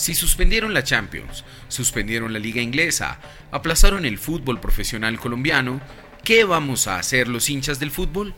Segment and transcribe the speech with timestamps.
[0.00, 3.18] Si suspendieron la Champions, suspendieron la Liga Inglesa,
[3.50, 5.78] aplazaron el fútbol profesional colombiano,
[6.24, 8.34] ¿qué vamos a hacer los hinchas del fútbol?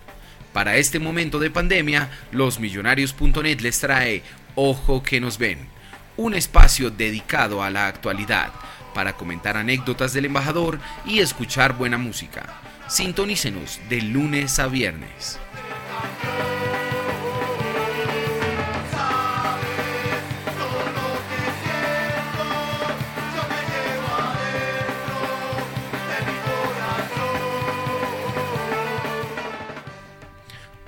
[0.53, 4.25] Para este momento de pandemia, losmillonarios.net les trae
[4.57, 5.69] Ojo que nos ven,
[6.17, 8.51] un espacio dedicado a la actualidad,
[8.93, 12.61] para comentar anécdotas del embajador y escuchar buena música.
[12.89, 15.39] Sintonícenos de lunes a viernes.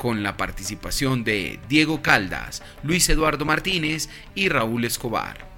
[0.05, 5.54] Con la participación de Diego Caldas, Luis Eduardo Martínez y Raúl Escobar.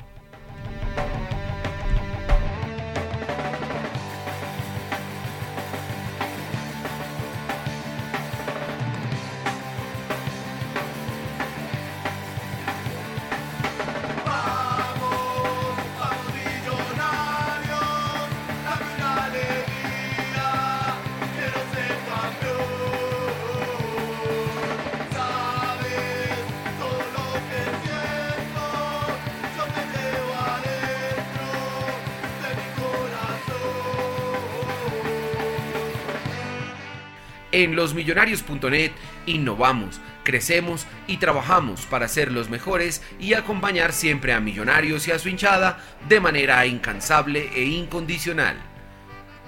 [37.56, 38.92] En losmillonarios.net
[39.24, 45.18] innovamos, crecemos y trabajamos para ser los mejores y acompañar siempre a Millonarios y a
[45.18, 48.58] su hinchada de manera incansable e incondicional.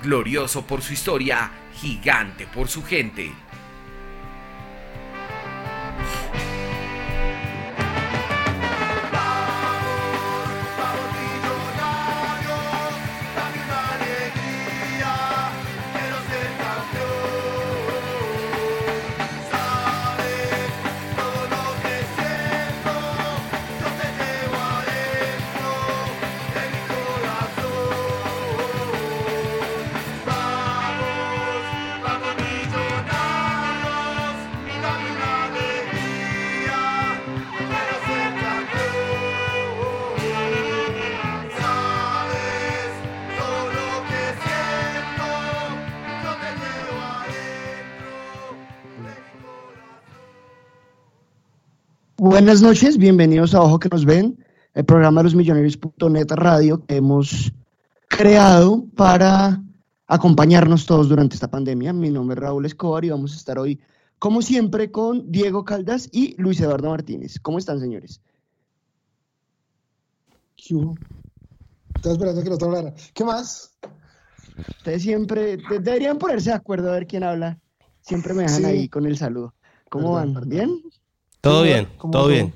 [0.02, 1.50] Glorioso por su historia,
[1.82, 3.30] gigante por su gente.
[52.38, 54.38] Buenas noches, bienvenidos a Ojo que nos ven,
[54.72, 57.52] el programa de los millonarios.net radio que hemos
[58.06, 59.60] creado para
[60.06, 61.92] acompañarnos todos durante esta pandemia.
[61.92, 63.80] Mi nombre es Raúl Escobar y vamos a estar hoy,
[64.20, 67.40] como siempre, con Diego Caldas y Luis Eduardo Martínez.
[67.40, 68.20] ¿Cómo están, señores?
[70.56, 72.94] Estaba esperando que lo hablara.
[73.14, 73.76] ¿Qué más?
[74.76, 77.58] Ustedes siempre deberían ponerse de acuerdo a ver quién habla.
[78.00, 79.54] Siempre me dejan ahí con el saludo.
[79.90, 80.36] ¿Cómo van?
[80.46, 80.80] ¿Bien?
[81.48, 82.54] Todo bien, todo bien.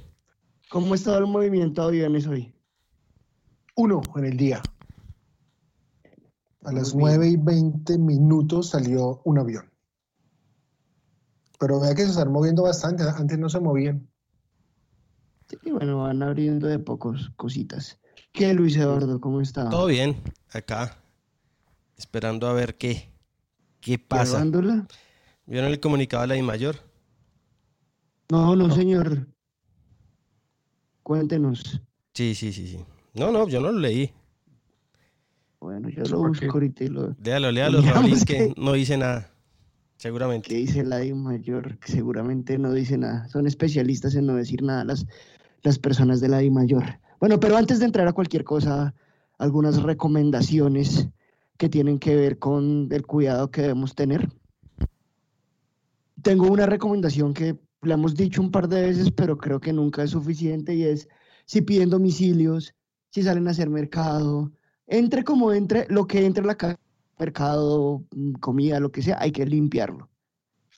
[0.69, 2.55] ¿Cómo está el movimiento de aviones hoy?
[3.75, 4.61] Uno en el día.
[6.65, 9.73] A las 9 y 20 minutos salió un avión.
[11.59, 14.07] Pero vea que se están moviendo bastante, antes no se movían.
[15.49, 17.99] Sí, bueno, van abriendo de pocos cositas.
[18.33, 19.23] ¿Qué, Luis Eduardo?
[19.23, 19.71] ¿Cómo está?
[19.71, 20.23] Todo bien,
[20.53, 20.99] acá.
[21.97, 23.11] Esperando a ver qué,
[23.81, 24.45] qué pasa.
[25.47, 26.92] ¿Vieron el comunicado de la I Mayor?
[28.33, 29.29] No, no, señor.
[31.03, 31.83] Cuéntenos.
[32.15, 32.79] Sí, sí, sí, sí.
[33.13, 34.11] No, no, yo no lo leí.
[35.61, 37.15] Bueno, yo lo busco ahorita y lo...
[37.23, 39.31] Léalo, léalo, Raúl, es que no dice nada.
[39.99, 40.49] Seguramente.
[40.49, 41.77] ¿Qué dice la I mayor?
[41.79, 43.29] Que seguramente no dice nada.
[43.29, 45.05] Son especialistas en no decir nada las,
[45.61, 46.85] las personas de la I mayor.
[47.21, 48.95] Bueno, pero antes de entrar a cualquier cosa,
[49.37, 51.07] algunas recomendaciones
[51.59, 54.27] que tienen que ver con el cuidado que debemos tener.
[56.23, 60.03] tengo una recomendación que la hemos dicho un par de veces, pero creo que nunca
[60.05, 61.09] es suficiente y es
[61.45, 62.75] si piden domicilios,
[63.11, 64.53] si salen a hacer mercado,
[64.87, 66.79] entre como entre, lo que entre la casa,
[67.19, 70.09] mercado, mm, comida, lo que sea, hay que limpiarlo.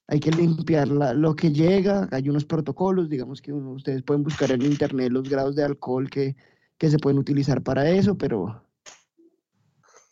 [0.06, 4.60] Hay que limpiar lo que llega, hay unos protocolos, digamos que ustedes pueden buscar en
[4.60, 6.36] internet los grados de alcohol que,
[6.76, 8.66] que se pueden utilizar para eso, pero,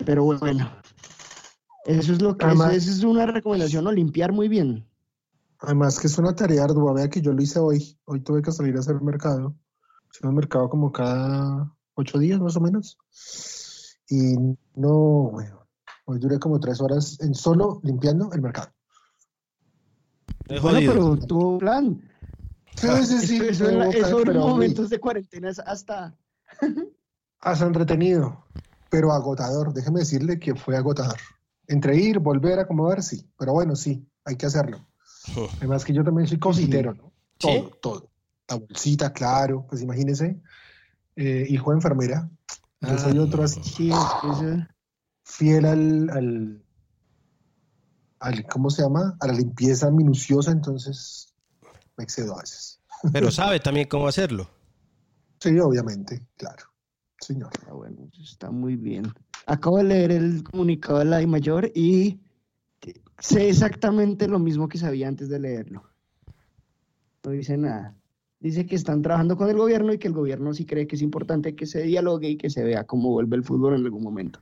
[0.06, 0.70] pero bueno,
[1.84, 3.92] eso es lo que es, es una recomendación, ¿no?
[3.92, 4.86] Limpiar muy bien.
[5.62, 8.50] Además que es una tarea ardua, vea que yo lo hice hoy, hoy tuve que
[8.50, 9.54] salir a hacer mercado,
[10.10, 12.98] hacer un mercado como cada ocho días más o menos,
[14.08, 14.34] y
[14.74, 15.66] no, bueno,
[16.06, 18.72] hoy duré como tres horas en solo limpiando el mercado.
[20.60, 22.02] Bueno, pero tuvo plan.
[22.76, 23.40] Sí, sí, sí.
[23.42, 26.16] Eso, en momentos de cuarentena es hasta...
[27.40, 28.44] hasta entretenido,
[28.90, 29.72] pero agotador.
[29.72, 31.18] Déjeme decirle que fue agotador.
[31.68, 33.30] Entre ir, volver a acomodar, sí.
[33.38, 34.84] Pero bueno, sí, hay que hacerlo.
[35.58, 37.12] Además que yo también soy cositero, ¿no?
[37.38, 38.10] Todo, todo.
[38.48, 40.40] La bolsita, claro, pues imagínense.
[41.16, 42.28] Eh, hijo de enfermera.
[42.80, 43.92] Yo soy ah, otro así.
[45.24, 46.64] fiel al,
[48.50, 49.16] ¿cómo se llama?
[49.20, 51.34] A la limpieza minuciosa, entonces
[51.96, 52.80] me excedo a veces.
[53.12, 54.50] Pero sabe también cómo hacerlo.
[55.38, 56.64] Sí, obviamente, claro.
[57.20, 57.50] Señor.
[57.68, 59.12] Ah, bueno, está muy bien.
[59.46, 62.20] Acabo de leer el comunicado de la I Mayor y
[63.22, 65.84] sé exactamente lo mismo que sabía antes de leerlo.
[67.24, 67.94] No dice nada.
[68.40, 71.02] Dice que están trabajando con el gobierno y que el gobierno sí cree que es
[71.02, 74.40] importante que se dialogue y que se vea cómo vuelve el fútbol en algún momento.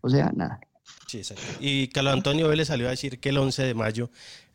[0.00, 0.60] O sea, nada.
[1.08, 1.42] Sí, exacto.
[1.58, 4.10] Y Carlos Antonio Vélez salió a decir que el 11 de mayo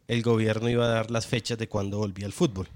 [0.08, 2.70] el gobierno iba a dar las fechas de cuando volvía el fútbol.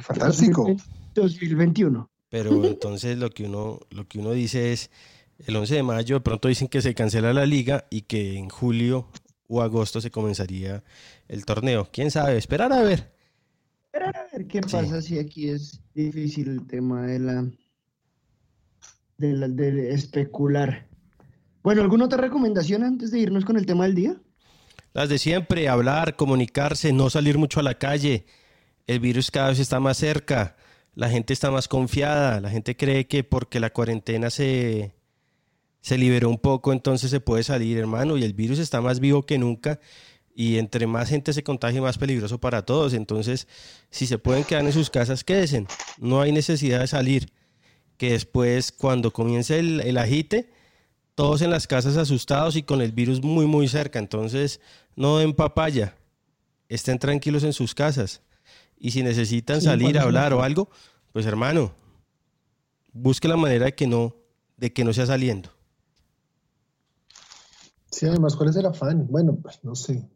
[0.00, 0.74] Fantástico.
[1.14, 2.10] 2021.
[2.30, 4.90] Pero entonces lo que uno lo que uno dice es
[5.46, 8.48] el 11 de mayo de pronto dicen que se cancela la liga y que en
[8.48, 9.08] julio
[9.50, 10.82] o agosto se comenzaría
[11.28, 11.88] el torneo.
[11.92, 12.38] ¿Quién sabe?
[12.38, 13.12] Esperar a ver.
[13.86, 17.50] Esperar a ver qué pasa si aquí es difícil el tema de la
[19.18, 20.86] de, la, de especular.
[21.64, 24.16] Bueno, ¿alguna otra recomendación antes de irnos con el tema del día?
[24.94, 28.26] Las de siempre, hablar, comunicarse, no salir mucho a la calle.
[28.86, 30.56] El virus cada vez está más cerca,
[30.94, 34.94] la gente está más confiada, la gente cree que porque la cuarentena se,
[35.80, 39.24] se liberó un poco, entonces se puede salir, hermano, y el virus está más vivo
[39.24, 39.80] que nunca.
[40.34, 42.94] Y entre más gente se contagie, más peligroso para todos.
[42.94, 43.48] Entonces,
[43.90, 45.66] si se pueden quedar en sus casas, quédense.
[45.98, 47.32] No hay necesidad de salir.
[47.96, 50.50] Que después, cuando comience el, el agite,
[51.14, 53.98] todos en las casas asustados y con el virus muy, muy cerca.
[53.98, 54.60] Entonces,
[54.96, 55.96] no den papaya.
[56.68, 58.22] Estén tranquilos en sus casas.
[58.78, 60.70] Y si necesitan salir a hablar o algo,
[61.12, 61.74] pues hermano,
[62.92, 64.16] busque la manera de que no,
[64.56, 65.50] de que no sea saliendo.
[67.90, 69.06] Sí, además, ¿cuál es el afán?
[69.08, 70.08] Bueno, pues no sé.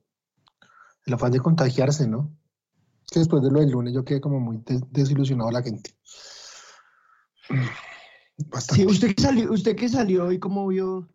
[1.06, 2.36] El afán de contagiarse, ¿no?
[3.10, 5.94] que después de lo del lunes yo quedé como muy desilusionado a la gente.
[8.58, 11.08] Sí, usted que salió, usted que salió y cómo vio.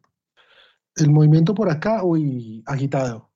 [0.95, 3.29] El movimiento por acá, uy, agitado.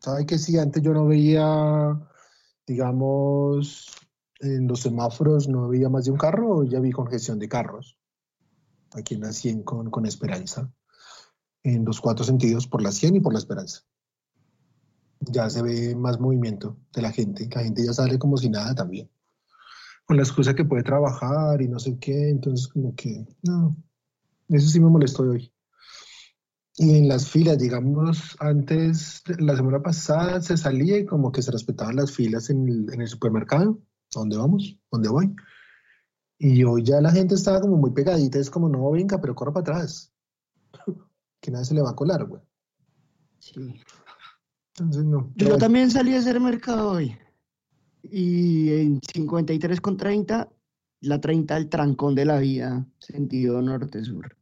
[0.00, 1.98] ¿Sabe que si antes yo no veía,
[2.66, 3.86] digamos,
[4.40, 7.98] en los semáforos no veía más de un carro, ya vi congestión de carros.
[8.92, 10.70] Aquí en la 100 con, con Esperanza.
[11.66, 13.80] En los cuatro sentidos, por la 100 y por la Esperanza.
[15.20, 17.48] Ya se ve más movimiento de la gente.
[17.52, 19.10] La gente ya sale como si nada también
[20.06, 23.76] con la excusa que puede trabajar y no sé qué, entonces como que, no,
[24.48, 25.52] eso sí me molestó hoy.
[26.76, 31.50] Y en las filas, digamos, antes, la semana pasada se salía y como que se
[31.50, 33.80] respetaban las filas en el, en el supermercado,
[34.12, 34.78] ¿dónde vamos?
[34.92, 35.34] ¿Dónde voy?
[36.38, 39.52] Y hoy ya la gente estaba como muy pegadita, es como, no, venga, pero corra
[39.52, 40.12] para atrás.
[41.46, 42.42] Que nadie se le va a colar, güey.
[43.38, 43.80] Sí.
[44.74, 45.32] Entonces, no.
[45.36, 47.16] Yo también salí a hacer mercado hoy
[48.02, 50.48] y en 53 con 30,
[51.02, 54.36] la 30 el trancón de la vida, sentido norte-sur.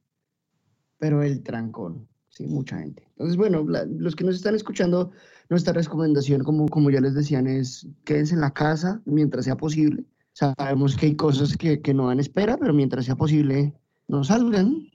[0.97, 3.07] Pero el trancón, sí, mucha gente.
[3.11, 5.11] Entonces, bueno, los que nos están escuchando,
[5.51, 10.05] nuestra recomendación, como, como ya les decían, es quédense en la casa mientras sea posible.
[10.33, 13.75] Sabemos que hay cosas que, que no dan espera, pero mientras sea posible,
[14.09, 14.89] no salgan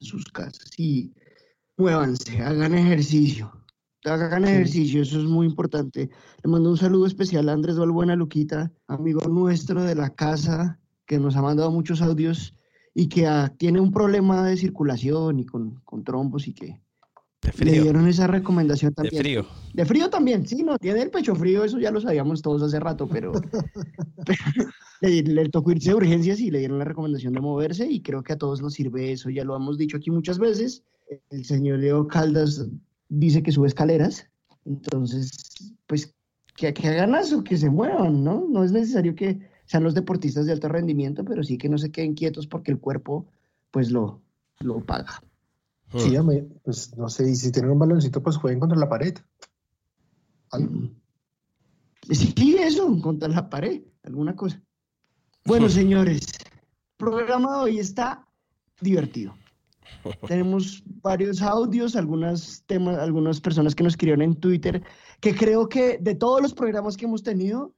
[0.00, 1.12] sus casas y
[1.76, 3.52] muévanse, hagan ejercicio
[4.04, 6.10] hagan ejercicio, eso es muy importante.
[6.42, 11.18] Le mando un saludo especial a Andrés Valbuena Luquita, amigo nuestro de la casa, que
[11.18, 12.54] nos ha mandado muchos audios
[12.94, 16.80] y que ah, tiene un problema de circulación y con, con trombos y que
[17.58, 19.14] le dieron esa recomendación también.
[19.14, 19.46] De frío.
[19.74, 22.80] De frío también, sí, no, tiene el pecho frío, eso ya lo sabíamos todos hace
[22.80, 23.32] rato, pero,
[25.00, 28.32] le, tocó irse de urgencias y le dieron la recomendación de moverse y creo que
[28.32, 30.82] a todos nos sirve eso, ya lo hemos dicho aquí muchas veces.
[31.30, 32.66] El señor Leo Caldas
[33.08, 34.28] dice que sube escaleras,
[34.64, 36.14] Entonces, pues
[36.56, 38.46] que, que hagan eso, que se muevan, ¿no?
[38.48, 41.90] No es necesario que sean los deportistas de alto rendimiento, pero sí que no se
[41.90, 43.26] queden quietos porque el cuerpo,
[43.70, 44.20] pues lo,
[44.60, 45.22] lo paga.
[45.96, 46.16] Sí,
[46.64, 49.16] pues no sé, y si tienen un baloncito, pues jueguen contra la pared.
[50.50, 50.90] ¿Algo?
[52.10, 54.62] Sí, eso, contra la pared, alguna cosa.
[55.44, 58.26] Bueno, señores, el programa de hoy está
[58.80, 59.34] divertido.
[60.28, 64.82] Tenemos varios audios, algunas temas, algunas personas que nos escribieron en Twitter,
[65.20, 67.74] que creo que de todos los programas que hemos tenido,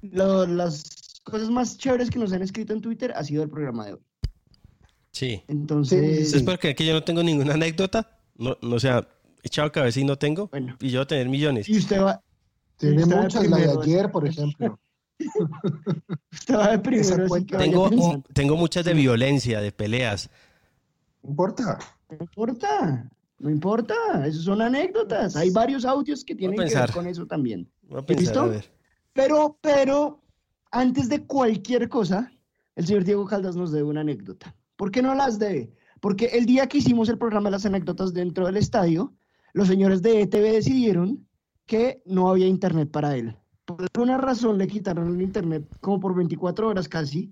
[0.00, 3.92] las cosas más chéveres que nos han escrito en Twitter ha sido el programa de
[3.94, 4.00] hoy.
[5.12, 5.42] Sí.
[5.48, 6.32] Entonces.
[6.32, 8.18] ¿Es porque que yo no tengo ninguna anécdota?
[8.36, 9.06] No, no sea,
[9.42, 10.48] echado cabeza y no tengo.
[10.48, 10.76] Bueno.
[10.80, 11.68] Y yo tener millones.
[11.68, 12.22] Y usted va.
[12.76, 14.78] Tiene usted muchas, la de ayer, por ejemplo.
[16.32, 17.26] Usted va de primero,
[17.58, 20.30] Tengo, tengo muchas de violencia, de peleas.
[21.22, 21.78] No importa.
[22.08, 23.94] No importa, no importa,
[24.26, 25.36] eso son anécdotas.
[25.36, 27.70] Hay varios audios que tienen que ver con eso también.
[27.82, 28.40] Voy a pensar, ¿Listo?
[28.40, 28.72] a ver.
[29.12, 30.22] Pero, pero,
[30.70, 32.32] antes de cualquier cosa,
[32.76, 34.54] el señor Diego Caldas nos debe una anécdota.
[34.80, 35.74] ¿Por qué no las debe?
[36.00, 39.12] Porque el día que hicimos el programa de las anécdotas dentro del estadio,
[39.52, 41.28] los señores de ETV decidieron
[41.66, 43.36] que no había internet para él.
[43.66, 47.30] Por alguna razón le quitaron el internet como por 24 horas casi,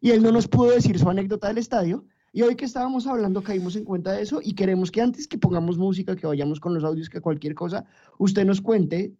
[0.00, 2.04] y él no nos pudo decir su anécdota del estadio.
[2.32, 5.38] Y hoy que estábamos hablando caímos en cuenta de eso y queremos que antes que
[5.38, 7.84] pongamos música, que vayamos con los audios, que cualquier cosa,
[8.18, 9.14] usted nos cuente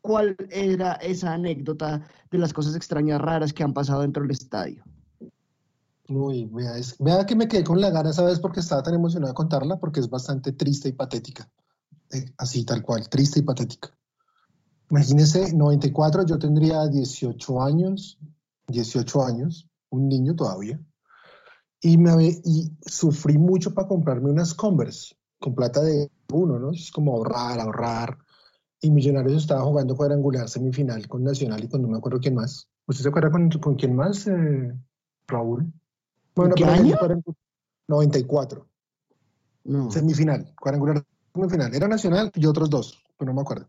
[0.00, 4.82] cuál era esa anécdota de las cosas extrañas, raras que han pasado dentro del estadio.
[6.08, 6.50] Uy,
[6.98, 8.38] vea, que me quedé con la gana, ¿sabes?
[8.38, 11.50] Porque estaba tan emocionado de contarla, porque es bastante triste y patética.
[12.12, 13.90] Eh, así, tal cual, triste y patética.
[14.90, 18.18] Imagínese, 94, yo tendría 18 años,
[18.68, 20.78] 18 años, un niño todavía,
[21.80, 22.42] y, me,
[22.86, 26.70] sufrí mucho para comprarme unas Converse, con plata de uno, ¿no?
[26.72, 28.18] Es como ahorrar, ahorrar.
[28.80, 32.68] Y Millonarios estaba jugando cuadrangular semifinal con Nacional y con no me acuerdo quién más.
[32.86, 34.74] ¿Usted se acuerda con, con quién más, eh,
[35.26, 35.72] Raúl?
[36.34, 36.96] Bueno, ¿Qué pero año?
[36.98, 37.22] fueron
[37.88, 38.66] 94,
[39.64, 39.90] No.
[39.90, 41.74] semifinal, cuadrangular semifinal.
[41.74, 43.68] Era Nacional y otros dos, pero no me acuerdo.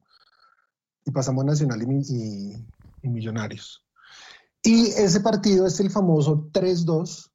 [1.05, 2.65] Y pasamos a Nacional y, Mi- y-
[3.03, 3.83] y Millonarios.
[4.63, 7.29] Y ese partido es el famoso 3-2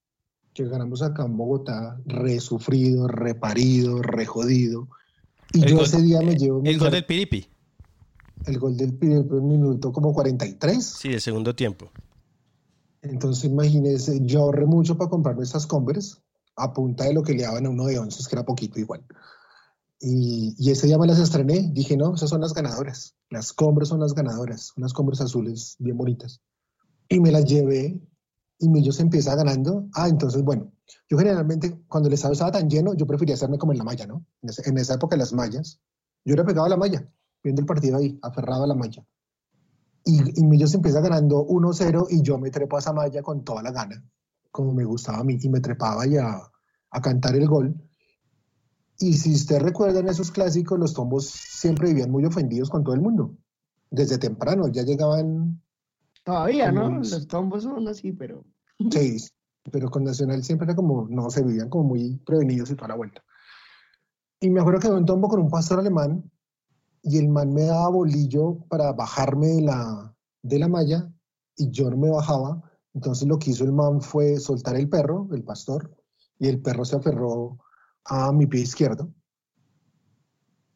[0.52, 4.88] que ganamos acá en Bogotá, resufrido, reparido, rejodido.
[5.52, 7.46] Y El yo gol- ese día me llevo El gol car- del Piripi.
[8.46, 10.84] el gol del primer minuto como 43.
[10.84, 11.92] Sí, del segundo tiempo.
[13.02, 16.16] Entonces, imagínese, yo ahorré mucho para comprarme esas Converse
[16.56, 19.04] a punta de lo que le daban a uno de once, que era poquito igual.
[20.00, 21.70] Y, ese día me las estrené.
[21.72, 23.14] Dije, no, esas son las ganadoras.
[23.28, 24.72] Las Converse son las ganadoras.
[24.76, 26.40] Unas Converse azules bien bonitas.
[27.08, 28.00] Y me las llevé
[28.58, 29.88] y Millos empieza ganando.
[29.94, 30.72] Ah, entonces, bueno,
[31.08, 34.06] yo generalmente cuando el estadio estaba tan lleno, yo prefería hacerme como en la malla,
[34.06, 34.24] ¿no?
[34.42, 35.80] En, esa época las mallas.
[36.24, 37.08] Yo era pegado a la malla,
[37.42, 39.04] viendo el partido ahí, aferrado a la malla.
[40.04, 43.62] Y, y Millos empieza ganando 1-0 y yo me trepo a esa malla con toda
[43.62, 44.02] la gana,
[44.50, 46.40] como me gustaba a mí, y me trepaba ya
[46.90, 47.74] a cantar el gol.
[48.98, 52.94] Y si usted recuerda en esos clásicos, los tombos siempre vivían muy ofendidos con todo
[52.94, 53.36] el mundo.
[53.90, 55.60] Desde temprano, ya llegaban
[56.24, 56.84] Todavía, ¿no?
[56.84, 58.44] Como- Los tombos son así, pero...
[58.90, 59.34] seis,
[59.70, 62.96] pero con Nacional siempre era como, no, se vivían como muy prevenidos y toda la
[62.96, 63.22] vuelta.
[64.40, 66.30] Y me acuerdo que un tombo con un pastor alemán
[67.02, 71.12] y el man me daba bolillo para bajarme de la, de la malla
[71.56, 72.62] y yo no me bajaba.
[72.94, 75.96] Entonces lo que hizo el man fue soltar el perro, el pastor,
[76.38, 77.58] y el perro se aferró
[78.04, 79.12] a mi pie izquierdo.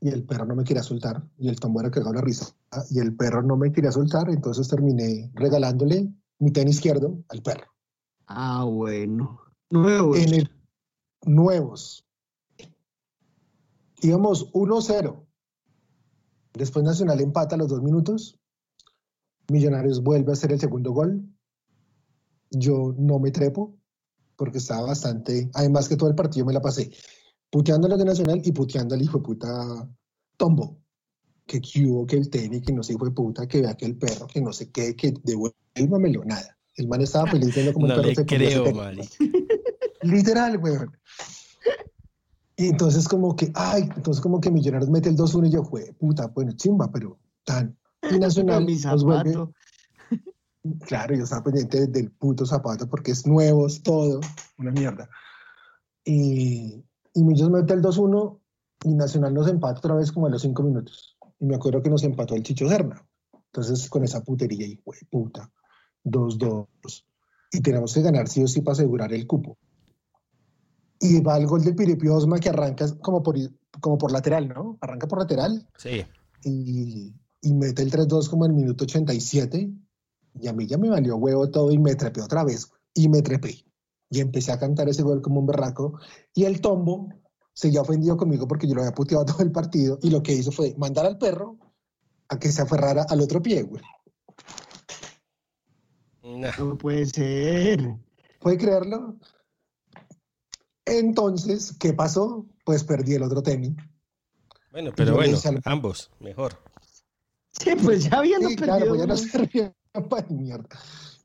[0.00, 2.54] Y el perro no me quería soltar y el tombo era cagado la risa.
[2.90, 7.72] Y el perro no me quería soltar, entonces terminé regalándole mi tenis izquierdo al perro.
[8.26, 9.40] Ah, bueno.
[9.70, 10.18] Nuevos.
[10.18, 10.50] En el
[11.26, 12.06] nuevos.
[14.02, 15.26] Íbamos 1-0.
[16.54, 18.38] Después Nacional empata a los dos minutos.
[19.50, 21.23] Millonarios vuelve a hacer el segundo gol.
[22.50, 23.76] Yo no me trepo
[24.37, 25.50] porque estaba bastante.
[25.54, 26.90] Además que todo el partido me la pasé
[27.50, 29.88] puteando a los de Nacional y puteando al hijo de puta
[30.37, 30.80] Tombo.
[31.46, 33.96] Que hubo, que el tenis, que no sé, hijo de puta, que vea que el
[33.96, 36.58] perro, que no sé qué, que devuélvamelo, nada.
[36.75, 38.64] El man estaba feliz viendo como No el perro le se creo.
[40.02, 40.96] Literal, weón.
[42.56, 45.92] Y entonces como que, ay, entonces como que Millonarios mete el 2-1 y yo, jue,
[45.99, 47.76] puta, bueno, chimba, pero tan.
[48.11, 49.49] Y Nacional nos vuelve,
[50.87, 54.20] claro, yo estaba pendiente del puto zapato porque es nuevo, es todo,
[54.58, 55.08] una mierda.
[56.04, 56.84] Y,
[57.14, 58.38] y Millos mete el 2-1
[58.84, 61.16] y Nacional nos empata otra vez como a los 5 minutos.
[61.40, 63.02] Y me acuerdo que nos empató el Chicho Serna.
[63.32, 64.76] Entonces con esa putería y,
[65.11, 65.50] puta,
[66.04, 66.66] 2-2.
[67.52, 69.56] Y tenemos que ganar sí o sí para asegurar el cupo.
[71.04, 73.37] Y va el gol del Piripi Osma que arranca como por,
[73.80, 74.78] como por lateral, ¿no?
[74.80, 76.04] Arranca por lateral Sí.
[76.44, 79.70] y, y mete el 3-2 como en el minuto 87
[80.40, 83.20] y a mí ya me valió huevo todo y me trepé otra vez y me
[83.23, 83.64] trepé
[84.11, 85.99] y empecé a cantar ese gol como un berraco
[86.34, 87.08] y el tombo
[87.52, 90.52] seguía ofendido conmigo porque yo lo había puteado todo el partido y lo que hizo
[90.52, 91.58] fue mandar al perro
[92.28, 93.82] a que se aferrara al otro pie, güey.
[96.58, 97.96] No puede ser.
[98.40, 99.16] ¿Puede creerlo?
[100.86, 102.46] Entonces, ¿qué pasó?
[102.64, 103.72] Pues perdí el otro tenis.
[104.70, 106.58] Bueno, pero bueno, ambos, mejor.
[107.52, 108.76] Sí, pues ya habiendo sí, perdido.
[108.76, 109.74] Claro, pues ya no servía
[110.10, 110.68] para mierda.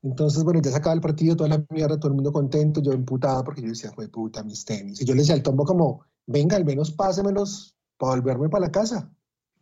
[0.01, 2.93] Entonces, bueno, ya se acaba el partido, toda la mierda, todo el mundo contento, yo
[2.93, 5.01] emputada porque yo decía, fue puta, mis tenis.
[5.01, 8.71] Y yo le decía al tombo como, venga, al menos pásemelos para volverme para la
[8.71, 9.11] casa.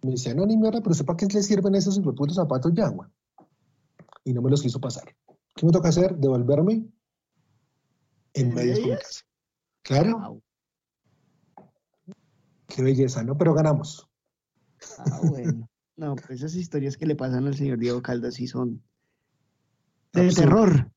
[0.04, 3.10] Me decía, no, ni mierda, pero ¿para qué le sirven esos putos zapatos de agua?
[4.24, 5.16] Y no me los quiso pasar.
[5.56, 6.16] ¿Qué me toca hacer?
[6.18, 6.86] Devolverme
[8.34, 9.27] en medias con casa.
[9.88, 10.42] Claro.
[12.68, 13.38] Qué belleza, ¿no?
[13.38, 14.10] Pero ganamos.
[15.00, 15.70] Ah, bueno.
[15.96, 18.84] No, pues esas historias que le pasan al señor Diego Caldas sí son
[20.14, 20.92] de terror.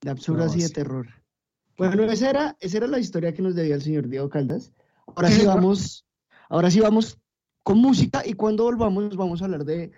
[0.00, 1.08] De absurdas y de terror.
[1.76, 4.72] Bueno, esa era, esa era la historia que nos debía el señor Diego Caldas.
[5.06, 6.06] Ahora sí vamos,
[6.50, 7.18] ahora sí vamos
[7.62, 9.90] con música y cuando volvamos vamos a hablar de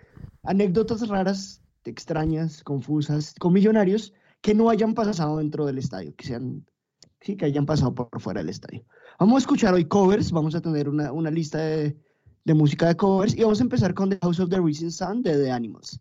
[0.44, 6.64] anécdotas raras, extrañas, confusas, con millonarios que no hayan pasado dentro del estadio, que sean,
[7.20, 8.84] sí, que hayan pasado por, fuera del estadio.
[9.18, 11.96] Vamos a escuchar hoy covers, vamos a tener una, una lista de,
[12.44, 15.22] de, música de covers y vamos a empezar con The House of the Rising Sun
[15.22, 16.00] de The Animals.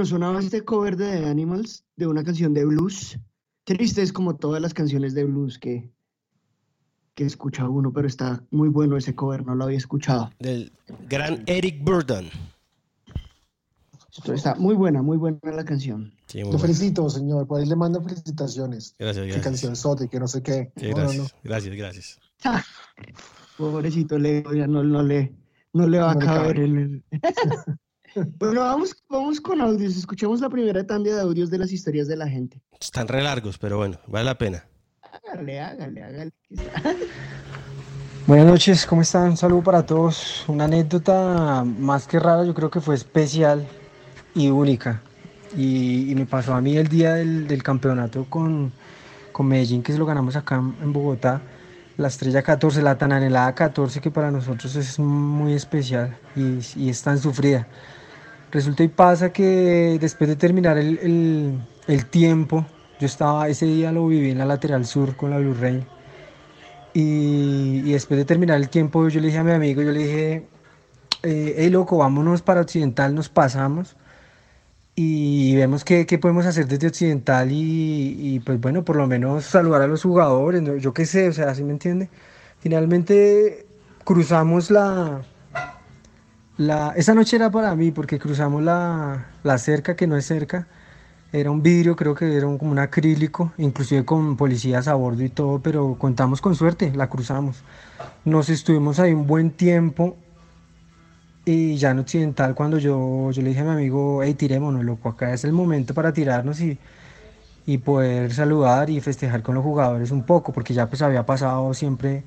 [0.00, 3.18] Bueno, sonaba este cover de The Animals de una canción de blues.
[3.64, 5.90] Triste es como todas las canciones de blues que,
[7.14, 10.30] que escucha uno, pero está muy bueno ese cover, no lo había escuchado.
[10.38, 10.72] Del
[11.06, 12.30] gran Eric Burden.
[14.24, 16.14] Está muy buena, muy buena la canción.
[16.32, 17.46] lo felicito, señor.
[17.46, 18.94] Por ahí le mando felicitaciones.
[18.98, 19.36] Gracias, gracias.
[19.36, 20.72] Qué canción sote, que no sé qué.
[20.76, 22.18] gracias, gracias, gracias.
[23.58, 25.34] pobrecito Leo, ya no, no, le,
[25.74, 27.04] no le va a caber el...
[28.38, 29.96] bueno, vamos, vamos con audios.
[29.96, 32.60] Escuchemos la primera tanda de audios de las historias de la gente.
[32.80, 34.64] Están re largos, pero bueno, vale la pena.
[35.02, 36.32] Hágale, hágale, hágale.
[38.26, 39.30] Buenas noches, ¿cómo están?
[39.30, 40.44] Un saludo para todos.
[40.48, 43.66] Una anécdota más que rara, yo creo que fue especial
[44.34, 45.02] y única.
[45.56, 48.72] Y, me pasó a mí el día del, campeonato con,
[49.32, 51.40] con, Medellín, que se lo ganamos acá en Bogotá.
[51.96, 56.88] La estrella 14, la tan anhelada 14, que para nosotros es muy especial y, y
[56.88, 57.66] es tan sufrida.
[58.52, 62.66] Resulta y pasa que después de terminar el, el, tiempo,
[62.98, 65.84] yo estaba, ese día lo viví en la lateral sur con la Blue Rain.
[66.92, 70.00] Y, y, después de terminar el tiempo, yo le dije a mi amigo, yo le
[70.00, 70.48] dije,
[71.22, 73.96] eh, hey loco, vámonos para Occidental, nos pasamos
[74.94, 79.82] y vemos qué, qué, podemos hacer desde Occidental y, pues bueno, por lo menos saludar
[79.82, 82.10] a los jugadores, yo qué sé, o sea, ¿sí me entiende?
[82.60, 83.66] Finalmente
[84.04, 85.22] cruzamos la,
[86.94, 90.68] Esa noche era para mí porque cruzamos la, la cerca, que no es cerca,
[91.32, 95.30] era un vidrio, creo que era como un acrílico, inclusive con policías a bordo y
[95.30, 97.64] todo, pero contamos con suerte, la cruzamos.
[98.24, 100.18] Nos estuvimos ahí un buen tiempo
[101.44, 105.08] y ya en Occidental, cuando yo, yo le dije a mi amigo, hey, tirémonos, loco,
[105.08, 106.78] acá es el momento para tirarnos y,
[107.66, 111.74] y poder saludar y festejar con los jugadores un poco, porque ya pues había pasado
[111.74, 112.24] siempre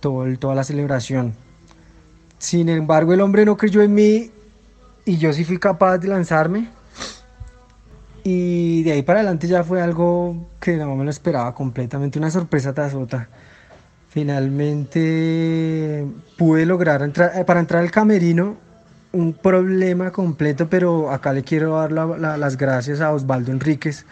[0.00, 1.34] todo toda la celebración.
[2.44, 4.30] Sin embargo, el hombre no creyó en mí
[5.06, 6.68] y yo sí fui capaz de lanzarme.
[8.22, 12.30] Y de ahí para adelante ya fue algo que no me lo esperaba completamente, una
[12.30, 13.30] sorpresa tras otra.
[14.10, 18.56] Finalmente pude lograr entrar, eh, para entrar al camerino
[19.12, 24.04] un problema completo, pero acá le quiero dar las gracias a Osvaldo Enríquez,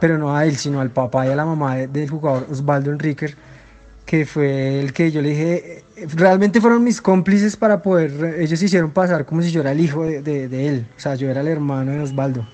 [0.00, 3.36] pero no a él, sino al papá y a la mamá del jugador Osvaldo Enríquez,
[4.06, 8.92] que fue el que yo le dije, realmente fueron mis cómplices para poder, ellos hicieron
[8.92, 11.48] pasar como si yo era el hijo de, de, él, o sea, yo era el
[11.48, 12.46] hermano de Osvaldo.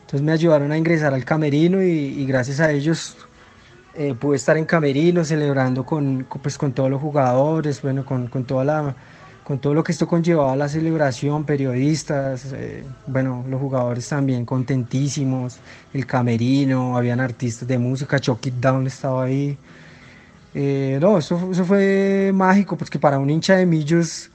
[0.00, 3.16] Entonces me ayudaron a ingresar al camerino y, y gracias a ellos
[3.94, 8.44] eh, pude estar en Camerino celebrando con, pues, con todos los jugadores, bueno, con, con,
[8.44, 8.94] toda la,
[9.42, 15.58] con todo lo que esto conllevaba la celebración, periodistas, eh, bueno, los jugadores también contentísimos,
[15.92, 19.58] el Camerino, habían artistas de música, Chuck It Down estaba ahí.
[20.54, 24.30] Eh, no, eso, eso fue mágico, porque para un hincha de Millos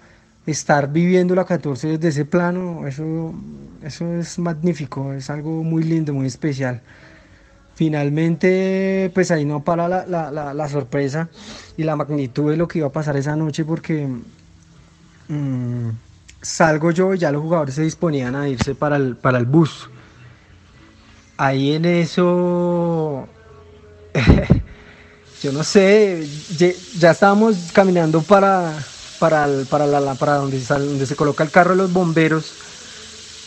[0.45, 3.33] estar viviendo la 14 desde ese plano, eso,
[3.83, 6.81] eso es magnífico, es algo muy lindo, muy especial.
[7.75, 11.29] Finalmente, pues ahí no para la, la, la, sorpresa
[11.75, 14.07] y la magnitud de lo que iba a pasar esa noche porque
[15.27, 15.89] mm,
[16.41, 19.89] salgo yo y ya los jugadores se disponían a irse para el, para el bus.
[21.35, 23.27] Ahí en eso,
[25.41, 26.27] yo no sé,
[26.97, 28.83] ya, estábamos caminando para,
[29.19, 29.85] para, para,
[30.37, 32.53] donde, donde se coloca el carro de los bomberos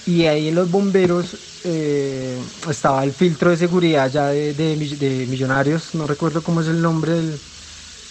[0.07, 5.95] y ahí en los bomberos eh, estaba el filtro de seguridad ya de, de, Millonarios,
[5.95, 7.39] no recuerdo cómo es el nombre del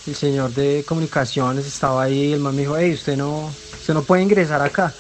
[0.08, 4.04] el señor de comunicaciones, estaba ahí, el man me dijo, hey, usted no, usted no
[4.04, 4.94] puede ingresar acá.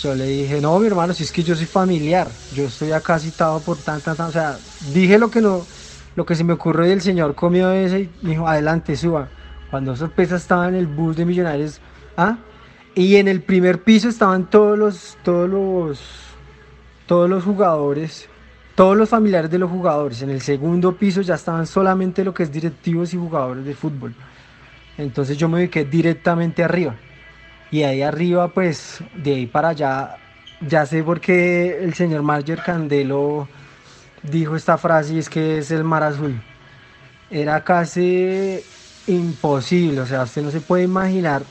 [0.00, 3.18] Yo le dije, no, mi hermano, si es que yo soy familiar, yo estoy acá
[3.18, 4.58] citado por tanta, tanta, o sea,
[4.92, 5.66] dije lo que no,
[6.16, 9.28] lo que se me ocurrió y el señor comió ese y dijo, adelante, suba.
[9.70, 11.80] Cuando sorpresa estaba en el bus de Millonarios,
[12.16, 12.36] ¿ah?
[12.94, 16.24] Y en el primer piso estaban todos los, todos los
[17.06, 18.28] todos los jugadores,
[18.74, 20.22] todos los familiares de los jugadores.
[20.22, 24.14] En el segundo piso ya estaban solamente lo que es directivos y jugadores de fútbol.
[24.96, 26.94] Entonces yo me ubiqué directamente arriba.
[27.70, 30.16] Y ahí arriba, pues, de ahí para allá,
[30.60, 33.48] ya sé por qué el señor Marger Candelo
[34.30, 36.40] dijo esta frase y es que es el mar azul.
[37.30, 38.60] Era casi
[39.06, 41.42] imposible, o sea, usted no se puede imaginar.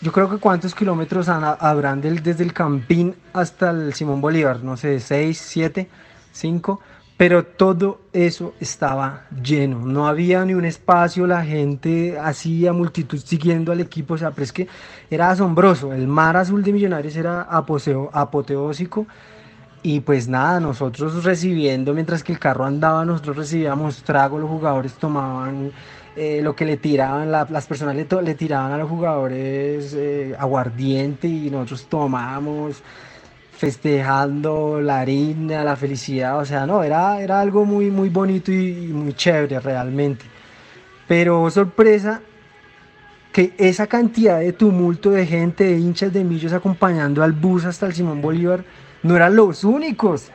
[0.00, 5.00] Yo creo que cuántos kilómetros habrán desde el Campín hasta el Simón Bolívar, no sé,
[5.00, 5.88] 6, 7,
[6.32, 6.80] 5,
[7.16, 13.72] pero todo eso estaba lleno, no había ni un espacio, la gente hacía multitud siguiendo
[13.72, 14.68] al equipo, o sea, pero es que
[15.10, 19.06] era asombroso, el mar azul de Millonarios era aposeo, apoteósico
[19.82, 24.94] y pues nada, nosotros recibiendo, mientras que el carro andaba, nosotros recibíamos trago, los jugadores
[24.94, 25.70] tomaban
[26.16, 31.50] eh, lo que le tiraban, las personas le, tiraban a los jugadores eh, aguardiente y
[31.50, 32.82] nosotros tomábamos.
[33.56, 38.88] festejando la harina, la felicidad, o sea, no, era, era algo muy, muy bonito y,
[38.92, 40.26] muy chévere realmente.
[41.08, 42.20] Pero sorpresa
[43.32, 47.86] que esa cantidad de tumulto de gente, de hinchas de millos acompañando al bus hasta
[47.86, 48.64] el Simón Bolívar,
[49.06, 50.30] no eran los únicos.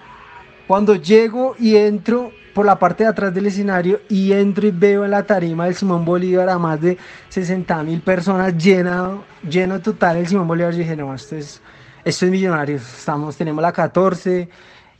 [0.67, 5.05] Cuando llego y entro por la parte de atrás del escenario y entro y veo
[5.07, 6.97] la tarima del Simón Bolívar a más de
[7.29, 11.61] 60 mil personas lleno, lleno total el Simón Bolívar, yo dije, no, esto es
[12.03, 14.49] esto es Millonarios, estamos, tenemos la 14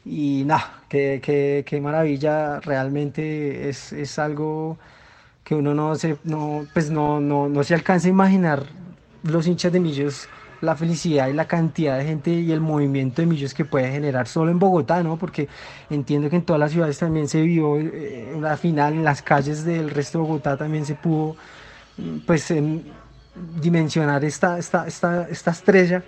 [0.05, 4.77] y nada, qué, qué, maravilla, realmente es, es, algo
[5.43, 8.65] que uno no se, no, pues no, no, no se alcanza a imaginar
[9.23, 10.27] los hinchas de Millos,
[10.62, 14.28] la felicidad y la cantidad de gente y el movimiento de Millos que puede generar
[14.28, 15.17] solo en Bogotá, ¿no?
[15.17, 15.47] Porque
[15.89, 19.89] entiendo que en todas las ciudades también se vio eh, final, en las calles del
[19.89, 21.36] resto de Bogotá también se pudo,
[22.26, 22.54] pues,
[23.62, 26.04] dimensionar esta, esta, esta, esta estrella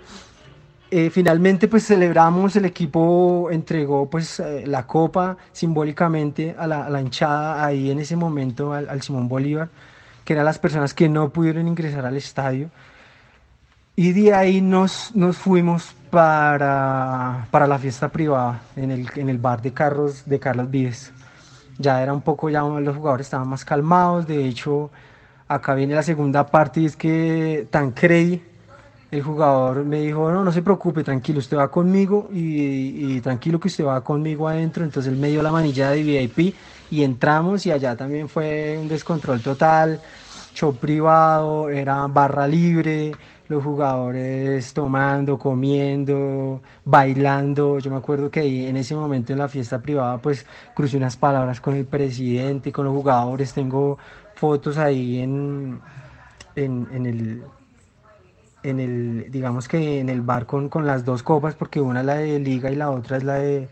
[0.96, 7.64] eh, finalmente pues celebramos, el equipo entregó pues eh, la copa simbólicamente a la, hinchada
[7.64, 9.70] ahí en ese momento al, Simón Bolívar,
[10.24, 12.70] que eran las personas que no pudieron ingresar al estadio.
[13.96, 19.38] Y de ahí nos, nos fuimos para, para la fiesta privada en el, en el
[19.38, 21.12] bar de carros de Carlos Vives.
[21.78, 24.90] Ya era un poco, ya los jugadores estaban más calmados, de hecho
[25.48, 28.42] acá viene la segunda parte y es que Tancredi,
[29.10, 33.68] el jugador me dijo, no, no se preocupe, tranquilo, usted va conmigo y, tranquilo que
[33.68, 34.84] usted va conmigo adentro.
[34.84, 36.54] Entonces él me dio la manilla de VIP
[36.90, 40.00] y entramos y allá también fue un descontrol total,
[40.52, 43.12] show privado, era barra libre,
[43.48, 47.78] los jugadores tomando, comiendo, bailando.
[47.78, 51.60] Yo me acuerdo que en ese momento en la fiesta privada pues crucé unas palabras
[51.60, 53.98] con el presidente, con los jugadores, tengo
[54.34, 55.80] fotos ahí en,
[56.56, 57.42] en el
[58.64, 62.14] en el, digamos que en el bar con, las dos copas, porque una es la
[62.16, 63.68] de liga y la otra es la de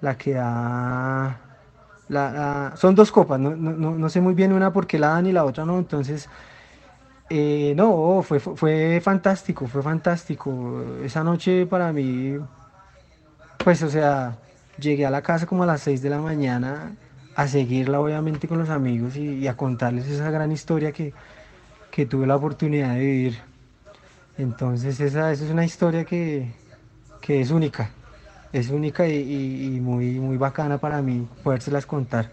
[0.00, 1.40] la que da
[2.08, 5.64] la, son dos copas, no, sé muy bien una porque la dan y la otra
[5.64, 6.28] no, entonces
[7.30, 10.84] eh, no, fue, fue fantástico, fue fantástico.
[11.02, 12.36] Esa noche para mí,
[13.58, 14.36] pues o sea,
[14.78, 16.92] llegué a la casa como a las 6 de la mañana
[17.34, 21.12] a seguirla obviamente con los amigos y, a contarles esa gran historia que,
[21.90, 23.38] que tuve la oportunidad de vivir.
[24.38, 26.52] Entonces esa, es una historia que,
[27.28, 27.90] es única,
[28.52, 32.30] es única y, muy, muy bacana para mí podérselas contar,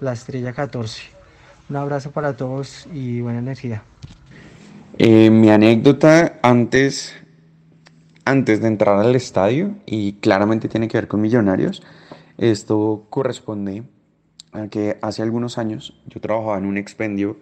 [0.00, 1.02] la estrella 14.
[1.68, 3.82] Un abrazo para todos y buena energía.
[4.98, 7.14] Eh, mi anécdota antes,
[8.26, 11.82] antes de entrar al estadio, y claramente tiene que ver con millonarios,
[12.36, 13.84] esto corresponde
[14.52, 17.38] a que hace algunos años yo trabajaba en un expendio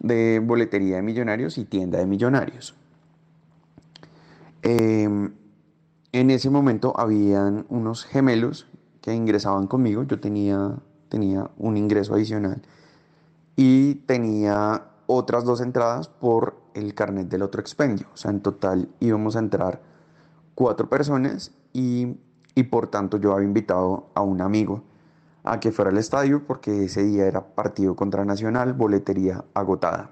[0.00, 2.74] de boletería de millonarios y tienda de millonarios.
[4.62, 5.32] Em,
[6.10, 8.66] en ese momento habían unos gemelos
[9.00, 10.76] que ingresaban conmigo, yo tenía,
[11.08, 12.60] tenía un ingreso adicional
[13.54, 18.06] y tenía otras dos entradas por el carnet del otro expendio.
[18.12, 19.80] O sea, en total íbamos a entrar
[20.54, 22.16] cuatro personas y,
[22.54, 24.82] y por tanto yo había invitado a un amigo
[25.44, 30.10] a que fuera al estadio porque ese día era partido contra Nacional, boletería agotada.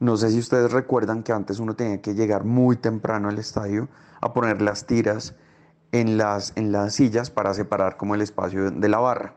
[0.00, 3.88] No sé si ustedes recuerdan que antes uno tenía que llegar muy temprano al estadio
[4.20, 5.34] a poner las tiras
[5.92, 9.34] en las, en las sillas para separar como el espacio de la barra.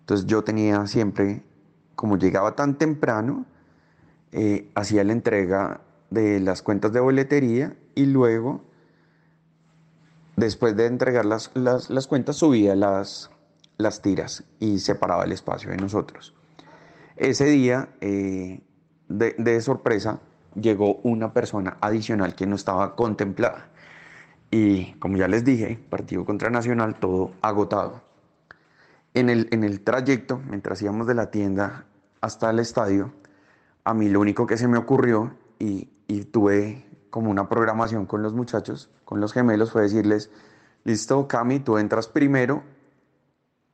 [0.00, 1.44] Entonces yo tenía siempre,
[1.94, 3.44] como llegaba tan temprano,
[4.32, 8.62] eh, hacía la entrega de las cuentas de boletería y luego,
[10.36, 13.30] después de entregar las, las, cuentas, subía las,
[13.76, 16.34] las tiras y separaba el espacio de nosotros.
[17.16, 18.60] Ese día eh,
[19.08, 20.20] de, sorpresa
[20.54, 23.68] llegó una persona adicional que no estaba contemplada.
[24.50, 28.02] Y como ya les dije, partido contra Nacional, todo agotado.
[29.14, 31.86] En el, en el trayecto, mientras íbamos de la tienda
[32.20, 33.12] hasta el estadio,
[33.88, 38.22] a mí lo único que se me ocurrió y, y tuve como una programación con
[38.22, 40.30] los muchachos, con los gemelos, fue decirles,
[40.84, 42.64] listo, Cami, tú entras primero,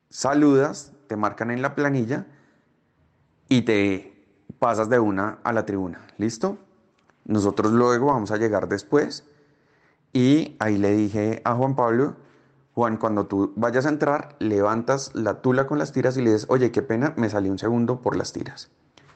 [0.09, 2.27] saludas, te marcan en la planilla
[3.49, 4.25] y te
[4.57, 6.07] pasas de una a la tribuna.
[6.17, 6.59] ¿Listo?
[7.25, 9.25] Nosotros luego vamos a llegar después.
[10.13, 12.15] Y ahí le dije a Juan Pablo,
[12.73, 16.45] Juan, cuando tú vayas a entrar, levantas la tula con las tiras y le dices,
[16.47, 18.71] oye, qué pena, me salió un segundo por las tiras.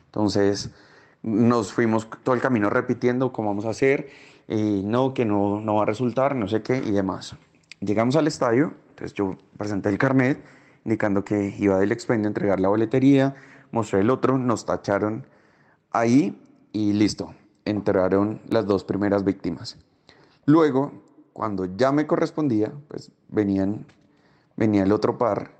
[0.07, 0.71] Entonces
[1.21, 4.09] nos fuimos todo el camino repitiendo cómo vamos a hacer,
[4.47, 7.35] y no, que no, no va a resultar, no sé qué y demás.
[7.81, 10.43] Llegamos al estadio, entonces yo presenté el carnet
[10.85, 13.35] indicando que iba del expendio a entregar la boletería,
[13.71, 15.25] mostré el otro, nos tacharon
[15.91, 17.33] ahí y listo,
[17.65, 19.77] entraron las dos primeras víctimas.
[20.45, 20.91] Luego
[21.33, 23.85] cuando ya me correspondía, pues venían,
[24.57, 25.51] venía el otro par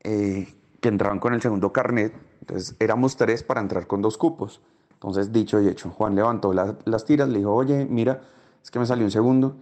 [0.00, 0.48] eh,
[0.80, 2.14] que entraban con el segundo carnet.
[2.40, 4.62] Entonces éramos tres para entrar con dos cupos.
[5.02, 8.22] Entonces, dicho y hecho, Juan levantó las tiras, le dijo, oye, mira,
[8.62, 9.56] es que me salió un segundo.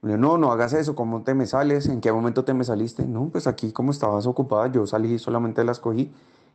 [0.00, 1.88] Me dijo, no, no hagas eso, ¿cómo te me sales?
[1.88, 3.04] ¿En qué momento te me saliste?
[3.04, 6.10] No, pues aquí como estabas ocupada, yo salí, solamente las cogí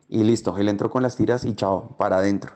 [0.08, 0.58] y listo.
[0.58, 2.54] Él entró con las tiras y chao, para adentro.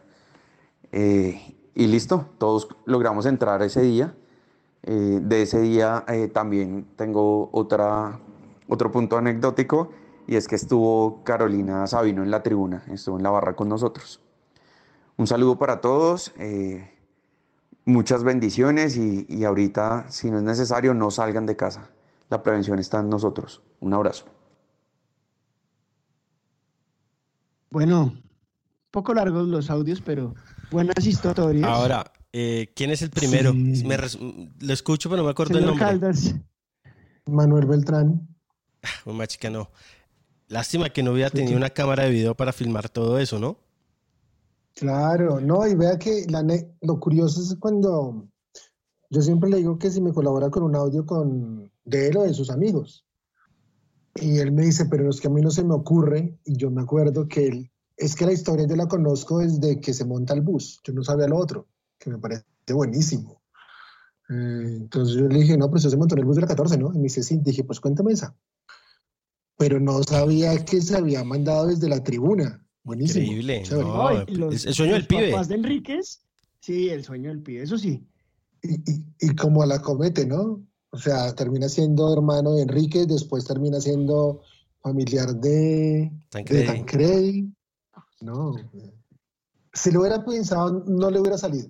[0.91, 4.17] Eh, y listo, todos logramos entrar ese día.
[4.83, 8.19] Eh, de ese día eh, también tengo otra,
[8.69, 9.91] otro punto anecdótico
[10.27, 14.21] y es que estuvo Carolina Sabino en la tribuna, estuvo en la barra con nosotros.
[15.19, 16.33] Un saludo para todos,
[17.85, 21.91] muchas bendiciones y, y ahorita, si no es necesario, no salgan de casa.
[22.31, 23.61] La prevención está en nosotros.
[23.81, 24.27] Un abrazo.
[27.71, 28.15] Bueno,
[28.91, 30.35] poco largos los audios, pero
[30.71, 31.69] buenas historias.
[31.69, 33.53] Ahora, eh, ¿quién es el primero?
[33.53, 35.85] lo escucho, pero no me acuerdo el nombre.
[35.85, 36.35] Caldas.
[37.27, 38.29] Manuel Beltrán.
[39.05, 39.71] Una chica no.
[40.47, 43.59] Lástima que no hubiera tenido una cámara de video para filmar todo eso, ¿no?
[44.79, 46.25] Claro, no, y vea que
[46.83, 48.29] lo curioso es cuando
[49.11, 52.23] yo siempre le digo que si me colabora con un audio con de él o
[52.23, 53.05] de sus amigos.
[54.15, 56.71] Y él me dice, pero es que a mí no se me ocurre, y yo
[56.71, 60.35] me acuerdo que él, es que la historia yo la conozco desde que se monta
[60.35, 61.67] el bus, yo no sabía lo otro,
[61.99, 63.43] que me parece buenísimo.
[64.29, 66.79] Eh, entonces yo le dije, no, pues se montó en el bus de la 14,
[66.79, 66.93] ¿no?
[66.95, 68.37] Y me dice, sí, dije, pues cuéntame esa.
[69.57, 72.65] Pero no sabía que se había mandado desde la tribuna.
[72.89, 73.23] Buenísimo.
[73.23, 73.59] Increíble.
[73.59, 75.47] el sueño del pibe.
[75.47, 76.23] de Enríquez,
[76.59, 78.03] sí, el sueño del pibe, eso sí.
[78.63, 80.65] Y, y, y como a la comete, ¿no?
[80.89, 84.41] O sea, termina siendo hermano de Enrique, después termina siendo
[84.83, 87.53] familiar de Tancredi.
[88.23, 88.55] No.
[89.75, 91.69] Si lo hubiera pensado, no le hubiera salido.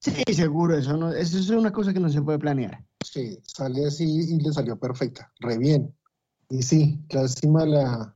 [0.00, 2.84] Sí, seguro, eso, no, eso es una cosa que no se puede planear.
[3.02, 5.96] Sí, sale así y le salió perfecta, re bien.
[6.50, 8.15] Y sí, lástima la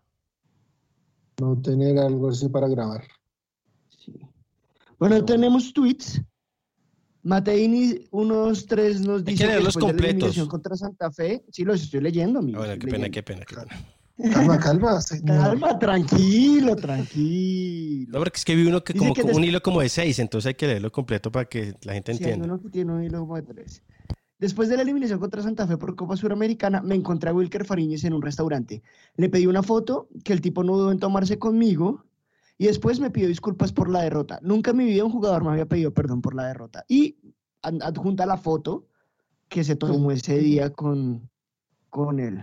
[1.40, 3.02] no tener algo así para grabar.
[3.88, 4.20] Sí.
[4.98, 6.22] Bueno, tenemos tweets
[7.22, 10.36] Mateini, unos tres nos dice que, los completos.
[10.36, 12.40] la contra Santa Fe, sí los estoy leyendo.
[12.40, 14.34] Qué pena, qué pena, qué pena.
[14.34, 14.98] Calma, calma.
[15.26, 18.12] Calma, tranquilo, tranquilo.
[18.12, 20.54] No, porque es que vi uno que como un hilo como de seis, entonces hay
[20.54, 22.44] que leerlo completo para que la gente entienda.
[22.44, 23.82] Sí, uno que tiene un hilo como de tres.
[24.40, 28.04] Después de la eliminación contra Santa Fe por Copa Suramericana, me encontré a Wilker Fariñez
[28.04, 28.82] en un restaurante.
[29.16, 32.06] Le pedí una foto que el tipo no dudó en tomarse conmigo
[32.56, 34.38] y después me pidió disculpas por la derrota.
[34.42, 36.86] Nunca en mi vida un jugador me había pedido perdón por la derrota.
[36.88, 37.18] Y
[37.60, 38.86] adjunta la foto
[39.50, 41.28] que se tomó ese día con,
[41.90, 42.42] con él.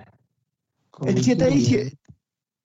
[1.03, 1.97] el 7 de diciembre.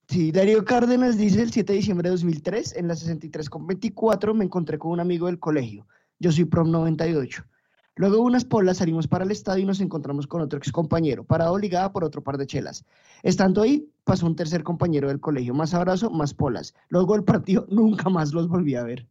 [0.08, 4.34] Sí, Darío Cárdenas dice el 7 de diciembre de 2003, en la 63 con 24,
[4.34, 5.86] me encontré con un amigo del colegio.
[6.18, 7.46] Yo soy prom 98.
[7.94, 11.24] Luego de unas polas salimos para el estadio y nos encontramos con otro ex compañero,
[11.24, 12.84] parado obligada por otro par de chelas.
[13.22, 16.74] Estando ahí, pasó un tercer compañero del colegio, más abrazo, más polas.
[16.88, 19.06] Luego el partido nunca más los volví a ver.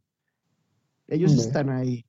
[1.06, 2.04] Ellos están ahí.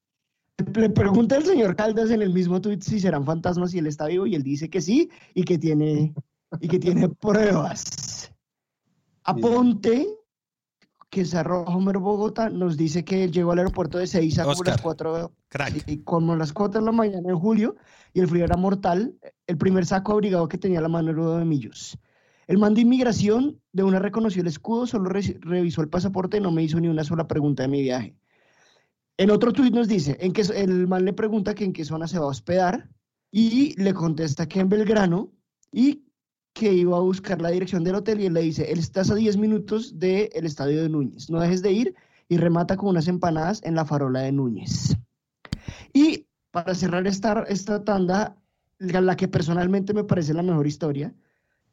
[0.75, 4.07] Le pregunta el señor Caldas en el mismo tuit si serán fantasmas y él está
[4.07, 6.13] vivo y él dice que sí y que tiene,
[6.59, 8.31] y que tiene pruebas.
[9.23, 10.07] Aponte
[11.13, 14.81] que Cerro Homer Bogotá nos dice que él llegó al aeropuerto de Seiza como las
[14.81, 15.31] 4
[15.85, 17.75] y como las 4 de la mañana en julio
[18.13, 19.13] y el frío era mortal.
[19.45, 21.99] El primer saco abrigado que tenía la mano era de millos.
[22.47, 26.51] El man de inmigración de una reconoció el escudo, solo revisó el pasaporte y no
[26.51, 28.15] me hizo ni una sola pregunta de mi viaje.
[29.17, 32.07] En otro tuit nos dice, en que el man le pregunta que en qué zona
[32.07, 32.89] se va a hospedar
[33.29, 35.31] y le contesta que en Belgrano
[35.71, 36.05] y
[36.53, 39.15] que iba a buscar la dirección del hotel y él le dice, él estás a
[39.15, 41.95] 10 minutos del estadio de Núñez, no dejes de ir
[42.29, 44.95] y remata con unas empanadas en la farola de Núñez.
[45.93, 48.35] Y para cerrar esta, esta tanda,
[48.77, 51.13] la que personalmente me parece la mejor historia,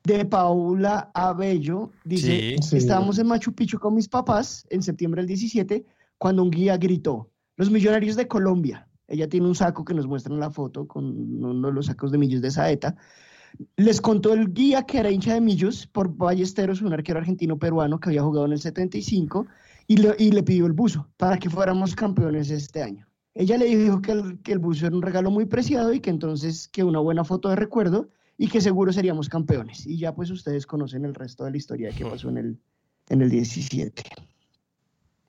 [0.05, 5.85] de Paula Abello, dice, estábamos en Machu Picchu con mis papás en septiembre del 17,
[6.16, 10.33] cuando un guía gritó, los millonarios de Colombia, ella tiene un saco que nos muestra
[10.33, 11.05] en la foto con
[11.45, 12.97] uno de los sacos de millos de Saeta,
[13.77, 18.01] les contó el guía que era hincha de Millos por Ballesteros, un arquero argentino peruano
[18.01, 19.47] que había jugado en el 75,
[19.87, 23.09] y le, pidió el buzo para que fuéramos campeones este año.
[23.35, 26.85] Ella le dijo que el, buzo era un regalo muy preciado y que entonces que
[26.85, 29.87] una buena foto de recuerdo y que seguro seríamos campeones.
[29.87, 32.59] Y ya pues ustedes conocen el resto de la historia que pasó en el,
[33.09, 34.03] en el 17.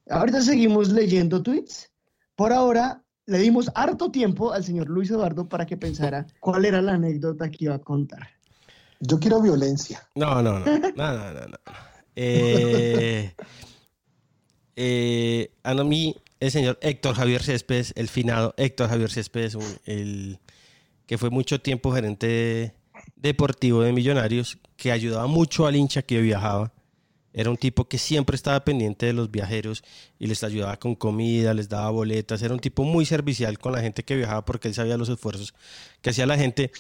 [0.09, 1.91] Ahorita seguimos leyendo tweets.
[2.35, 6.81] Por ahora, le dimos harto tiempo al señor Luis Eduardo para que pensara cuál era
[6.81, 8.29] la anécdota que iba a contar.
[8.99, 10.07] Yo quiero violencia.
[10.15, 10.65] No, no, no.
[10.95, 11.57] No, no, no.
[12.15, 13.33] Eh,
[14.75, 20.39] eh, a mí, el señor Héctor Javier Céspedes, el finado Héctor Javier Céspedes, el,
[21.05, 22.75] que fue mucho tiempo gerente
[23.15, 26.73] deportivo de Millonarios, que ayudaba mucho al hincha que viajaba.
[27.33, 29.83] Era un tipo que siempre estaba pendiente de los viajeros
[30.19, 32.41] y les ayudaba con comida, les daba boletas.
[32.41, 35.53] Era un tipo muy servicial con la gente que viajaba porque él sabía los esfuerzos
[36.01, 36.71] que hacía la gente.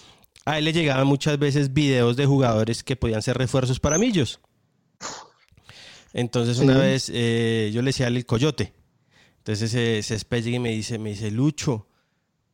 [0.43, 4.39] A él le llegaban muchas veces videos de jugadores que podían ser refuerzos para Millos.
[6.13, 8.73] Entonces una vez eh, yo le decía al coyote.
[9.37, 11.87] Entonces se, se y me dice, me dice, Lucho,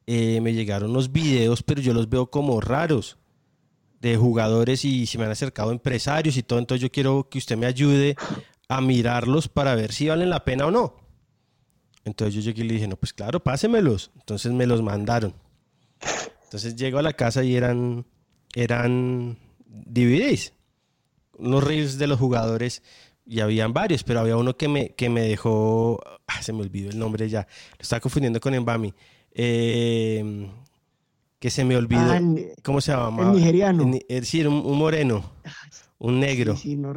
[0.06, 3.18] eh, me llegaron los videos, pero yo los veo como raros
[4.02, 7.58] de jugadores y se me han acercado empresarios y todo, entonces yo quiero que usted
[7.58, 8.16] me ayude
[8.68, 10.96] a mirarlos para ver si valen la pena o no.
[12.04, 14.12] Entonces yo llegué y le dije, no, pues claro, pásemelos.
[14.16, 15.34] Entonces me los mandaron.
[16.44, 18.06] Entonces llego a la casa y eran,
[18.56, 20.54] eran DVDs,
[21.38, 22.82] unos reels de los jugadores
[23.26, 26.90] y habían varios, pero había uno que me, que me dejó, ah, se me olvidó
[26.90, 27.42] el nombre ya,
[27.78, 28.94] lo estaba confundiendo con Embami.
[29.32, 30.50] Eh,
[31.40, 32.02] que se me olvidó.
[32.02, 32.22] Ah,
[32.64, 33.24] ¿Cómo se llama?
[33.24, 33.92] El nigeriano.
[34.08, 35.24] Es decir, un, moreno,
[36.00, 36.56] un negro.
[36.56, 36.94] Sí, no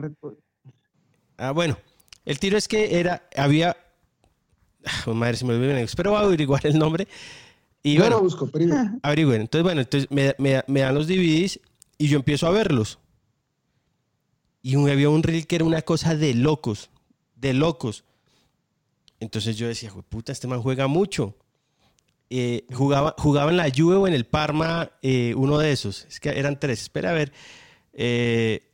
[1.37, 1.79] Ah, bueno,
[2.25, 3.77] el tiro es que era, había,
[5.07, 7.09] oh, madre, se me olvidó, pero voy a averiguar el nombre.
[7.83, 8.75] Y yo bueno, lo busco, pero...
[9.03, 9.43] averigüen.
[9.43, 11.61] Entonces, bueno, entonces me, me, me, dan los DVDs
[11.97, 12.99] y yo empiezo a verlos.
[14.63, 16.91] Y había un reel que era una cosa de locos,
[17.37, 18.05] de locos.
[19.19, 21.35] Entonces yo decía, puta, este man juega mucho.
[22.33, 26.05] Eh, jugaba, jugaba en la Juve o en el Parma, eh, uno de esos.
[26.05, 26.83] Es que eran tres.
[26.83, 27.33] Espera a ver.
[27.93, 28.71] Eh,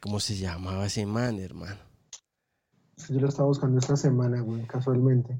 [0.00, 1.78] ¿Cómo se llamaba ese man, hermano?
[3.08, 5.38] Yo lo estaba buscando esta semana, güey, casualmente.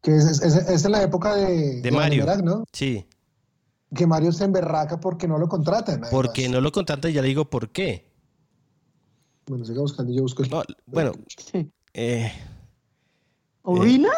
[0.00, 2.24] Que es, es, en la época de, de, Mario.
[2.42, 2.64] ¿no?
[2.72, 3.04] Sí.
[3.94, 6.02] Que Mario se emberraca porque no lo contratan.
[6.10, 8.12] Porque no lo contratan, ya le digo por qué.
[9.48, 10.44] Bueno, siga buscando, yo busco.
[10.86, 11.12] bueno.
[11.94, 12.32] Eh,
[13.62, 14.10] ¿Ovina?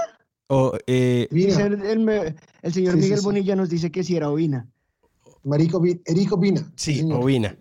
[0.53, 4.69] O, eh, el, señor Miguel Bonilla nos dice que si era ovina.
[5.45, 6.69] Marico, Erico Vina.
[6.75, 7.57] Sí, ovina.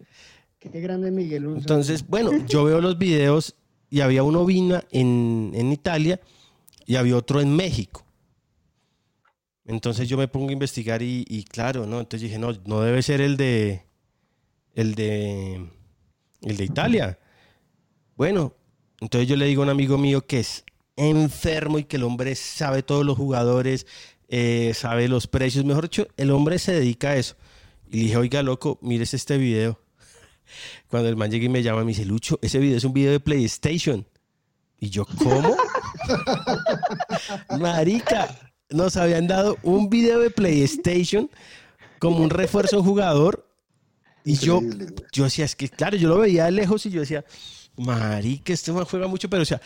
[0.58, 1.46] Qué grande Miguel.
[1.56, 3.56] Entonces, bueno, yo veo los videos
[3.92, 6.20] y había uno ovina en, en Italia
[6.88, 8.04] y había otro en México.
[9.66, 12.00] Entonces yo me pongo a investigar y, claro, ¿no?
[12.00, 13.86] Entonces dije, no, no debe ser el de
[14.74, 15.64] el de
[16.42, 17.20] el de Italia.
[18.16, 18.56] Bueno,
[19.00, 20.64] entonces yo le digo a un amigo mío que es
[21.00, 23.88] enfermo y que el hombre sabe todos los jugadores,
[24.28, 25.66] eh, sabe los precios.
[25.66, 27.36] Mejor dicho, el hombre se dedica a eso.
[27.90, 29.80] Y le dije, oiga, loco, mires este video.
[30.88, 33.12] Cuando el man llega y me llama, me dice, Lucho, ese video es un video
[33.12, 34.06] de PlayStation.
[34.80, 35.58] Y yo, ¿cómo?
[37.60, 41.30] Marica, nos habían dado un video de PlayStation
[42.00, 43.46] como un refuerzo a un jugador.
[44.24, 44.62] Y yo,
[45.12, 47.26] yo decía, es que claro, yo lo veía de lejos y yo decía,
[47.78, 49.62] Marica, este man juega mucho, pero o sea,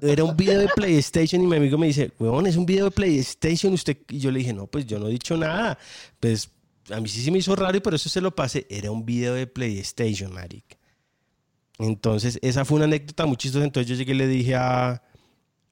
[0.00, 2.90] era un video de PlayStation y mi amigo me dice, weón, es un video de
[2.90, 3.72] PlayStation.
[3.72, 5.78] Usted, y yo le dije, no, pues yo no he dicho nada.
[6.18, 6.50] Pues
[6.90, 8.66] a mí sí se me hizo raro y por eso se lo pasé.
[8.70, 10.76] Era un video de PlayStation, marica.
[11.78, 13.64] Entonces, esa fue una anécdota muy chistosa.
[13.64, 15.02] Entonces yo llegué y le dije a.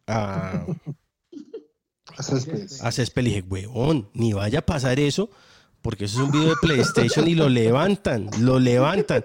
[0.06, 0.64] A,
[2.16, 3.22] a Césped.
[3.22, 5.30] le dije, weón, ni vaya a pasar eso,
[5.82, 9.22] porque eso es un video de PlayStation y lo levantan, lo levantan.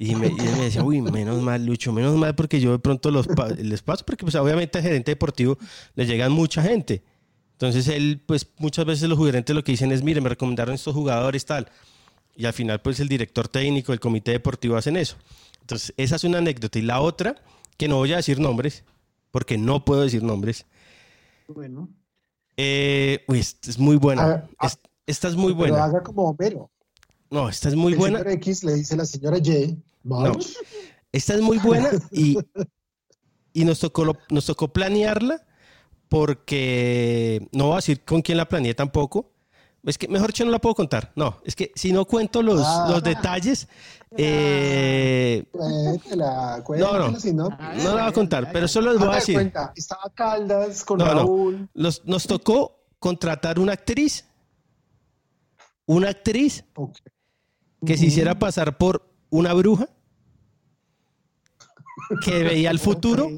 [0.00, 3.10] Y, me, él me decía, uy, menos mal, Lucho, menos mal porque yo de pronto
[3.10, 3.26] los
[3.58, 5.58] les paso, porque pues obviamente al gerente deportivo
[5.96, 7.02] le llegan mucha gente.
[7.54, 10.94] Entonces él, pues muchas veces los gerentes lo que dicen es, mire, me recomendaron estos
[10.94, 11.68] jugadores, tal.
[12.36, 15.16] Y al final, pues el director técnico, el comité deportivo hacen eso.
[15.62, 16.78] Entonces, esa es una anécdota.
[16.78, 17.34] Y la otra,
[17.76, 18.84] que no voy a decir nombres,
[19.32, 20.64] porque no puedo decir nombres.
[21.48, 21.88] Bueno.
[22.56, 24.48] Eh, uy, esta es muy buena.
[25.06, 25.74] esta es muy buena.
[25.74, 26.70] Pero haga como Homero.
[27.30, 28.20] No, esta es muy el buena.
[28.20, 29.82] X le dice la señora Y.
[30.02, 30.32] No,
[31.12, 32.38] esta es muy buena y,
[33.52, 35.44] y nos, tocó, nos tocó planearla
[36.08, 39.32] porque no voy a decir con quién la planeé tampoco.
[39.84, 41.12] Es que mejor yo no la puedo contar.
[41.14, 42.88] No, es que si no cuento los, ah.
[42.90, 43.68] los detalles.
[44.16, 49.12] Eh, cuéntela, no, no, si no, no la voy a contar, pero solo les voy
[49.12, 49.34] a decir.
[49.34, 49.72] Cuenta.
[49.76, 51.68] Estaba Caldas con Raúl.
[51.74, 54.24] Nos, nos tocó contratar una actriz.
[55.86, 56.64] Una actriz
[57.86, 59.88] que se hiciera pasar por una bruja
[62.24, 63.28] que veía el futuro.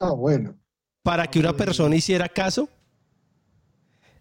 [0.00, 0.54] Ah, bueno.
[1.02, 2.68] Para que una persona hiciera caso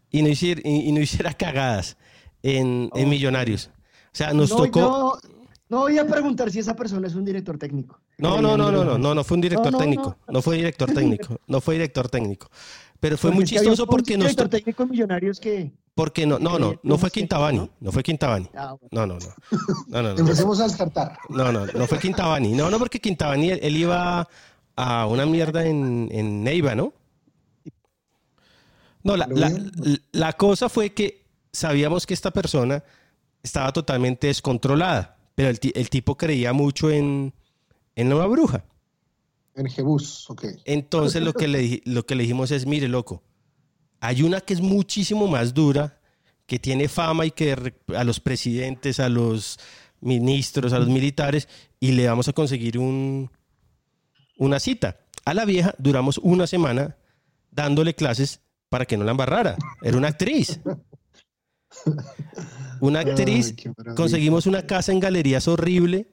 [0.09, 1.97] y no hiciera, y, no hiciera cagadas
[2.43, 3.71] en, Millonarios.
[4.07, 5.19] O sea, nos tocó.
[5.69, 7.99] no voy a preguntar si esa persona es un director técnico.
[8.17, 10.17] No, no, no, no, no, no, no fue un director técnico.
[10.27, 11.39] No, fue director técnico.
[11.47, 12.49] No fue director técnico.
[13.01, 14.35] Pero fue muy chistoso porque nos.
[14.35, 15.71] técnico Millonarios que.
[15.95, 18.47] Porque no, no, no, no fue Quintabani, no fue Quintabani.
[18.53, 19.17] No, no, no.
[19.87, 21.17] No, no, Empecemos a descartar.
[21.27, 22.53] No, no, no fue Quintabani.
[22.53, 24.29] No, no, porque Quintabani, él, iba
[24.75, 26.93] a una mierda en, en Neiva, ¿no?
[29.03, 29.51] No, la, la,
[30.11, 32.83] la, cosa fue que sabíamos que esta persona
[33.41, 37.33] estaba totalmente descontrolada, pero el, el tipo creía mucho en,
[37.95, 38.63] en una bruja.
[39.55, 40.45] En Jebus, ok.
[40.65, 43.23] Entonces lo que, le, lo que le dijimos es, mire, loco,
[43.99, 45.99] hay una que es muchísimo más dura,
[46.45, 49.59] que tiene fama y que a los presidentes, a los
[50.01, 51.47] ministros, a los militares,
[51.79, 53.29] y le vamos a conseguir un,
[54.37, 54.99] una cita.
[55.23, 56.97] A la vieja duramos una semana
[57.51, 59.55] dándole clases para que no la embarrara.
[59.81, 60.59] Era una actriz.
[62.79, 63.53] Una actriz.
[63.95, 66.07] conseguimos una casa en galerías horrible,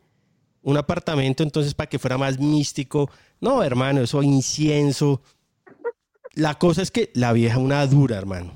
[0.68, 3.10] un apartamento entonces para que fuera más místico.
[3.40, 5.22] No, hermano, eso incienso.
[6.34, 8.52] La cosa es que la vieja una dura, hermano.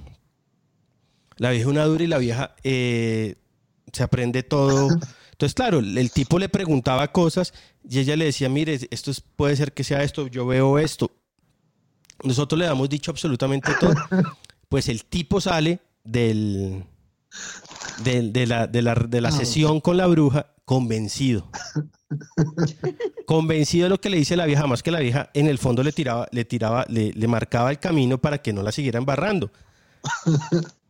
[1.39, 3.37] La vieja una dura y la vieja eh,
[3.91, 4.91] se aprende todo.
[5.31, 7.55] Entonces, claro, el tipo le preguntaba cosas
[7.89, 11.11] y ella le decía, mire, esto puede ser que sea esto, yo veo esto.
[12.23, 13.95] Nosotros le damos dicho absolutamente todo.
[14.69, 16.85] Pues el tipo sale del,
[18.05, 19.33] de, la, de la ah.
[19.33, 21.51] sesión con la bruja convencido.
[23.27, 25.83] convencido de lo que le dice la vieja, más que la vieja en el fondo
[25.83, 29.51] le tiraba, le tiraba, le, marcaba el camino para que no la siguieran barrando.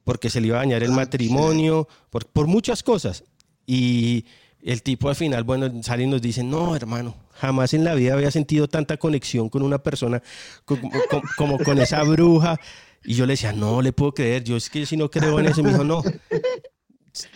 [0.05, 3.24] Porque se le iba a dañar el matrimonio, por, por muchas cosas.
[3.66, 4.24] Y
[4.62, 8.14] el tipo al final, bueno, sale y nos dice, no, hermano, jamás en la vida
[8.14, 10.22] había sentido tanta conexión con una persona
[10.64, 12.57] como, con esa bruja.
[13.03, 15.47] Y yo le decía, no le puedo creer, yo es que si no creo en
[15.47, 16.03] eso, me dijo, no,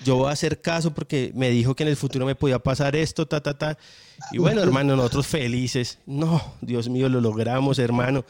[0.04, 2.96] yo voy a hacer caso porque me dijo que en el futuro me podía pasar
[2.96, 3.78] esto, ta, ta, ta.
[4.32, 5.98] Y bueno, hermano, nosotros felices.
[6.06, 8.24] No, Dios mío, lo logramos, hermano.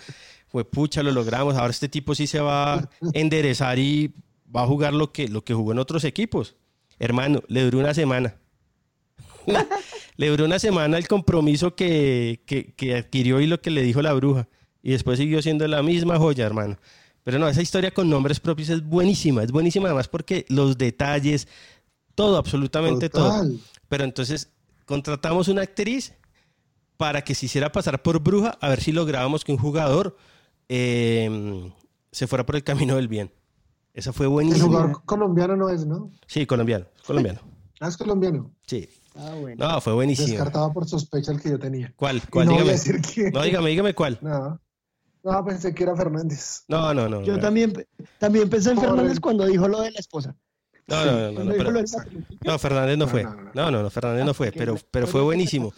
[0.48, 1.54] Fue pucha, lo logramos.
[1.56, 4.12] Ahora este tipo sí se va a enderezar y
[4.54, 6.56] va a jugar lo que, lo que jugó en otros equipos.
[6.98, 8.36] Hermano, le duró una semana.
[10.16, 12.40] le duró una semana el compromiso que,
[12.96, 14.48] adquirió y lo que le dijo la bruja.
[14.82, 16.78] Y después siguió siendo la misma joya, hermano.
[17.26, 19.42] Pero no, esa historia con nombres propios es buenísima.
[19.42, 21.48] Es buenísima además porque los detalles,
[22.14, 23.48] todo, absolutamente todo.
[23.88, 24.52] Pero entonces
[24.84, 26.14] contratamos una actriz
[26.96, 30.16] para que se hiciera pasar por bruja a ver si lográbamos que un jugador
[30.68, 31.72] em,
[32.12, 33.32] se fuera por el camino del bien.
[33.92, 34.64] Esa fue buenísima.
[34.64, 36.12] El jugador colombiano no es, ¿no?
[36.28, 37.40] Sí, colombiano, colombiano.
[37.78, 38.54] Ah, es colombiano.
[38.66, 38.88] Sí.
[39.16, 39.68] Ah, bueno.
[39.68, 40.28] No, fue buenísimo.
[40.28, 41.92] Descartado por sospecha el que yo tenía.
[41.94, 42.22] ¿Cuál?
[42.30, 42.46] ¿Cuál?
[42.46, 42.72] No, dígame.
[43.32, 44.18] no, dígame, dígame cuál.
[44.22, 44.58] No.
[45.26, 46.62] No, pensé que era Fernández.
[46.68, 47.20] No, no, no.
[47.24, 47.72] Yo también,
[48.20, 50.36] también pensé en Fernández cuando dijo lo de la esposa.
[50.86, 51.72] No, no, no, no,
[52.44, 53.24] no, Fernández no fue.
[53.24, 55.72] No, no, no, Fernández no fue, pero, pero fue buenísimo.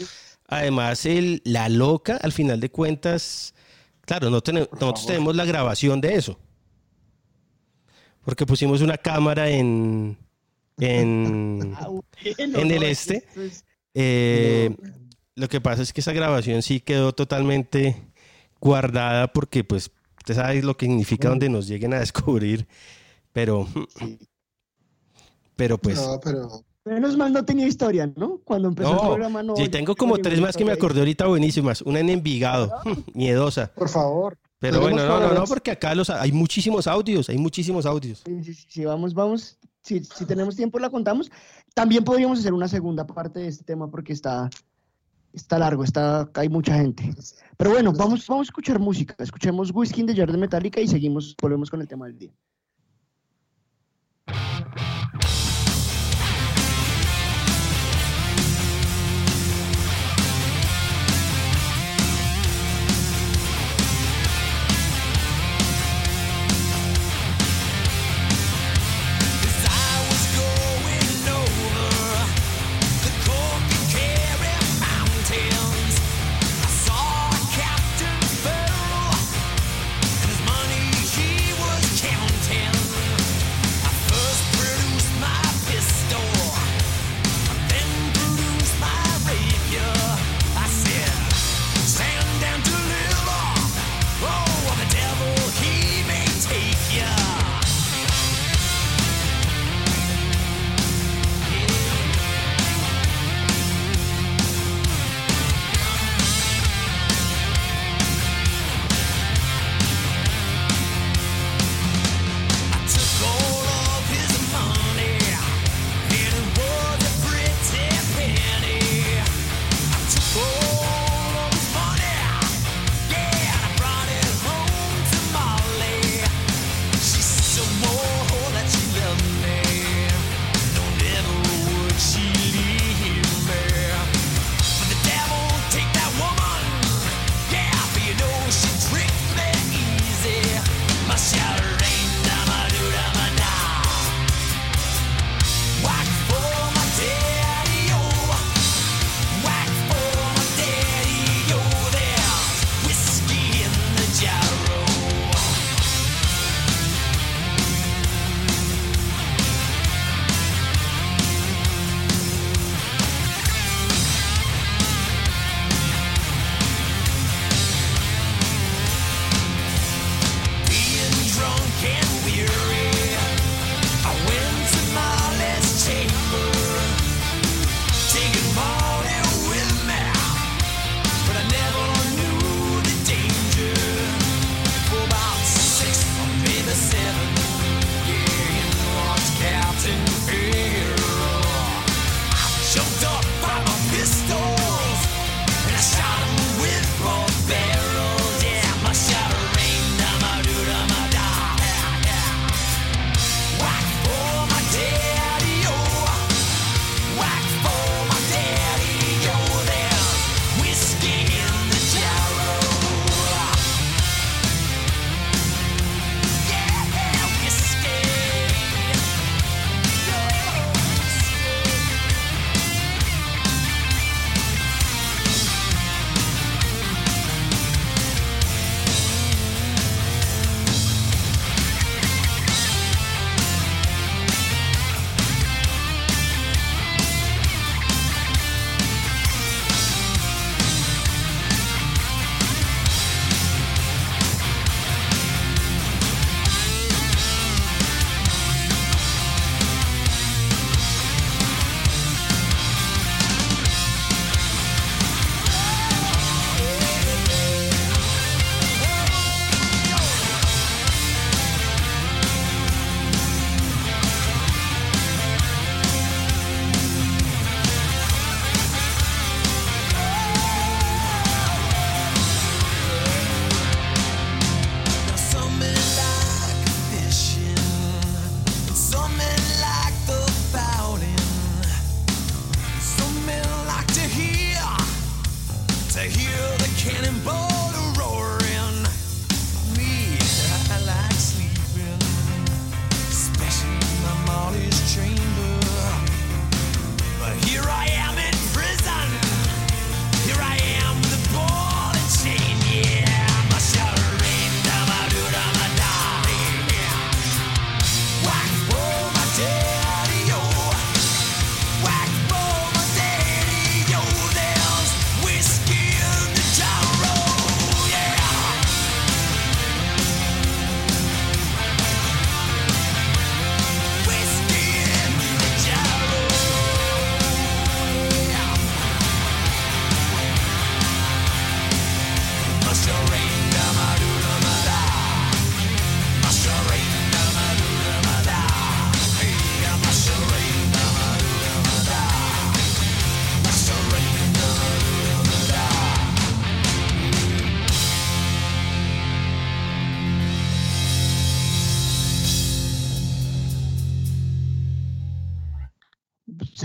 [0.49, 3.55] Además, el, la loca, al final de cuentas,
[4.03, 6.38] claro, no tenemos, nosotros tenemos la grabación de eso.
[8.26, 10.18] Porque pusimos una cámara en,
[10.76, 11.88] en, ah,
[12.36, 13.26] en el este.
[13.94, 14.76] Eh,
[15.36, 18.07] lo que pasa es que esa grabación sí quedó totalmente
[18.61, 22.66] guardada porque pues usted sabe lo que significa donde nos lleguen a descubrir,
[23.32, 23.66] pero
[25.56, 28.40] pero pues no, pero menos mal no tenía historia, ¿no?
[28.44, 29.56] Cuando empezó el programa no.
[29.56, 32.72] Sí, tengo como tres más que me acordé ahorita buenísimas, una en Envigado,
[33.14, 33.72] miedosa.
[33.74, 34.38] Por favor.
[34.61, 38.22] Pero bueno, no, no, no, porque acá los hay muchísimos audios, hay muchísimos audios.
[38.26, 41.30] Sí, sí, sí, vamos, vamos, si, si tenemos tiempo la contamos.
[41.74, 44.50] También podríamos hacer una segunda parte de este tema porque está
[45.32, 47.14] está largo, está, hay mucha gente.
[47.56, 49.14] Pero bueno, vamos, vamos a escuchar música.
[49.18, 52.32] Escuchemos Whisky de de Metallica y seguimos, volvemos con el tema del día.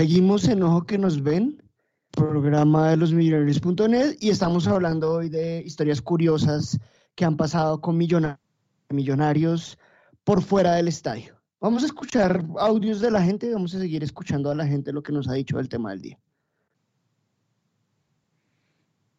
[0.04, 1.64] Seguimos en Ojo que nos ven,
[2.12, 6.78] programa de los millonarios.net y estamos hablando hoy de historias curiosas
[7.16, 9.80] que han pasado con millonarios
[10.26, 11.42] por fuera del estadio.
[11.62, 14.92] Vamos a escuchar audios de la gente y vamos a seguir escuchando a la gente
[14.92, 16.20] lo que nos ha dicho del tema del día.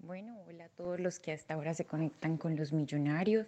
[0.00, 3.46] Bueno, hola a todos los que hasta ahora se conectan con los millonarios.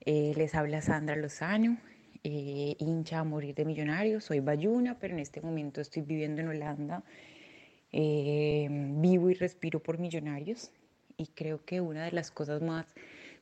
[0.00, 1.78] Eh, les habla Sandra Lozano,
[2.24, 4.24] eh, hincha a morir de millonarios.
[4.24, 7.02] Soy bayuna, pero en este momento estoy viviendo en Holanda.
[7.92, 10.70] Eh, vivo y respiro por millonarios
[11.18, 12.86] y creo que una de las cosas más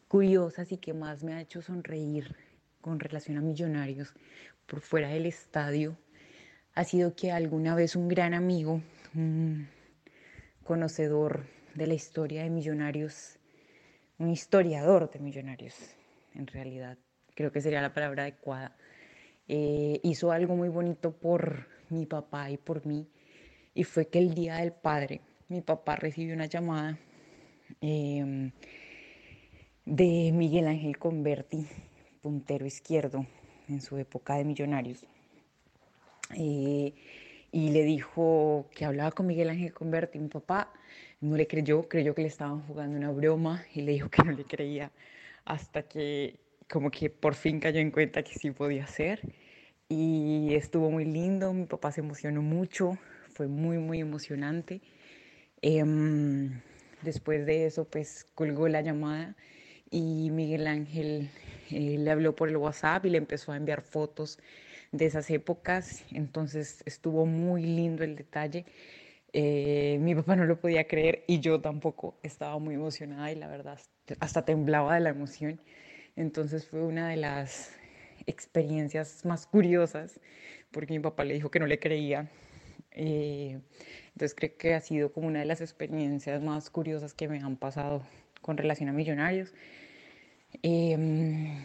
[0.09, 2.35] curiosas y que más me ha hecho sonreír
[2.81, 4.13] con relación a millonarios
[4.67, 5.97] por fuera del estadio
[6.75, 8.83] ha sido que alguna vez un gran amigo,
[9.15, 9.69] un
[10.65, 13.39] conocedor de la historia de millonarios,
[14.19, 15.75] un historiador de millonarios,
[16.35, 16.99] en realidad,
[17.41, 18.77] creo que sería la palabra adecuada,
[19.49, 23.09] eh, hizo algo muy bonito por mi papá y por mí,
[23.73, 26.99] y fue que el Día del Padre, mi papá recibió una llamada
[27.81, 28.53] em,
[29.87, 31.67] de Miguel Ángel Converti,
[32.21, 33.25] puntero izquierdo
[33.71, 35.07] en su época de millonarios.
[36.37, 36.93] Eh,
[37.53, 40.75] y le dijo que hablaba con Miguel Ángel Converti, mi papá
[41.23, 44.33] no le creyó, creyó que le estaban jugando una broma y le dijo que no
[44.33, 44.93] le creía
[45.47, 49.21] hasta que como que por fin cayó en cuenta que sí podía ser.
[49.89, 52.97] Y estuvo muy lindo, mi papá se emocionó mucho,
[53.35, 54.81] fue muy, muy emocionante.
[55.63, 56.61] Em,
[57.03, 59.37] después de eso, pues colgó la llamada
[59.91, 61.31] y Miguel Ángel
[61.71, 64.39] eh, le habló por el WhatsApp y le empezó a enviar fotos
[64.93, 66.05] de esas épocas.
[66.13, 68.65] Entonces estuvo muy lindo el detalle.
[69.33, 73.49] Eh, mi papá no lo podía creer y yo tampoco estaba muy emocionada y la
[73.49, 73.79] verdad
[74.21, 75.61] hasta temblaba de la emoción.
[76.17, 77.73] Entonces fue una de las
[78.27, 80.21] experiencias más curiosas
[80.71, 82.31] porque mi papá le dijo que no le creía.
[82.93, 83.61] Eh,
[84.13, 87.57] entonces creo que ha sido como una de las experiencias más curiosas que me han
[87.57, 88.03] pasado
[88.41, 89.55] con relación a millonarios.
[90.63, 91.57] Em,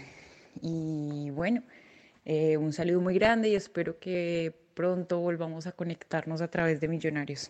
[0.62, 1.64] y bueno,
[2.26, 6.88] eh, un saludo muy grande y espero que pronto volvamos a conectarnos a través de
[6.88, 7.50] Millonarios.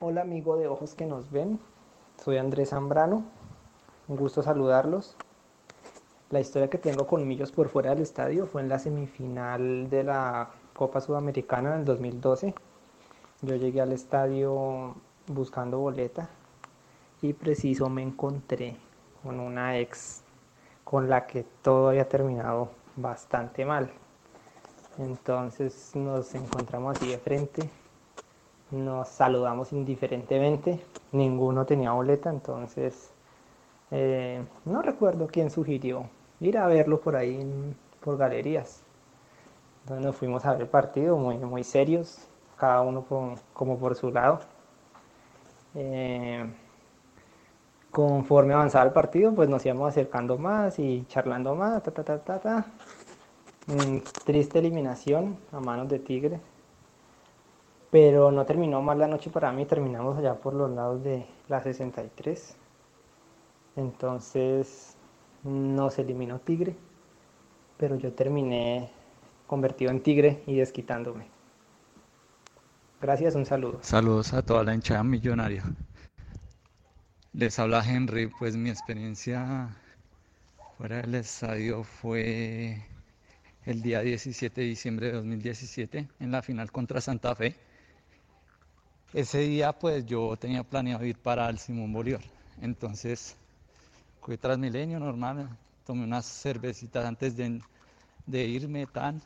[0.00, 1.58] Hola amigo de ojos que nos ven,
[2.22, 3.24] soy Andrés Zambrano,
[4.08, 5.16] un gusto saludarlos.
[6.30, 10.04] La historia que tengo con Millos por fuera del estadio fue en la semifinal de
[10.04, 12.54] la Copa Sudamericana en el 2012.
[13.42, 14.94] Yo llegué al estadio
[15.26, 16.28] buscando boleta
[17.22, 18.76] y preciso me encontré
[19.22, 20.22] con una ex
[20.82, 23.90] con la que todo había terminado bastante mal.
[24.98, 27.70] Entonces nos encontramos así de frente,
[28.70, 33.13] nos saludamos indiferentemente, ninguno tenía boleta, entonces
[33.96, 36.08] eh, no recuerdo quién sugirió
[36.40, 37.38] ir a verlo por ahí
[38.00, 38.82] por galerías.
[39.82, 42.26] Entonces nos fuimos a ver el partido muy, muy serios,
[42.56, 43.04] cada uno
[43.52, 44.40] como por su lado.
[45.76, 46.44] Eh,
[47.92, 52.18] conforme avanzaba el partido, pues nos íbamos acercando más y charlando más, ta, ta, ta,
[52.18, 52.66] ta, ta.
[54.24, 56.40] triste eliminación a manos de Tigre.
[57.92, 61.62] Pero no terminó mal la noche para mí, terminamos allá por los lados de la
[61.62, 62.56] 63.
[63.76, 64.96] Entonces
[65.42, 66.76] nos eliminó Tigre,
[67.76, 68.90] pero yo terminé
[69.46, 71.26] convertido en Tigre y desquitándome.
[73.00, 73.78] Gracias, un saludo.
[73.82, 75.64] Saludos a toda la hinchada millonaria.
[77.32, 79.76] Les habla Henry, pues mi experiencia
[80.78, 82.82] fuera del estadio fue
[83.66, 87.56] el día 17 de diciembre de 2017 en la final contra Santa Fe.
[89.12, 92.22] Ese día pues yo tenía planeado ir para el Simón Bolívar,
[92.60, 93.36] entonces
[94.40, 95.48] Transmilenio normal,
[95.84, 97.60] tomé unas cervecitas antes de,
[98.26, 99.20] de irme tan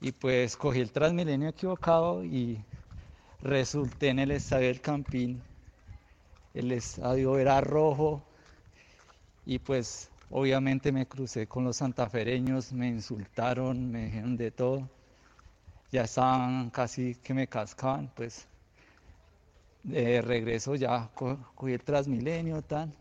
[0.00, 2.64] y pues cogí el Transmilenio equivocado y
[3.42, 5.42] resulté en el estadio del Campín.
[6.52, 8.22] El estadio era rojo
[9.46, 14.88] y pues obviamente me crucé con los santafereños, me insultaron, me dijeron de todo.
[15.92, 18.48] Ya estaban casi que me cascaban, pues
[19.84, 22.92] de regreso ya cogí el Transmilenio tal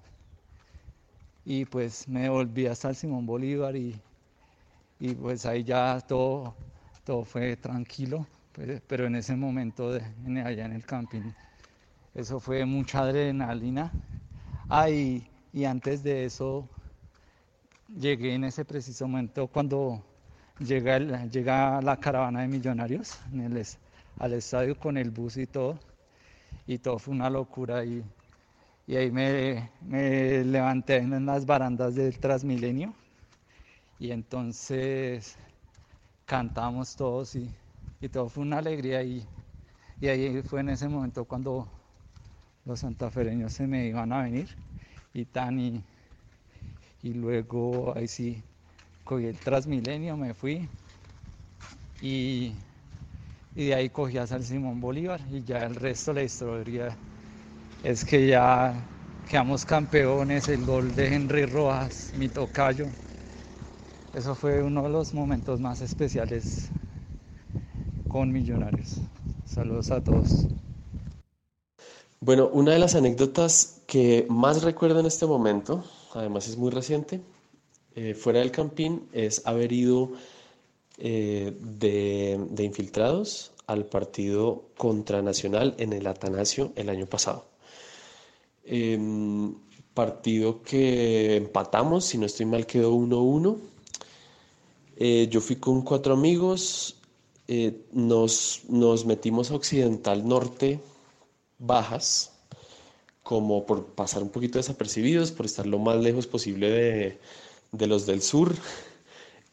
[1.50, 4.00] y pues me volví hasta el Simón Bolívar y,
[5.00, 6.54] y pues ahí ya todo
[7.04, 10.04] todo fue tranquilo, pues, pero en ese momento de,
[10.46, 11.32] allá en el camping,
[12.14, 13.92] eso fue mucha adrenalina.
[14.70, 15.26] Ah, y,
[15.66, 16.70] antes de eso,
[17.88, 20.04] llegué en ese preciso momento cuando
[20.60, 23.66] llega, llega la caravana de millonarios en el,
[24.20, 25.80] al estadio con el bus y todo,
[26.68, 27.84] y todo fue una locura.
[27.84, 28.04] Y,
[28.90, 32.92] y ahí me, me levanté en las barandas del Transmilenio,
[34.00, 35.38] y entonces
[36.26, 37.54] cantamos todos y,
[38.02, 39.24] y todo fue una alegría y,
[40.02, 41.68] y ahí fue en ese momento cuando
[42.66, 44.50] los santafereños se me iban a venir
[45.14, 45.84] y tan y,
[47.14, 48.44] luego ahí sí
[49.04, 50.68] cogí el Transmilenio, me fui
[52.02, 52.56] y,
[53.54, 56.98] y de ahí cogí a San Simón Bolívar y ya el resto la historia
[57.84, 58.74] es que ya
[59.30, 62.88] quedamos campeones, el gol de Henry Rojas, mi tocayo.
[64.14, 66.70] Eso fue uno de los momentos más especiales
[68.08, 68.98] con Millonarios.
[69.46, 70.48] Saludos a todos.
[72.20, 77.22] Bueno, una de las anécdotas que más recuerdo en este momento, además es muy reciente,
[77.96, 80.12] eh, fuera del campín, es haber ido
[80.98, 87.49] eh, de, de infiltrados al partido contra Nacional en el Atanasio el año pasado.
[89.94, 93.58] Partido que empatamos, si no estoy mal, quedó 1-1.
[94.96, 96.96] Eh, yo fui con cuatro amigos,
[97.48, 100.80] eh, nos, nos metimos a Occidental Norte
[101.58, 102.32] Bajas,
[103.24, 107.20] como por pasar un poquito desapercibidos, por estar lo más lejos posible de,
[107.72, 108.56] de los del sur.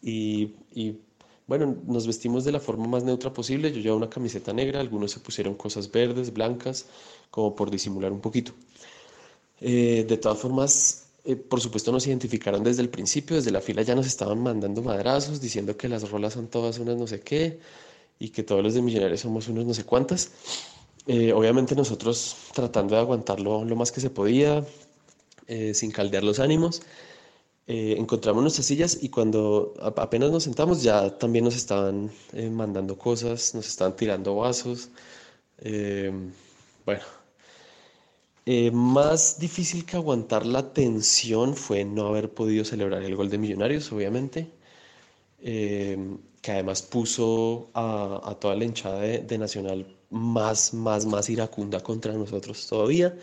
[0.03, 1.01] Y, y,
[1.47, 3.73] bueno, nos vestimos de la forma más neutra posible.
[3.73, 6.87] Yo llevaba una camiseta negra, algunos se pusieron cosas verdes, blancas,
[7.31, 8.53] como por disimular un poquito.
[9.61, 13.83] Eh, de todas formas, eh, por supuesto nos identificaron desde el principio, desde la fila
[13.83, 17.59] ya nos estaban mandando madrazos, diciendo que las rolas son todas unas no sé qué
[18.19, 20.31] y que todos los de Millonarios somos unos no sé cuántas.
[21.07, 24.65] Eh, obviamente nosotros tratando de aguantarlo lo más que se podía,
[25.75, 26.83] sin caldear los ánimos.
[27.67, 32.11] encontramos nuestras sillas y cuando apenas nos sentamos ya también nos estaban
[32.53, 34.91] mandando cosas, nos estaban tirando vasos.
[36.85, 37.05] bueno,
[38.49, 43.38] eh, más difícil que aguantar la tensión fue no haber podido celebrar el gol de
[43.38, 44.53] Millonarios, obviamente,
[45.40, 45.99] eh,
[46.40, 52.66] que además puso a, toda la hinchada de, Nacional más, más, más iracunda contra nosotros
[52.68, 53.16] todavía.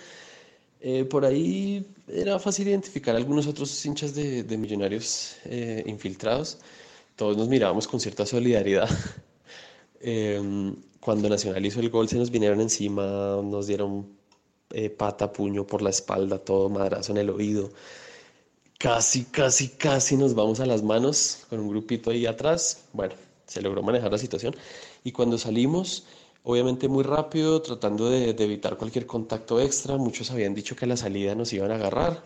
[0.82, 5.38] Eh, por ahí era fácil identificar algunos otros hinchas de, de Millonarios
[5.86, 6.60] infiltrados.
[7.16, 8.90] Todos nos mirábamos con cierta solidaridad.
[11.00, 14.23] cuando Nacional hizo el gol se nos vinieron encima, nos dieron
[14.74, 17.70] eh, pata, puño por la espalda, todo madrazo en el oído.
[18.80, 22.86] Casi, casi, casi nos vamos a las manos con un grupito ahí atrás.
[22.92, 23.14] Bueno,
[23.46, 24.56] se logró manejar la situación.
[25.04, 26.06] Y cuando salimos,
[26.44, 29.98] obviamente muy rápido, tratando de, evitar cualquier contacto extra.
[29.98, 32.24] Muchos habían dicho que a la salida nos iban a agarrar.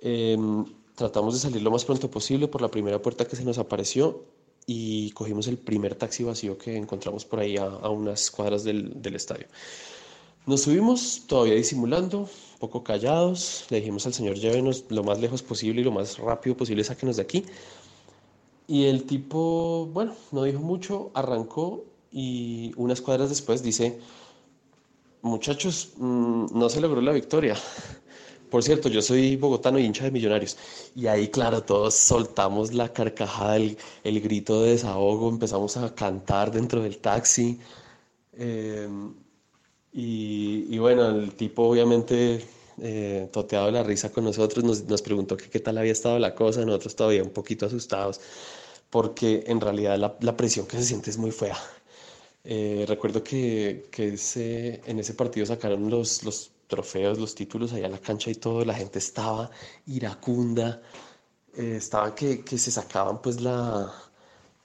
[0.00, 0.64] Em,
[0.96, 4.24] tratamos de salir lo más pronto posible por la primera puerta que se nos apareció
[4.66, 9.14] y cogimos el primer taxi vacío que encontramos por ahí a, unas cuadras del, del
[9.14, 9.46] estadio.
[10.46, 15.42] Nos subimos todavía disimulando, un poco callados, le dijimos al Señor llévenos lo más lejos
[15.42, 17.44] posible y lo más rápido posible sáquenos de aquí.
[18.66, 23.98] Y el tipo, bueno, no dijo mucho, arrancó y unas cuadras después dice,
[25.22, 27.56] muchachos, mm, no se logró la victoria.
[28.50, 30.56] Por cierto, yo soy bogotano y hincha de millonarios.
[30.96, 36.50] Y ahí, claro, todos soltamos la carcajada, el, el grito de desahogo, empezamos a cantar
[36.50, 37.60] dentro del taxi.
[38.32, 38.88] Eh,
[39.92, 42.44] y, bueno, el tipo obviamente
[42.80, 46.34] eh, toteado la risa con nosotros, nos, nos preguntó que qué tal había estado la
[46.34, 48.20] cosa, nosotros todavía un poquito asustados,
[48.90, 51.58] porque en realidad la, la presión que se siente es muy fea.
[52.44, 57.86] Eh, recuerdo que, que ese, en ese partido sacaron los, los trofeos, los títulos allá
[57.86, 59.50] a la cancha y todo, la gente estaba
[59.86, 60.80] iracunda,
[61.56, 63.92] eh, estaban que, que se sacaban pues la,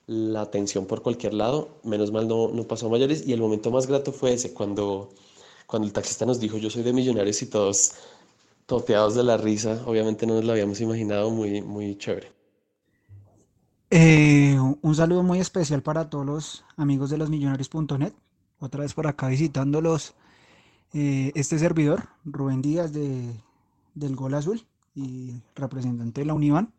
[0.07, 1.79] la atención por cualquier lado.
[1.83, 3.27] Menos mal no, no pasó a mayores.
[3.27, 5.09] Y el momento más grato fue ese, cuando,
[5.67, 7.93] cuando el taxista nos dijo, yo soy de Millonarios y todos
[8.65, 9.83] toteados de la risa.
[9.85, 12.31] Obviamente no nos lo habíamos imaginado, muy, muy chévere.
[13.91, 18.13] Eh, un saludo muy especial para todos los amigos de los millonarios.net.
[18.59, 20.15] Otra vez por acá visitándolos.
[20.93, 23.31] Eh, este servidor, Rubén Díaz de,
[23.93, 26.73] del Gol Azul y representante de la Univan.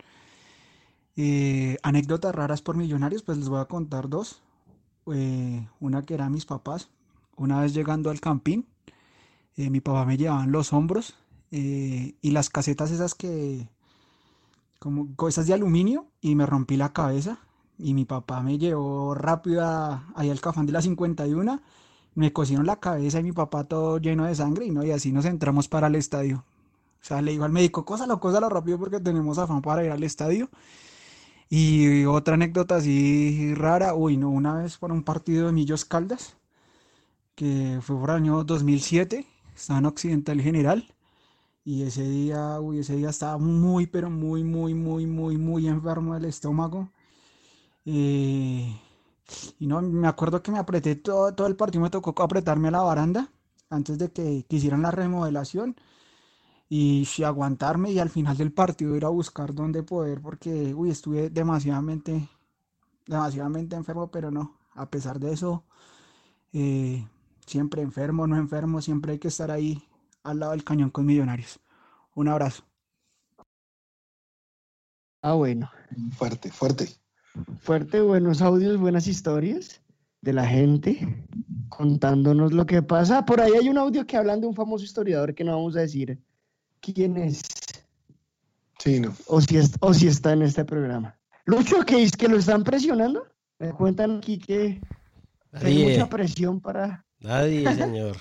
[1.16, 4.42] Eh, anécdotas raras por millonarios, pues les voy a contar dos.
[5.12, 6.90] Eh, una que era mis papás.
[7.36, 8.66] Una vez llegando al campín,
[9.56, 11.16] eh, mi papá me llevaba en los hombros
[11.50, 13.68] y las casetas esas que,
[14.78, 17.38] como cosas de aluminio, y me rompí la cabeza.
[17.78, 19.62] Y mi papá me llevó rápido
[20.14, 21.60] ahí al cafán de la 51.
[22.14, 25.12] Me cosieron la cabeza y mi papá todo lleno de sangre y, no, y así
[25.12, 26.44] nos entramos para el estadio.
[27.00, 30.02] O sea, le digo al médico, cósalo, cósalo rápido porque tenemos afán para ir al
[30.02, 30.50] estadio.
[31.48, 36.36] Y otra anécdota así rara, uy, no, una vez por un partido de Millos Caldas,
[37.34, 40.94] que fue por el año 2007, estaba en Occidental General,
[41.64, 46.14] y ese día, uy, ese día estaba muy, pero muy, muy, muy, muy, muy enfermo
[46.14, 46.90] del estómago.
[47.86, 48.80] Eh,
[49.58, 52.72] Y no, me acuerdo que me apreté todo, todo el partido, me tocó apretarme a
[52.72, 53.30] la baranda
[53.70, 55.76] antes de que, quisieran la remodelación
[56.68, 61.30] y aguantarme y al final del partido ir a buscar dónde poder porque, uy, estuve
[61.30, 62.28] demasiadamente,
[63.06, 65.64] demasiadamente enfermo, pero no, a pesar de eso,
[66.52, 67.06] eh,
[67.46, 69.82] siempre enfermo, no enfermo, siempre hay que estar ahí
[70.24, 71.60] al lado del cañón con Millonarios.
[72.14, 72.64] Un abrazo.
[75.22, 75.70] Ah, bueno.
[76.16, 76.88] Fuerte, fuerte.
[77.60, 79.82] Fuerte, buenos audios, buenas historias
[80.22, 81.26] de la gente
[81.68, 83.24] contándonos lo que pasa.
[83.24, 85.80] Por ahí hay un audio que hablan de un famoso historiador que no vamos a
[85.80, 86.18] decir
[86.80, 87.42] quién es.
[88.78, 89.14] Sí, no.
[89.26, 91.18] O si, o si está en este programa.
[91.44, 93.26] Lucho, que es que lo están presionando.
[93.58, 94.80] Me cuentan aquí que
[95.52, 97.04] hay mucha presión para.
[97.20, 98.16] Nadie, señor.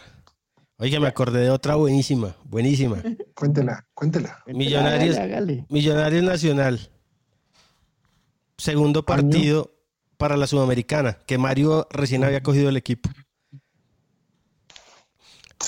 [0.77, 3.01] Oiga, me acordé de otra buenísima, buenísima.
[3.33, 4.43] Cuéntela, cuéntela.
[4.45, 5.17] Millonarios,
[5.69, 6.79] Millonarios Nacional.
[8.57, 9.73] Segundo partido
[10.17, 13.09] para la Sudamericana, que Mario recién había cogido el equipo.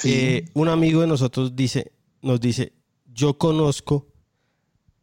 [0.03, 1.91] Eh, un amigo de nosotros dice,
[2.27, 2.73] nos dice,
[3.05, 4.07] yo conozco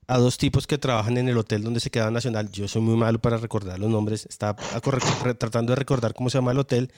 [0.07, 2.51] a dos tipos que trabajan en el hotel donde se queda Nacional.
[2.53, 4.27] Yo soy muy malo para recordar los nombres.
[4.27, 4.57] Estaba
[5.39, 6.93] tratando de recordar cómo se llama el hotel.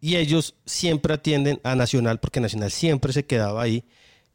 [0.00, 3.84] Y ellos siempre atienden a Nacional porque Nacional siempre se quedaba ahí.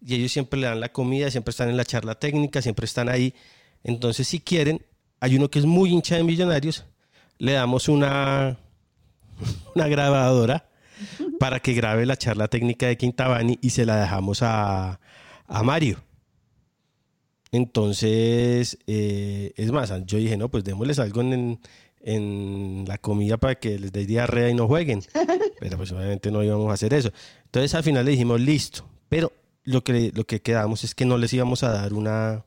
[0.02, 3.08] Y ellos siempre le dan la comida, siempre están en la charla técnica, siempre están
[3.08, 3.34] ahí.
[3.84, 4.86] Entonces, si quieren,
[5.20, 6.84] hay uno que es muy hincha de Millonarios.
[7.38, 8.58] Le damos una,
[9.76, 10.68] una grabadora
[11.44, 15.02] para que grabe la charla técnica de Quintabani y se la dejamos a,
[15.46, 16.02] a Mario.
[17.52, 21.60] Entonces, eh, es más, yo dije, no, pues démosles algo en,
[22.00, 25.02] en la comida para que les dé diarrea y no jueguen.
[25.60, 27.12] Pero pues obviamente no íbamos a hacer eso.
[27.44, 28.88] Entonces al final le dijimos, listo.
[29.10, 29.34] Pero
[29.66, 32.46] lo que, lo que quedamos es que no les íbamos a dar una,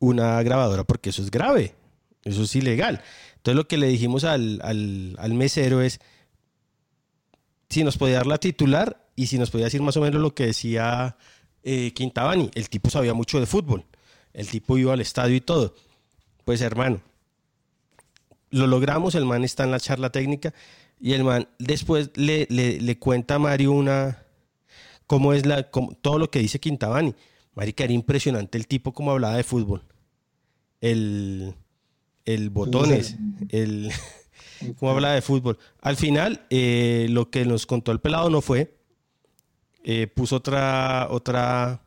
[0.00, 1.76] una grabadora porque eso es grave.
[2.24, 3.02] Eso es ilegal.
[3.36, 6.00] Entonces lo que le dijimos al, al mesero es
[7.74, 10.34] si nos podía dar la titular y si nos podía decir más o menos lo
[10.34, 11.16] que decía
[11.64, 12.50] eh, Quintabani.
[12.54, 13.84] El tipo sabía mucho de fútbol.
[14.32, 15.74] El tipo iba al estadio y todo.
[16.44, 17.00] Pues hermano,
[18.50, 20.54] lo logramos, el man está en la charla técnica
[21.00, 24.22] y el man después le, le, cuenta a Mario una
[25.06, 27.14] cómo es la todo lo que dice Quintabani.
[27.54, 29.82] Marica, era impresionante el tipo como hablaba de fútbol.
[30.80, 31.54] El,
[32.24, 33.16] el botones,
[33.48, 33.90] el
[34.78, 35.58] cómo hablaba de fútbol.
[35.80, 38.74] Al final, eh, lo que nos contó el pelado no fue
[39.86, 41.82] eh, puso otra, otra,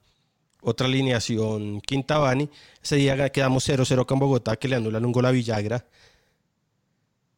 [0.61, 2.47] otra alineación Quintabani.
[2.82, 5.88] Ese día quedamos 0-0 con Bogotá, que le anulan un gol a Villagra,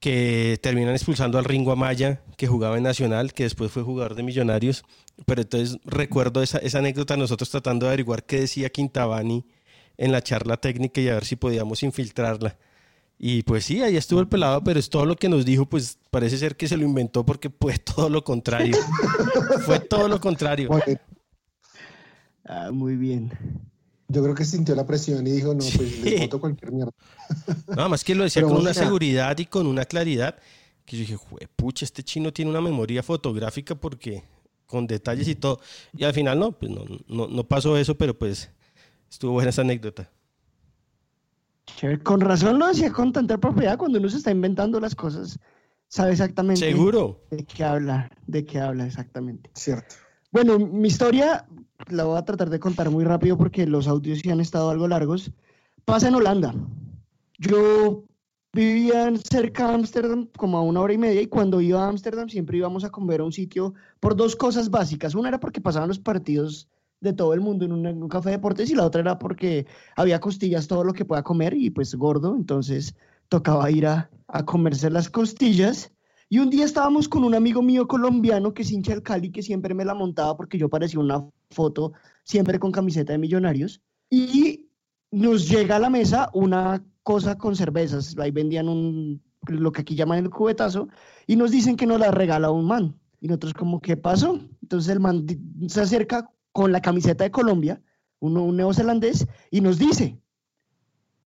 [0.02, 4.24] que terminan expulsando al Ringo Amaya, que jugaba en Nacional, que después fue jugador de
[4.24, 4.84] Millonarios.
[5.26, 9.46] Pero entonces recuerdo esa, esa anécdota, nosotros tratando de averiguar qué decía Quintabani
[9.98, 12.58] en la charla técnica y a ver si podíamos infiltrarla.
[13.22, 16.00] Y pues sí, ahí estuvo el pelado, pero es todo lo que nos dijo, pues
[16.10, 18.78] parece ser que se lo inventó porque fue todo lo contrario.
[19.66, 20.70] fue todo lo contrario.
[22.46, 23.32] Ah, muy bien.
[24.08, 26.94] Yo creo que sintió la presión y dijo, no, pues le voto cualquier mierda.
[27.68, 30.38] Nada más que lo decía con una seguridad y con una claridad
[30.86, 31.18] que yo dije,
[31.58, 34.24] pucha, este chino tiene una memoria fotográfica porque
[34.66, 35.60] con detalles y todo.
[35.96, 38.50] Y al final no, pues no, no, no pasó eso, pero pues
[39.12, 40.10] estuvo buena esa anécdota.
[42.04, 45.40] Con razón lo decía con tanta propiedad cuando uno se está inventando las cosas.
[45.88, 46.62] Sabe exactamente.
[46.62, 47.22] Seguro.
[47.32, 49.50] De qué habla, de qué habla exactamente.
[49.56, 49.96] Cierto.
[50.32, 51.48] Bueno, mi historia
[51.88, 54.88] la voy a tratar de contar muy rápido porque los audios sí han estado algo
[54.88, 55.32] largos.
[55.86, 56.54] Pasa en Holanda.
[57.40, 58.04] Yo
[58.54, 62.30] vivía cerca de Ámsterdam como a una hora y media y cuando iba a Ámsterdam
[62.30, 65.16] siempre íbamos a comer a un sitio por dos cosas básicas.
[65.16, 66.68] Una era porque pasaban los partidos
[67.02, 70.20] de todo el mundo en un, café de deportes y la otra era porque había
[70.20, 72.96] costillas, todo lo que pueda comer y pues gordo, entonces
[73.30, 75.92] tocaba ir a, a comerse las costillas.
[76.32, 79.42] Y un día estábamos con un amigo mío colombiano que es hincha del Cali, que
[79.42, 81.94] siempre me la montaba porque yo parecía una foto
[82.24, 83.82] siempre con camiseta de millonarios.
[84.12, 84.70] Y
[85.12, 88.16] nos llega a la mesa una cosa con cervezas.
[88.20, 90.88] Ahí vendían un, lo que aquí llaman el cubetazo,
[91.28, 92.96] y nos dicen que nos la regala un man.
[93.22, 94.40] Y nosotros como, ¿qué pasó?
[94.62, 95.26] Entonces el man
[95.68, 97.82] se acerca con la camiseta de Colombia,
[98.20, 100.20] un neozelandés, y nos dice,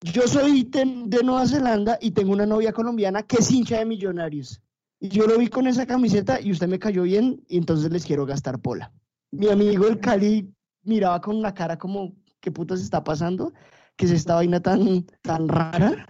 [0.03, 0.85] yo soy de,
[1.23, 4.61] Nueva Zelanda y tengo una novia colombiana que es hincha de millonarios.
[4.99, 8.05] Y yo lo vi con esa camiseta y usted me cayó bien y entonces les
[8.05, 8.91] quiero gastar pola.
[9.31, 10.53] Mi amigo el Cali
[10.83, 13.53] miraba con una cara como, ¿qué puto se está pasando?
[13.95, 16.07] Que es esta vaina tan, tan rara.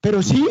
[0.00, 0.46] Pero sí,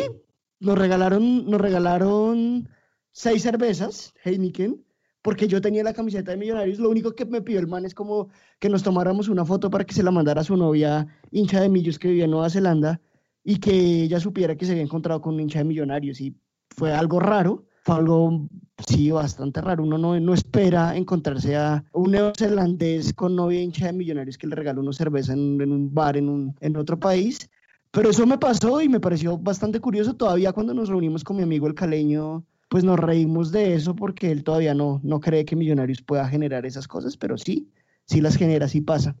[0.60, 2.68] nos regalaron, nos regalaron
[3.10, 4.84] seis cervezas, Heineken,
[5.22, 7.94] porque yo tenía la camiseta de Millonarios, lo único que me pidió el man es
[7.94, 11.60] como que nos tomáramos una foto para que se la mandara a su novia hincha
[11.60, 13.00] de Millos que vivía en Nueva Zelanda
[13.44, 16.36] y que ella supiera que se había encontrado con un hincha de millonarios y
[16.70, 18.48] fue algo raro, fue algo,
[18.86, 19.82] sí, bastante raro.
[19.82, 24.56] Uno no, no espera encontrarse a un neozelandés con novia hincha de millonarios que le
[24.56, 27.50] regaló una cerveza en, en un bar en, un, en otro país.
[27.90, 30.14] Pero eso me pasó y me pareció bastante curioso.
[30.14, 34.30] Todavía cuando nos reunimos con mi amigo el caleño, pues nos reímos de eso porque
[34.30, 37.68] él todavía no, no cree que Millonarios pueda generar esas cosas, pero sí,
[38.06, 39.16] sí las genera, sí pasa.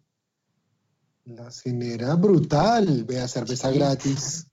[1.24, 4.46] Las genera brutal, vea, cerveza gratis.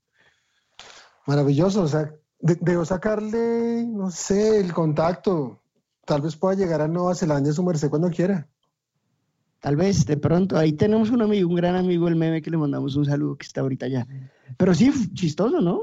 [1.26, 5.62] Maravilloso, o sea, de- debo sacarle, no sé, el contacto.
[6.06, 8.48] Tal vez pueda llegar a Nueva Zelanda su merced cuando quiera.
[9.60, 12.58] Tal vez, de pronto, ahí tenemos un amigo, un gran amigo, el meme, que le
[12.58, 14.08] mandamos un saludo que está ahorita allá.
[14.58, 15.82] Pero sí, chistoso, ¿no?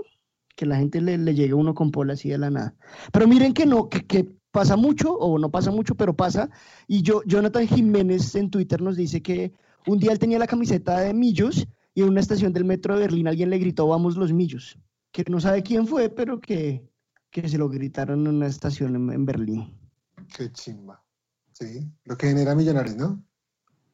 [0.54, 2.74] Que la gente le, le llegue a uno con pola así de la nada.
[3.12, 6.48] Pero miren que no, que, que pasa mucho, o no pasa mucho, pero pasa.
[6.86, 9.52] Y yo, Jonathan Jiménez en Twitter nos dice que
[9.86, 13.00] un día él tenía la camiseta de Millos y en una estación del metro de
[13.00, 14.78] Berlín alguien le gritó, vamos los Millos.
[15.10, 16.88] Que no sabe quién fue, pero que,
[17.30, 19.76] que se lo gritaron en una estación en, en Berlín.
[20.36, 21.02] Qué chimba.
[21.52, 23.22] Sí, lo que genera millonarios, ¿no?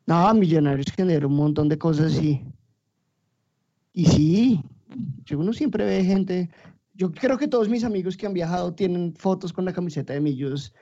[0.06, 2.44] No, Millonarios genera un montón de cosas y,
[3.92, 4.64] y sí,
[5.36, 6.50] uno siempre ve gente,
[6.94, 10.20] yo creo que todos mis amigos que han viajado tienen fotos con la camiseta de
[10.20, 10.72] Millos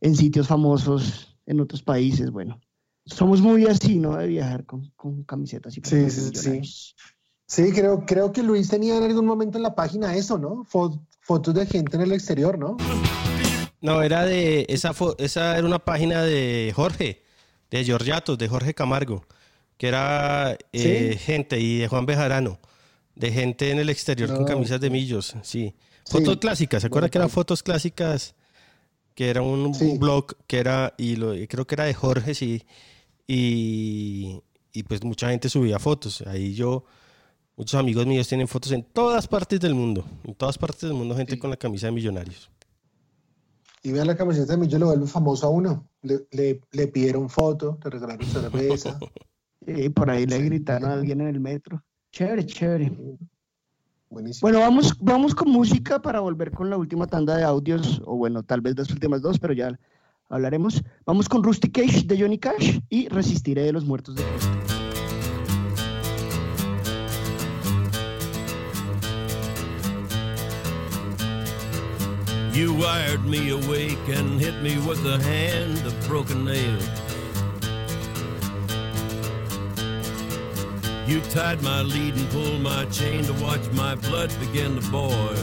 [0.00, 2.60] en sitios famosos en otros países, bueno,
[3.06, 4.16] somos muy así, ¿no?
[4.16, 6.60] De viajar con, con camisetas y Sí, sí, sí.
[7.50, 10.64] Sí, creo, creo que Luis tenía en algún momento en la página eso, ¿no?
[10.64, 12.76] Fo- fotos de gente en el exterior, ¿no?
[13.80, 17.22] No, era de esa fo- esa era una página de Jorge,
[17.70, 19.24] de Georgiatos, de Jorge Camargo,
[19.78, 21.18] que era eh, Sí.
[21.18, 22.58] gente y de Juan Bejarano,
[23.18, 25.74] de gente en el exterior con camisas de millos, sí.
[26.06, 26.38] Fotos Sí.
[26.40, 28.34] clásicas, ¿se acuerda que eran fotos clásicas?
[29.14, 29.84] Que era un, Sí.
[29.84, 32.64] un blog que era, y lo, creo que era de Jorge, sí.
[33.26, 34.40] Y,
[34.72, 36.22] y pues mucha gente subía fotos.
[36.26, 36.84] Ahí yo,
[37.56, 40.04] muchos amigos míos tienen fotos en todas partes del mundo.
[40.24, 42.50] En todas partes del mundo, gente con la camisa de millonarios.
[43.82, 45.88] Y vean la camiseta de Millos lo vuelve famoso a uno.
[46.02, 48.98] Le, le, le pidieron foto, le regalaron cerveza.
[49.66, 51.84] Y por ahí le gritaron a alguien en el metro.
[52.12, 52.92] Chévere, chévere.
[54.10, 54.40] Buenísimo.
[54.40, 58.42] Bueno, vamos, vamos con música para volver con la última tanda de audios, o bueno,
[58.42, 59.78] tal vez las últimas dos, pero ya
[60.28, 60.82] hablaremos.
[61.04, 64.48] Vamos con Rusty Cage de Johnny Cash y Resistiré de los Muertos de Cristo.
[72.58, 77.07] You wired me awake and hit me with a hand of broken nails.
[81.08, 85.34] You tied my lead and pulled my chain to watch my blood begin to boil.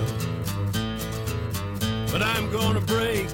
[2.11, 3.25] But I'm gonna break,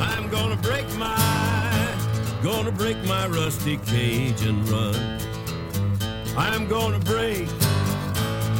[0.00, 1.96] I'm gonna break my,
[2.42, 4.96] gonna break my rusty cage and run.
[6.36, 7.48] I'm gonna break,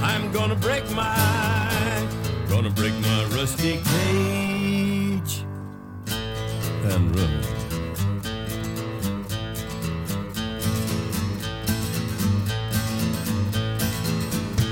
[0.00, 2.08] I'm gonna break my,
[2.48, 5.44] gonna break my rusty cage
[6.84, 7.51] and run.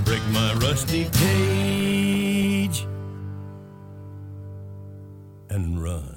[0.00, 2.86] gonna break my rusty cage
[5.50, 6.09] and run.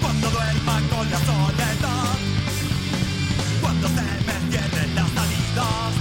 [0.00, 2.16] cuando duerma con la soledad,
[3.60, 5.92] cuando se me cierren las salidas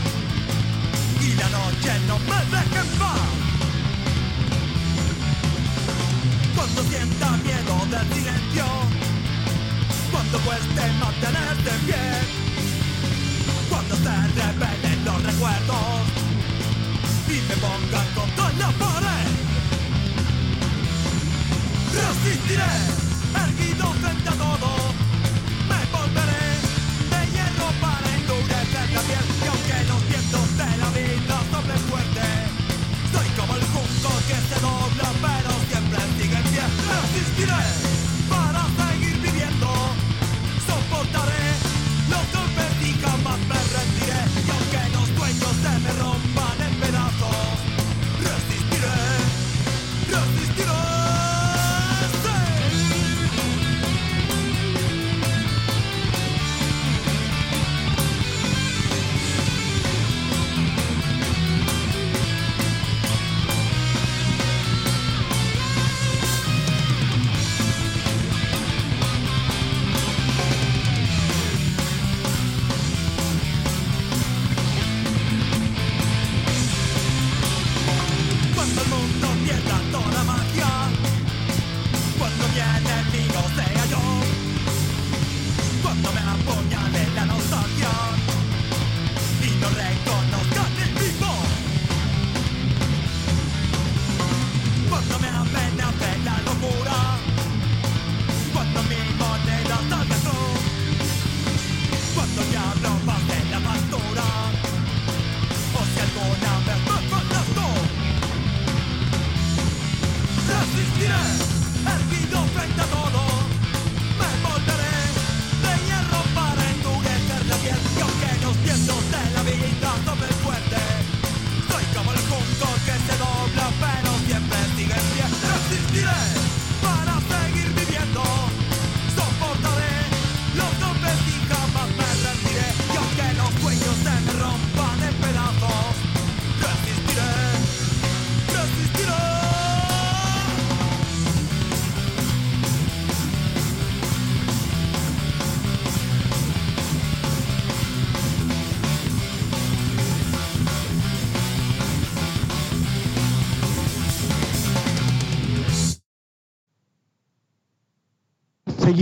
[1.21, 3.29] y la noche no me deje en paz,
[6.55, 8.65] cuando sienta miedo del silencio,
[10.11, 12.25] cuando cueste mantenerte bien,
[13.69, 16.01] cuando se revelen los recuerdos
[17.27, 18.00] y me ponga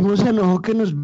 [0.10, 0.96] Seguimos en ojo que nos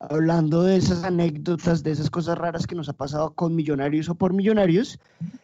[0.00, 4.16] hablando de esas anécdotas, de esas cosas raras que nos ha pasado con millonarios o
[4.16, 4.98] por millonarios.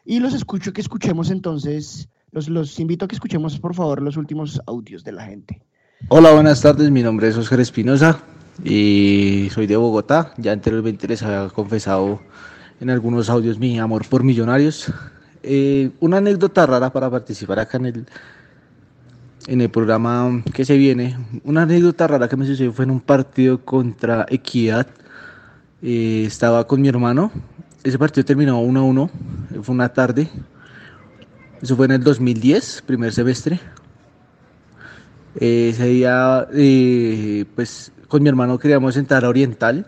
[0.04, 4.16] Y los escucho que escuchemos entonces, los, los invito a que escuchemos por favor los
[4.16, 5.62] últimos audios de la gente.
[6.08, 6.90] Hola, buenas tardes.
[6.90, 8.18] Mi nombre es Oscar Espinosa
[8.64, 10.34] y soy de Bogotá.
[10.36, 12.18] Ya anteriormente les había confesado
[12.80, 14.92] en algunos audios mi amor por millonarios.
[15.44, 18.06] Eh, una anécdota rara para participar acá en el,
[19.48, 21.16] en el programa que se viene.
[21.42, 24.86] Una anécdota rara que me sucedió fue en un partido contra Equidad.
[25.82, 27.32] Eh, estaba con mi hermano.
[27.82, 29.10] Ese partido terminó 1 a 1.
[29.62, 30.28] Fue una tarde.
[31.62, 33.58] Eso fue en el 2010, primer semestre.
[35.40, 39.86] Eh, ese día, eh, pues con mi hermano queríamos entrar a Oriental.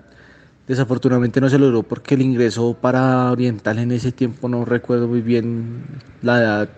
[0.66, 5.20] Desafortunadamente no se logró porque el ingreso para Oriental en ese tiempo no recuerdo muy
[5.20, 5.85] bien
[6.23, 6.69] la edad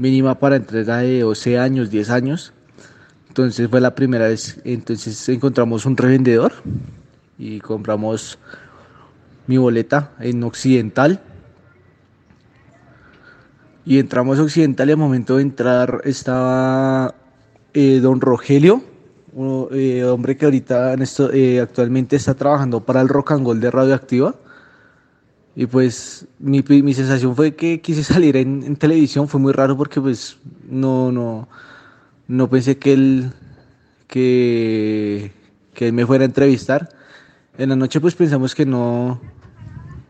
[0.00, 2.52] mínima para entrar era de 12 años, 10 años.
[3.28, 6.52] Entonces fue la primera vez, entonces encontramos un revendedor
[7.38, 8.38] y compramos
[9.46, 11.20] mi boleta en Occidental.
[13.84, 17.14] Y entramos a Occidental y al momento de entrar estaba
[17.74, 18.82] eh, don Rogelio,
[19.32, 20.96] un eh, hombre que ahorita
[21.32, 24.34] eh, actualmente está trabajando para el Rock and Roll de Radioactiva.
[25.60, 30.00] Y pues mi, mi sensación fue que quise salir en, televisión, fue muy raro porque
[30.00, 31.48] pues no, no,
[32.28, 33.30] no pensé que él,
[34.06, 35.32] que,
[35.74, 36.88] que él me fuera a entrevistar.
[37.58, 39.20] En la noche pues pensamos que no,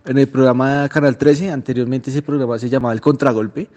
[0.05, 3.69] en el programa Canal 13, anteriormente ese programa se llamaba El Contragolpe.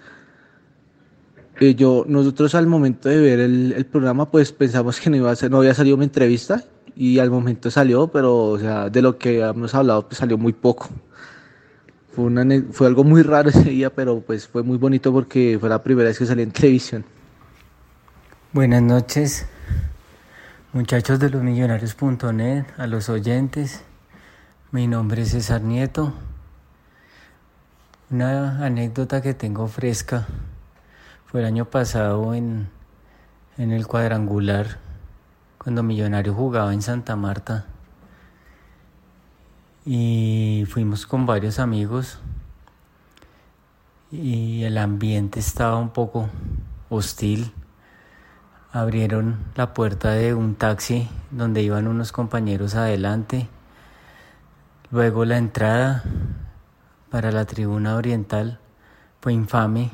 [1.59, 5.35] Eh, yo, nosotros al momento de ver el, programa pues pensamos que no, iba a
[5.35, 6.63] ser, no había salido mi entrevista
[6.95, 10.53] y al momento salió, pero o sea, de lo que habíamos hablado pues salió muy
[10.53, 10.91] poco.
[12.13, 16.09] Fue, algo muy raro ese día, pero pues fue muy bonito porque fue la primera
[16.09, 17.03] vez que salí en televisión.
[18.51, 19.47] Buenas noches,
[20.73, 23.81] muchachos de los millonarios.net, a los oyentes.
[24.71, 26.13] Mi nombre es César Nieto.
[28.11, 30.27] Una anécdota que tengo fresca
[31.25, 32.69] fue el año pasado en,
[33.57, 34.77] en el cuadrangular,
[35.57, 37.72] cuando Millonario jugaba en Santa Marta
[39.85, 42.19] y fuimos con varios amigos
[44.11, 46.29] y el ambiente estaba un poco
[46.89, 47.51] hostil.
[48.71, 53.47] abrieron la puerta de un taxi donde iban unos compañeros adelante.
[54.89, 56.03] Luego la entrada
[57.09, 58.59] para la tribuna oriental
[59.21, 59.91] fue infame.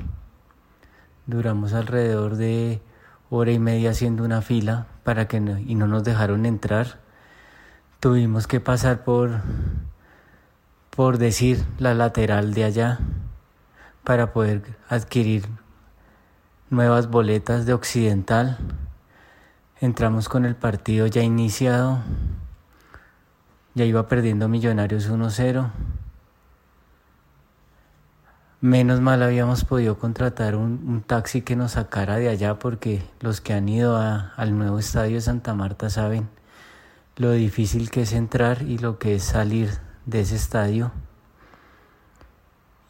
[1.26, 2.82] Duramos alrededor de
[3.30, 7.09] hora y media haciendo una fila para que y no nos dejaron entrar.
[8.00, 9.42] Tuvimos que pasar por
[11.00, 13.00] por decir la lateral de allá
[14.06, 15.46] para poder adquirir
[16.70, 18.58] nuevas boletas de Occidental.
[19.82, 22.00] Entramos con el partido ya iniciado.
[23.76, 25.70] Ya iba perdiendo Millonarios 1-0.
[28.62, 33.54] Menos mal habíamos podido contratar un, taxi que nos sacara de allá porque los que
[33.54, 36.39] han ido al nuevo estadio de Santa Marta saben
[37.20, 39.70] lo difícil que es entrar y lo que es salir
[40.06, 40.92] de ese estadio.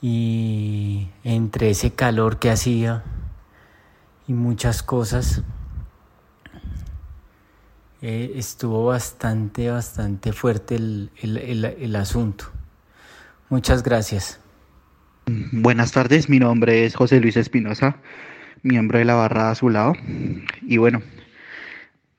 [0.02, 3.04] Y entre ese calor que hacía
[4.28, 5.42] y muchas cosas,
[8.02, 12.46] eh, estuvo bastante, bastante fuerte el, el, el, asunto.
[13.50, 14.40] Muchas gracias.
[15.26, 17.98] Buenas tardes, mi nombre es José Luis Espinosa,
[18.62, 19.94] miembro de la barra Azulado.
[20.62, 21.02] Y bueno,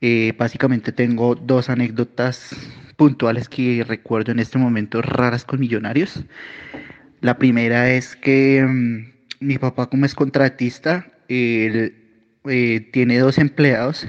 [0.01, 2.55] eh, básicamente tengo dos anécdotas
[2.97, 6.23] puntuales que recuerdo en este momento raras con millonarios.
[7.21, 11.93] La primera es que mmm, mi papá como es contratista, él
[12.45, 14.07] eh, tiene dos empleados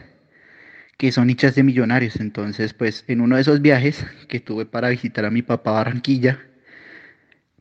[0.97, 2.16] que son hinchas de millonarios.
[2.16, 5.74] Entonces, pues en uno de esos viajes que tuve para visitar a mi papá a
[5.74, 6.39] Barranquilla,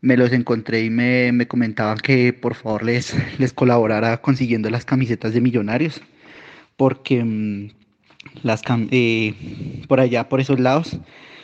[0.02, 4.86] me los encontré y me, me, comentaban que por favor les, les colaborara consiguiendo las
[4.86, 6.02] camisetas de millonarios,
[6.78, 7.81] porque mmm,
[8.44, 9.34] las eh,
[9.88, 10.98] por allá, por esos lados,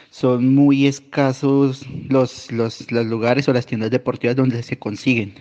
[0.09, 5.33] son muy escasos los, los, los, lugares o las tiendas deportivas donde se consiguen.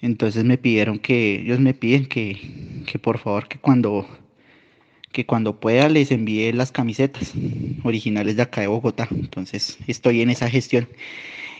[0.00, 4.06] Entonces me pidieron que, ellos me piden que, que por favor que cuando,
[5.12, 7.32] que cuando pueda les envíe las camisetas
[7.84, 9.08] originales de acá de Bogotá.
[9.10, 10.88] Entonces estoy en esa gestión.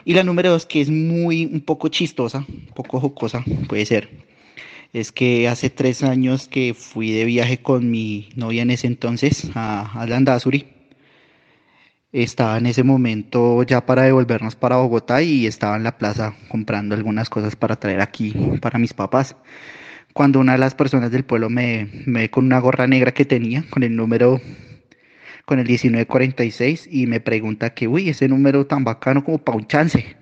[0.05, 4.11] Y la número dos, que es muy, un poco chistosa, un poco jocosa, puede ser,
[4.95, 9.51] es que hace tres años que fui de viaje con mi novia en ese entonces
[9.55, 10.39] a, a.
[12.12, 16.95] Estaba en ese momento ya para devolvernos para Bogotá y estaba en la plaza comprando
[16.95, 19.37] algunas cosas para traer aquí para mis papás.
[20.12, 23.25] Cuando una de las personas del pueblo me, me ve con una gorra negra que
[23.25, 24.41] tenía, con el número
[25.45, 29.66] con el 1946 y me pregunta que, uy, ese número tan bacano como para un
[29.66, 30.16] chance.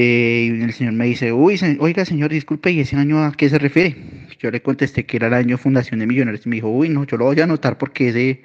[0.00, 3.48] Eh, y el señor me dice, uy, oiga señor, disculpe, ¿y ese año a qué
[3.48, 3.96] se refiere?
[4.38, 7.04] Yo le contesté que era el año Fundación de Millonarios y me dijo, uy, no,
[7.04, 8.42] yo lo voy a anotar porque ese,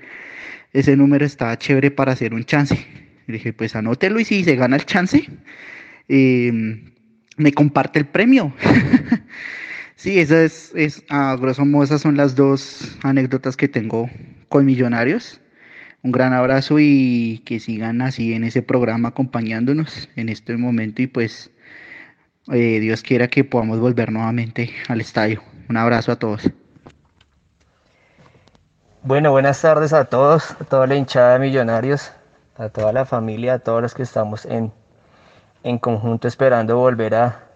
[0.73, 2.75] ese número está chévere para hacer un chance.
[3.27, 5.29] Le dije, pues anótelo y si se gana el chance,
[6.09, 6.81] eh,
[7.37, 8.51] me comparte el premio.
[9.95, 14.09] sí, esa es, es, a grosso modo, esas son las dos anécdotas que tengo
[14.49, 15.39] con Millonarios.
[16.03, 21.07] Un gran abrazo y que sigan así en ese programa acompañándonos en este momento y
[21.07, 21.49] pues
[22.51, 25.41] eh, Dios quiera que podamos volver nuevamente al estadio.
[25.69, 26.49] Un abrazo a todos.
[29.01, 32.11] Bueno, buenas tardes a todos, a toda la hinchada de Millonarios,
[32.57, 34.73] a toda la familia, a todos los que estamos en,
[35.63, 37.47] en conjunto esperando volver a,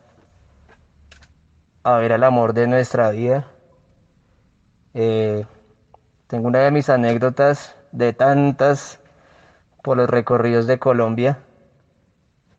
[1.83, 3.45] a ver el amor de nuestra vida.
[4.93, 5.45] Eh,
[6.27, 8.99] tengo una de mis anécdotas de tantas
[9.81, 11.39] por los recorridos de Colombia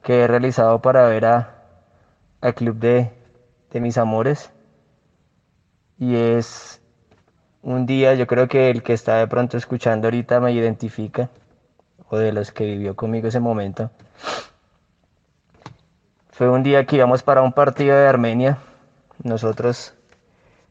[0.03, 1.63] que he realizado para ver a,
[2.41, 3.13] al club de,
[3.71, 4.51] de mis amores.
[5.99, 6.81] Y es
[7.63, 11.31] un día, yo creo que el que está de pronto escuchando ahorita me identifica,
[12.09, 13.91] o de los que vivió conmigo ese momento.
[16.31, 18.59] Fue un día que íbamos para un partido de Armenia.
[19.23, 19.95] Nosotros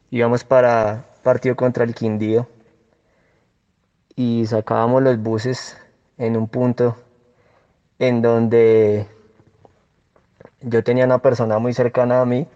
[0.09, 2.47] íbamos para partido contra el Quindío
[4.17, 5.77] y sacábamos los buses
[6.17, 6.97] en un punto
[7.99, 9.07] en donde
[10.61, 12.47] yo tenía una persona muy cercana a mí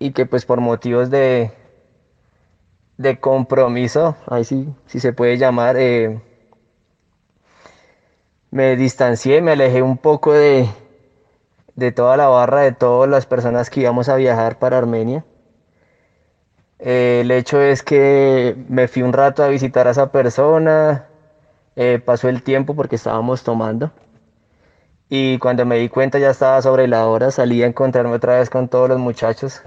[0.00, 1.52] y que pues por motivos de,
[2.98, 6.20] de compromiso, ahí sí, si se puede llamar, eh,
[8.50, 10.68] me distancié, me alejé un poco de,
[11.76, 15.24] de toda la barra, de todas las personas que íbamos a viajar para Armenia.
[16.78, 21.06] Eh, el hecho es que me fui un rato a visitar a esa persona,
[21.74, 23.92] eh, pasó el tiempo porque estábamos tomando
[25.08, 28.50] y cuando me di cuenta ya estaba sobre la hora, salí a encontrarme otra vez
[28.50, 29.62] con todos los muchachos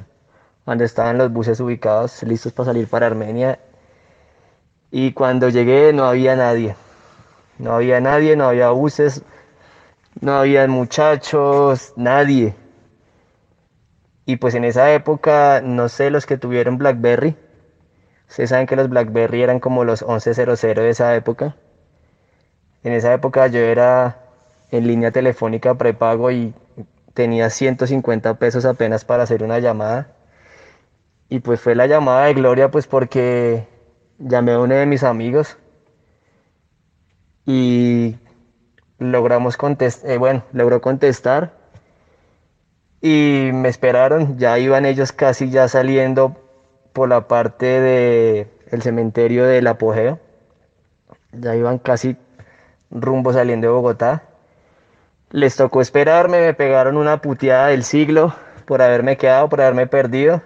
[0.65, 3.59] cuando estaban los buses ubicados, listos para salir para Armenia
[4.91, 6.75] y cuando llegué no había nadie,
[7.57, 9.23] no había nadie, no había buses,
[10.21, 12.55] no había muchachos, nadie.
[14.29, 17.35] Y pues en esa época, no sé, los que tuvieron BlackBerry,
[18.27, 21.55] Ustedes saben que los BlackBerry eran como los 1100 de esa época.
[22.83, 24.19] En esa época yo era
[24.69, 26.53] en línea telefónica prepago y
[27.15, 30.11] tenía 150 pesos apenas para hacer una llamada.
[31.27, 33.67] Y pues fue la llamada de gloria pues porque
[34.19, 35.57] llamé a uno de mis amigos
[37.47, 38.15] y
[38.99, 41.58] logramos contestar, bueno, logró contestar
[43.01, 46.35] y me esperaron, ya iban ellos casi ya saliendo
[46.93, 50.19] por la parte de el cementerio del apogeo,
[51.31, 52.17] ya iban casi
[52.91, 54.23] rumbo saliendo de Bogotá.
[55.31, 58.33] Les tocó esperarme, me pegaron una puteada del siglo
[58.65, 60.41] por haberme quedado, por haberme perdido.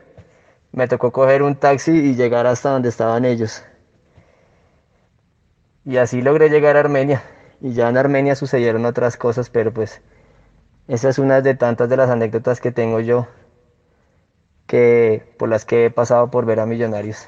[0.72, 3.64] Me tocó coger un taxi y llegar hasta donde estaban ellos.
[5.86, 7.24] Y así logré llegar a Armenia.
[7.62, 10.02] Y ya en Armenia sucedieron otras cosas, pero pues
[10.88, 13.28] esa es una de tantas de las anécdotas que tengo yo
[14.68, 17.28] que por las que he pasado por ver a Millonarios.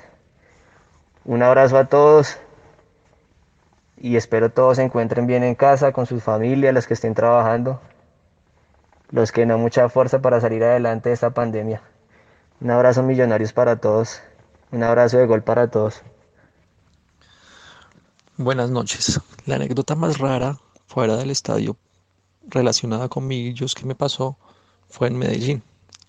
[1.24, 2.38] Un abrazo a todos
[3.98, 7.80] y espero todos se encuentren bien en casa con sus familias, los que estén trabajando,
[9.10, 11.82] los que no mucha fuerza para salir adelante de esta pandemia.
[12.60, 14.22] Un abrazo millonarios para todos,
[14.72, 16.02] un abrazo de gol para todos.
[18.38, 19.22] Buenas noches.
[19.46, 20.58] La anécdota más rara
[20.88, 21.78] fuera del estadio
[22.48, 24.38] relacionada con millos que me pasó
[24.90, 25.64] fue en Medellín.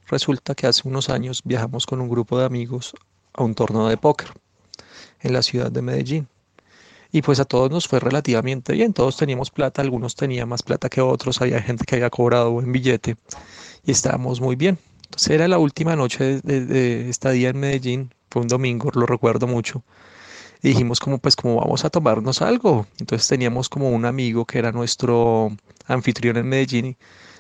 [0.08, 2.94] Resulta que hace unos años viajamos con un grupo de amigos
[3.32, 4.28] a un torneo de póker
[5.20, 6.28] en la ciudad de Medellín.
[7.12, 10.88] Y pues a todos nos fue relativamente bien, todos teníamos plata, algunos tenían más plata
[10.88, 13.16] que otros, había gente que había cobrado buen billete
[13.84, 14.78] y estábamos muy bien.
[15.04, 19.46] Entonces era la última noche de, de, estadía en Medellín, fue un domingo, lo recuerdo
[19.46, 19.82] mucho.
[20.62, 22.86] Y dijimos como pues como vamos a tomarnos algo.
[22.98, 25.56] Entonces teníamos como un amigo que era nuestro
[25.86, 26.96] anfitrión en Medellín y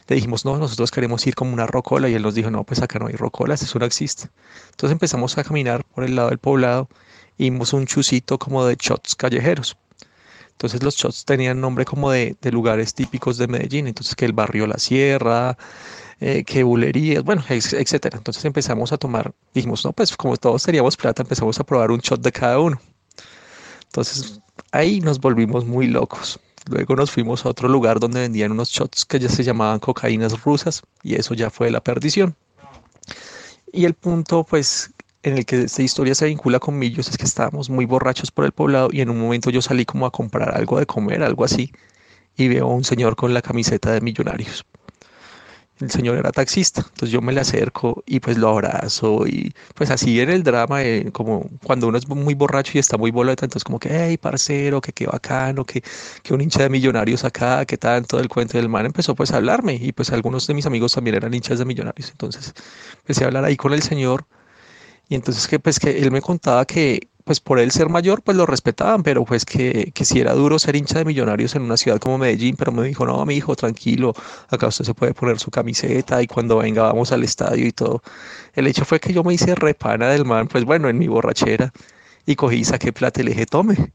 [0.08, 2.80] le dijimos, no, nosotros queremos ir como una rocola y él nos dijo, no, pues
[2.80, 4.28] acá no hay rocolas, eso no existe.
[4.70, 6.88] Entonces empezamos a caminar por el lado del poblado
[7.36, 9.76] y vimos un chusito como de shots callejeros.
[10.52, 14.32] Entonces los shots tenían nombre como de, de lugares típicos de Medellín, entonces que el
[14.32, 15.58] barrio La Sierra,
[16.20, 18.16] eh, que bulerías, bueno, etcétera.
[18.16, 21.98] Entonces empezamos a tomar, dijimos, no, pues como todos teníamos plata, empezamos a probar un
[22.00, 22.80] shot de cada uno.
[23.96, 24.42] Entonces
[24.72, 26.38] ahí nos volvimos muy locos.
[26.68, 30.42] Luego nos fuimos a otro lugar donde vendían unos shots que ya se llamaban cocaínas
[30.44, 32.36] rusas y eso ya fue la perdición.
[33.72, 34.92] Y el punto, pues,
[35.22, 38.44] en el que esta historia se vincula con Millos es que estábamos muy borrachos por
[38.44, 41.46] el poblado y en un momento yo salí como a comprar algo de comer, algo
[41.46, 41.72] así,
[42.36, 44.66] y veo a un señor con la camiseta de Millonarios
[45.80, 49.90] el señor era taxista, entonces yo me le acerco y pues lo abrazo y pues
[49.90, 53.44] así en el drama, eh, como cuando uno es muy borracho y está muy boleta,
[53.44, 55.82] entonces como que, hey, parcero, que qué bacano, que,
[56.22, 59.36] que un hincha de millonarios acá, que todo el cuento del man empezó pues a
[59.36, 62.54] hablarme y pues algunos de mis amigos también eran hinchas de millonarios, entonces
[62.98, 64.26] empecé a hablar ahí con el señor
[65.08, 68.36] y entonces que pues que él me contaba que pues por él ser mayor, pues
[68.36, 71.76] lo respetaban, pero pues que, que si era duro ser hincha de millonarios en una
[71.76, 74.14] ciudad como Medellín, pero me dijo, no, mi hijo, tranquilo,
[74.48, 78.00] acá usted se puede poner su camiseta y cuando venga vamos al estadio y todo.
[78.54, 81.72] El hecho fue que yo me hice repana del man, pues bueno, en mi borrachera,
[82.26, 83.92] y cogí y saqué plata y le dije, tome.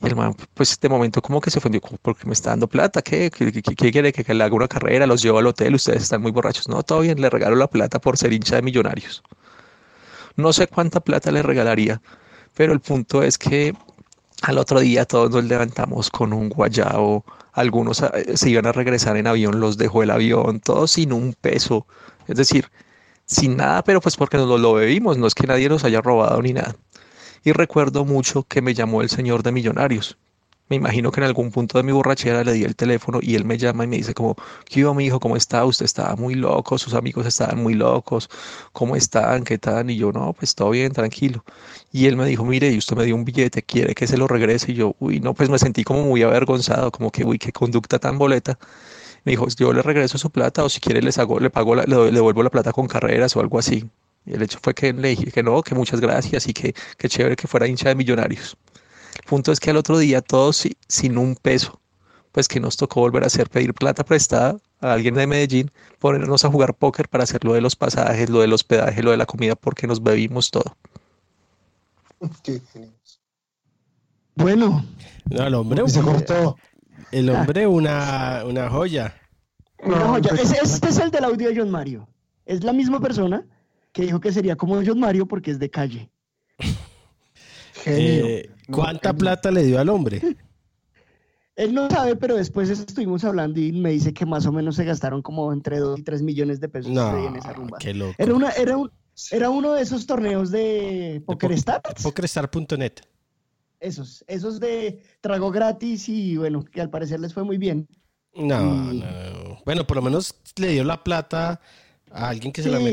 [0.00, 3.02] Y el man, pues de momento como que se ofendió, porque me está dando plata,
[3.02, 3.30] ¿qué?
[3.30, 4.12] ¿Qué, quiere?
[4.12, 5.06] ¿Que, le haga una carrera?
[5.06, 5.76] ¿Los llevo al hotel?
[5.76, 6.68] ¿Ustedes están muy borrachos?
[6.68, 9.22] No, todo bien, le regalo la plata por ser hincha de millonarios.
[10.34, 12.00] No sé cuánta plata le regalaría,
[12.54, 13.74] pero el punto es que
[14.42, 19.16] al otro día todos nos levantamos con un guayao, algunos eh, se iban a regresar
[19.16, 21.86] en avión, los dejó el avión, todos sin un peso,
[22.26, 22.70] es decir,
[23.26, 26.40] sin nada, pero pues porque nos lo bebimos, no es que nadie nos haya robado
[26.40, 26.76] ni nada.
[27.44, 30.18] Y recuerdo mucho que me llamó el señor de Millonarios,
[30.68, 33.44] me imagino que en algún punto de mi borrachera le di el teléfono y él
[33.44, 34.36] me llama y me dice como,
[34.66, 35.18] ¿qué iba mi hijo?
[35.20, 35.64] ¿Cómo está?
[35.64, 38.28] Usted estaba muy loco, sus amigos estaban muy locos,
[38.72, 39.44] ¿cómo están?
[39.44, 39.90] ¿Qué tal?
[39.90, 41.44] Y yo, no, pues todo bien, tranquilo.
[41.92, 44.28] Y él me dijo, mire, y usted me dio un billete, ¿quiere que se lo
[44.28, 44.72] regrese?
[44.72, 47.98] Y yo, uy, no, pues me sentí como muy avergonzado, como que, uy, qué conducta
[47.98, 48.58] tan boleta.
[49.24, 52.10] Me dijo, yo le regreso su plata o si quiere hago, le pago, la, le,
[52.12, 53.84] devuelvo la plata con carreras o algo así.
[54.26, 57.08] Y el hecho fue que le dije que no, que muchas gracias y que, que
[57.08, 58.56] chévere que fuera hincha de millonarios.
[59.18, 61.80] El punto es que al otro día todos sin un peso,
[62.32, 66.44] pues que nos tocó volver a hacer pedir plata prestada a alguien de Medellín, ponernos
[66.44, 69.26] a jugar póker para hacer lo de los pasajes, lo del hospedaje, lo de la
[69.26, 70.76] comida, porque nos bebimos todo.
[74.36, 74.84] Bueno.
[75.28, 75.88] No, el hombre.
[75.88, 76.56] Se cortó.
[77.10, 79.14] El hombre, una, una joya.
[79.82, 80.30] Una joya.
[80.62, 82.08] Este es el del audio de John Mario.
[82.46, 83.44] Es la misma persona
[83.92, 86.08] que dijo que sería como John Mario porque es de calle.
[87.86, 90.20] Eh, ¿Cuánta plata le dio al hombre?
[91.56, 94.84] Él no sabe, pero después estuvimos hablando y me dice que más o menos se
[94.84, 97.78] gastaron como entre 2 y 3 millones de pesos no, en esa rumba.
[97.78, 98.14] Qué loco.
[98.16, 98.92] Era una, era un,
[99.32, 102.00] Era uno de esos torneos de PokerStars.
[102.00, 102.92] PokerStar.net.
[103.80, 107.88] Esos, esos de trago gratis y bueno, que al parecer les fue muy bien.
[108.36, 109.58] No, Y- no.
[109.64, 111.60] Bueno, por lo menos le dio la plata
[112.12, 112.84] a alguien que se la no.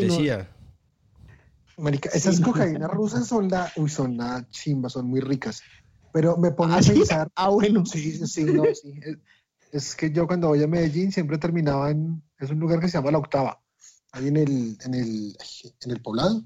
[1.78, 2.42] Marica, esas Sí.
[2.44, 5.62] cocaínas rusas son la, uy, son la chimba, son muy ricas.
[6.14, 6.94] Pero me pongo ¿Ah, a sí?
[6.94, 7.30] pensar.
[7.36, 7.86] Ah, bueno.
[7.86, 8.94] Sí, sí, no, sí.
[9.02, 9.18] Es,
[9.72, 12.24] es que yo cuando voy a Medellín siempre terminaba en.
[12.40, 13.62] Es un lugar que se llama La Octava.
[14.14, 15.38] Ahí en el, en el,
[15.82, 16.42] en el poblado,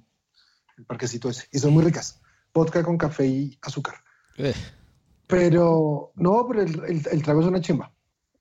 [0.78, 1.46] el parquecito ese.
[1.52, 2.20] Y son muy ricas.
[2.54, 3.96] Vodka con café y azúcar.
[4.38, 4.54] Eh,
[5.28, 7.94] Pero, no, pero el, el- el trago es una chimba.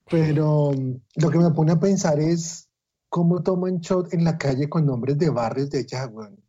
[0.09, 0.71] Pero
[1.15, 2.67] lo que me pone a pensar es
[3.09, 6.43] cómo toman shot en la calle con nombres de barrios de allá, weón.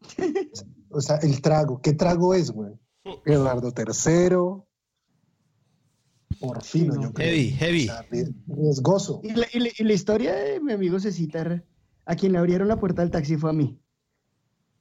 [0.92, 2.80] O sea, el trago, ¿qué trago es, weón?
[3.24, 4.64] Eduardo III,
[6.40, 7.28] Porfino, yo creo.
[7.28, 7.88] Heavy, heavy.
[7.88, 9.20] O sea, ri- riesgoso.
[9.22, 11.64] Y la, y la- y la historia de mi amigo Cecitar,
[12.06, 13.78] a quien le abrieron la puerta del taxi fue a mí.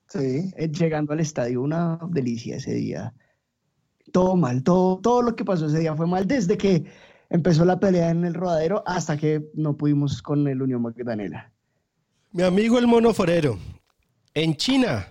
[0.08, 0.52] Sí.
[0.58, 3.14] Eh, llegando al estadio, una delicia ese día.
[4.12, 6.86] Todo mal, todo, todo lo que pasó ese día fue mal, desde que
[7.30, 11.54] empezó la pelea en el rodadero hasta que no pudimos con el Unión Magdalena.
[12.32, 13.60] Mi amigo el mono forero.
[14.34, 15.08] En China,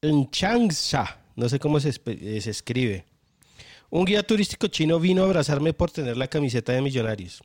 [0.00, 3.04] en Changsha, no sé cómo se, eh, se escribe.
[3.90, 7.42] Un guía turístico chino vino a abrazarme por tener la camiseta de Millonarios.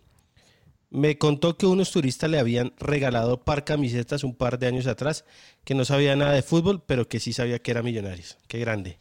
[0.89, 5.23] Me contó que unos turistas le habían regalado par camisetas un par de años atrás,
[5.63, 8.37] que no sabía nada de fútbol, pero que sí sabía que era Millonarios.
[8.47, 8.99] Qué grande.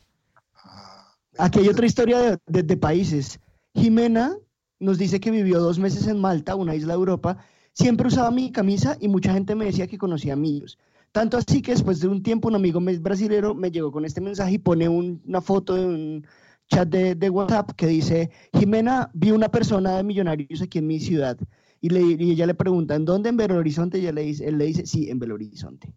[1.38, 3.40] Aquí hay otra historia de países.
[3.74, 4.36] Jimena
[4.78, 7.38] nos dice que vivió dos meses en Malta, una isla de Europa.
[7.72, 10.78] Siempre usaba mi camisa y mucha gente me decía que conocía a Millos.
[11.12, 14.52] Tanto así que después de un tiempo un amigo brasilero me llegó con este mensaje
[14.54, 16.26] y pone un- una foto de un
[16.68, 21.00] chat de, de WhatsApp que dice, Jimena, vi una persona de Millonarios aquí en mi
[21.00, 21.36] ciudad.
[21.80, 23.30] Y, le, y ella le pregunta, ¿en dónde?
[23.30, 23.98] En Belo Horizonte.
[23.98, 25.92] Y ella le dice, él le dice, sí, en Belo Horizonte.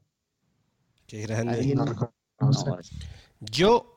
[1.05, 1.75] Qué grande.
[1.75, 2.65] No reconoce.
[2.65, 2.77] No,
[3.41, 3.89] Yo.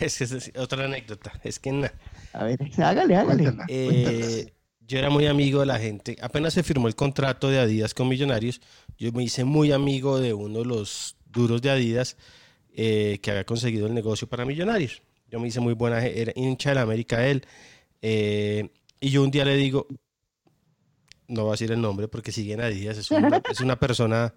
[0.00, 1.32] Es que esa es otra anécdota.
[1.44, 1.92] Es que na-
[2.32, 3.52] a ver, hágale, hágale.
[3.68, 4.52] Eh,
[4.86, 6.16] yo era muy amigo de la gente.
[6.20, 8.60] Apenas se firmó el contrato de Adidas con Millonarios,
[9.00, 12.18] yo me hice muy amigo de uno de los duros de Adidas
[12.74, 15.00] eh, que había conseguido el negocio para Millonarios.
[15.30, 17.42] Yo me hice muy buena, era hincha de la América él.
[18.02, 18.68] eh,
[19.00, 19.86] y yo un día le digo,
[21.28, 22.98] no voy a decir el nombre porque sigue en Adidas,
[23.50, 24.34] es una, persona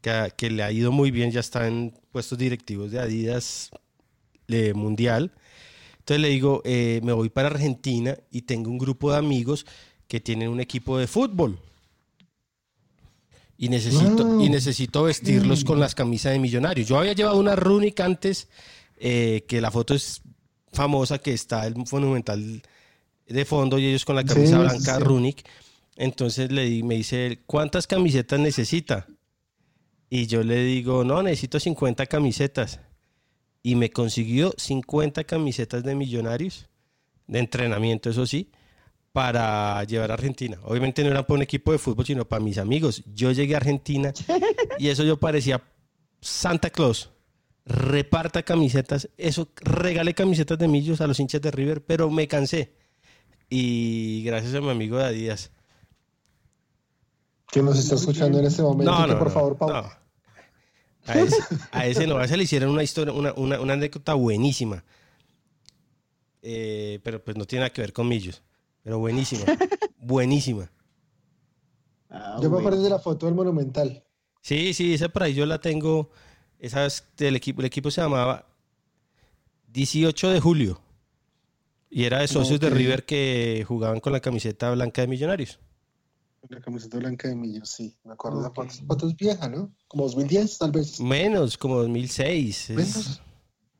[0.00, 3.70] que, que le ha ido muy bien, ya está en puestos directivos de Adidas
[4.48, 5.32] eh, mundial.
[5.98, 9.66] Entonces le digo, me voy para Argentina y tengo un grupo de amigos
[10.08, 11.58] que tienen un equipo de fútbol.
[13.58, 14.40] Y necesito, Wow.
[14.44, 16.88] y necesito vestirlos con las camisas de millonarios.
[16.88, 18.48] Yo había llevado una Runic antes,
[18.98, 20.22] eh, que la foto es
[20.72, 22.62] famosa, que está el monumental
[23.26, 25.02] de fondo y ellos con la camisa sí, blanca sí.
[25.02, 25.48] Runic.
[25.96, 29.06] Entonces le di, me dice, ¿cuántas camisetas necesita?
[30.10, 32.80] Y yo le digo, no, necesito 50 camisetas.
[33.62, 36.68] Y me consiguió 50 camisetas de millonarios,
[37.26, 38.50] de entrenamiento, eso sí,
[39.16, 40.58] para llevar a Argentina.
[40.64, 43.02] Obviamente no era para un equipo de fútbol, sino para mis amigos.
[43.14, 44.12] Yo llegué a Argentina
[44.78, 45.62] y eso yo parecía
[46.20, 47.08] Santa Claus.
[47.64, 52.74] Reparta camisetas, eso, regalé camisetas de millos a los hinchas de River, pero me cansé.
[53.48, 55.50] Y gracias a mi amigo de Adidas.
[57.50, 58.92] Que nos está escuchando en este momento.
[58.92, 59.70] No, que no, por no, favor, Pau.
[59.70, 59.90] no.
[61.06, 61.36] A ese,
[61.72, 64.84] a ese no, a ese le hicieron una historia, una, una, una anécdota buenísima.
[66.42, 68.42] Eh, pero pues no tiene nada que ver con Millos.
[68.86, 69.42] Pero buenísima.
[69.98, 70.70] buenísima.
[72.08, 74.04] Ah, Yo me acuerdo de la foto del Monumental.
[74.42, 76.10] Sí, sí, esa por ahí yo la tengo.
[76.60, 77.62] Esa es del equipo.
[77.62, 78.46] El equipo se llamaba
[79.72, 80.80] 18 de julio.
[81.90, 82.70] Y era de socios de.
[82.70, 85.58] River que jugaban con la camiseta blanca de Millonarios.
[86.48, 87.96] La camiseta blanca de Millos, sí.
[88.04, 88.68] Me acuerdo de la foto.
[88.82, 89.72] La foto es vieja, ¿no?
[89.88, 91.00] Como 2010, tal vez.
[91.00, 92.70] Menos, como 2006.
[92.70, 93.22] es- Menos.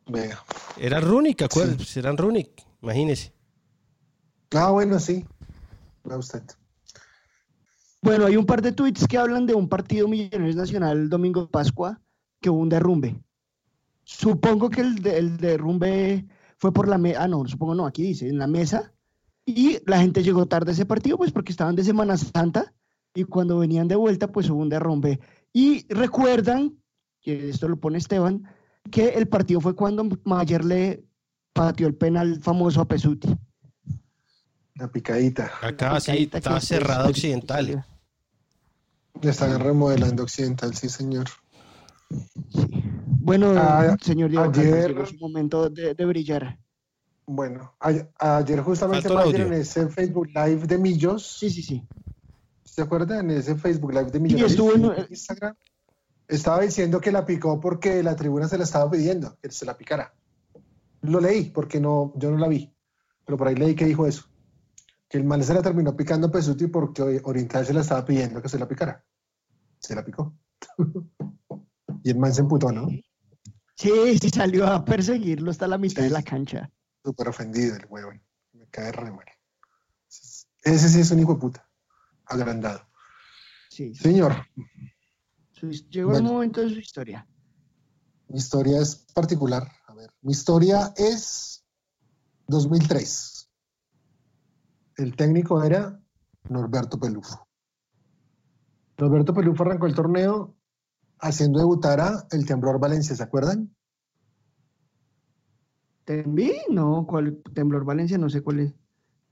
[0.09, 0.43] Vea.
[0.81, 1.77] Era Runic, acuerdas?
[1.77, 2.51] Pues eran Runic,
[2.83, 3.36] imagínese.
[4.55, 5.24] Ah, bueno, sí.
[6.05, 6.43] Vea usted.
[8.02, 12.01] Bueno, hay un par de tweets que hablan de un partido Millonarios Nacional domingo Pascua
[12.40, 13.20] que hubo un derrumbe.
[14.05, 16.27] Supongo que el, de- el derrumbe
[16.59, 17.24] fue por la mesa.
[17.24, 18.93] Ah, no, supongo no, aquí dice, en la mesa.
[19.44, 22.73] Y la gente llegó tarde a ese partido, pues porque estaban de Semana Santa.
[23.14, 25.18] Y cuando venían de vuelta, pues hubo un derrumbe.
[25.52, 26.77] Y recuerdan,
[27.20, 28.44] que esto lo pone Esteban,
[28.90, 31.05] que el partido fue cuando Mayer le
[31.52, 33.35] pateó el penal famoso a Pesuti.
[34.77, 35.51] La picadita.
[35.62, 37.85] Acá sí, Picadita que estaba después- cerrado Occidental.
[39.23, 41.27] Están remodelando Occidental, sí, señor.
[43.20, 46.59] Bueno, Ah, señor Diego ayer- momento de, de brillar.
[47.27, 51.27] Bueno, a- ayer justamente en ese Facebook Live de Millos.
[51.39, 51.82] Sí, sí, sí.
[52.62, 53.31] ¿Se acuerdan?
[53.31, 54.51] En ese Facebook Live de Y Millos.
[54.53, 55.57] estuvo en- Instagram.
[56.28, 59.77] Estaba diciendo que la picó porque la tribuna se la estaba pidiendo, que se la
[59.77, 60.12] picara.
[61.03, 62.73] Lo leí porque no, yo no la vi,
[63.24, 64.28] pero por ahí leí que dijo eso.
[65.16, 68.43] Que el mal se la terminó picando a Pesuti porque Oriental se la estaba pidiendo
[68.43, 69.02] que se la picara.
[69.78, 70.36] Se la picó.
[72.05, 72.86] y el man se emputó, ¿no?
[73.76, 76.70] Sí, sí, salió a perseguirlo hasta la mitad de la cancha.
[77.02, 78.22] Súper ofendido el huevón.
[78.52, 79.24] Me cae re mal.
[80.62, 81.66] Ese sí es un hijo de puta.
[82.26, 82.86] Agrandado.
[83.70, 83.94] Sí.
[83.94, 84.34] Señor,
[85.88, 87.26] Llegó el momento de su historia.
[88.28, 89.66] mi historia es particular.
[89.86, 91.64] A ver, mi historia es
[92.48, 93.36] 2003.
[94.97, 96.01] El técnico era
[96.48, 97.47] Norberto Pelufo.
[98.98, 100.55] Norberto Pelufo arrancó el torneo
[101.18, 103.74] haciendo debutar a el Temblor Valencia, ¿se acuerdan?
[106.05, 106.55] ¿Temblí?
[106.70, 107.43] No, ¿cuál?
[107.55, 108.74] Temblor Valencia, no sé cuál es.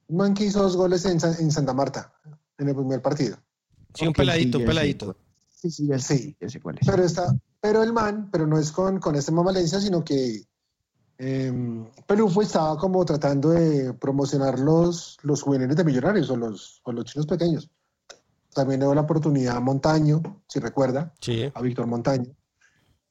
[0.08, 2.12] Man que hizo dos goles en, Sa- en Santa Marta
[2.58, 3.38] en el primer partido.
[3.94, 5.16] Sí, un peladito, sí, un peladito.
[5.48, 6.86] Sí, sí, ya sé, ya sé cuál es.
[6.86, 10.44] Pero está, pero el man, pero no es con, con este man Valencia, sino que
[11.18, 11.52] eh,
[12.06, 17.04] Pelufo estaba como tratando de promocionar los, los juveniles de millonarios o los, o los
[17.04, 17.70] chinos pequeños.
[18.52, 21.50] También dio la oportunidad a Montaño, si recuerda, Sí.
[21.52, 22.34] a Víctor Montaño.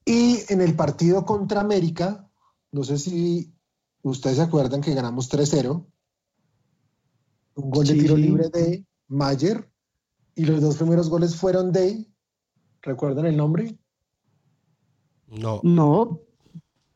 [0.05, 2.29] Y en el partido contra América,
[2.71, 3.53] no sé si
[4.01, 5.85] ustedes se acuerdan que ganamos 3-0,
[7.55, 9.69] un gol de tiro libre de Mayer,
[10.35, 12.07] y los dos primeros goles fueron de,
[12.81, 13.77] ¿recuerdan el nombre?
[15.27, 15.61] No.
[15.63, 16.21] No.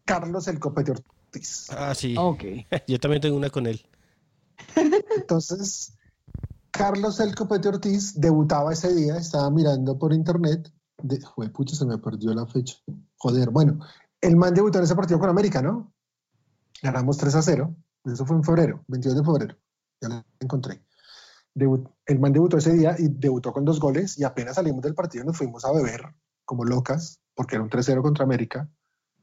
[0.07, 1.67] Carlos El Copete Ortiz.
[1.69, 2.15] Ah, sí.
[2.17, 2.43] Ok.
[2.87, 3.85] Yo también tengo una con él.
[5.17, 5.93] Entonces,
[6.71, 10.71] Carlos El Copete Ortiz debutaba ese día, estaba mirando por internet.
[11.03, 12.75] De, Joder, pucha, se me perdió la fecha.
[13.17, 13.79] Joder, bueno,
[14.21, 15.93] el man debutó en ese partido con América, ¿no?
[16.81, 17.75] Ganamos 3 a 0.
[18.05, 19.55] Eso fue en febrero, 22 de febrero.
[20.01, 20.81] Ya lo encontré.
[22.05, 25.25] El man debutó ese día y debutó con dos goles y apenas salimos del partido
[25.25, 26.13] nos fuimos a beber
[26.45, 28.69] como locas porque era un 3-0 contra América.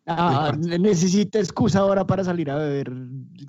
[0.06, 2.92] Ah, necesita excusa ahora para salir a beber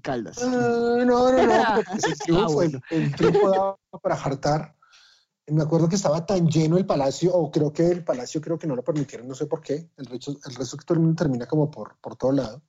[0.02, 0.38] caldas.
[0.42, 2.80] Ah, no, no, no, pues el triunfo, Ah, bueno.
[2.92, 4.76] el, el triunfo daba para jartar.
[5.48, 8.68] Me acuerdo que estaba tan lleno el palacio, o creo que el palacio creo que
[8.68, 9.90] no lo permitieron, no sé por qué.
[9.98, 12.62] El resto, el resto que todo el mundo termina como por, por todo lado.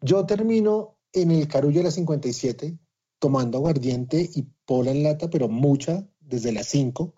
[0.00, 2.78] Yo termino en el Carullo de la 57
[3.18, 7.14] tomando aguardiente y pola en lata, pero mucha, desde las 5.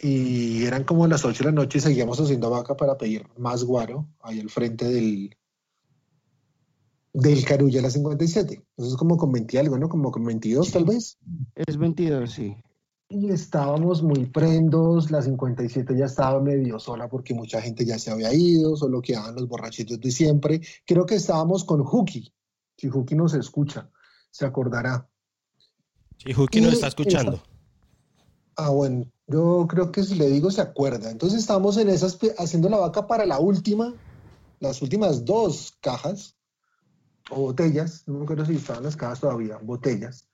[0.00, 3.64] Y eran como las 8 de la noche y seguíamos haciendo vaca para pedir más
[3.64, 5.36] guaro ahí al frente del,
[7.12, 8.62] del Carulla la 57.
[8.76, 9.88] Eso es como con 20 y algo, ¿no?
[9.88, 11.18] Como con 22 tal vez.
[11.54, 12.56] Es 22, sí.
[13.10, 18.10] Y estábamos muy prendos, la 57 ya estaba medio sola porque mucha gente ya se
[18.10, 20.60] había ido, solo quedaban los borrachitos de siempre.
[20.86, 22.32] Creo que estábamos con Huki.
[22.76, 23.90] Si Huki nos escucha,
[24.30, 25.08] se acordará.
[26.18, 27.40] Sí, Juki nos está escuchando.
[28.56, 31.10] Ah, bueno, yo creo que si le digo se acuerda.
[31.10, 33.94] Entonces estábamos en esas haciendo la vaca para la última,
[34.58, 36.36] las últimas dos cajas
[37.30, 40.26] o botellas, no me acuerdo si estaban las cajas todavía, botellas.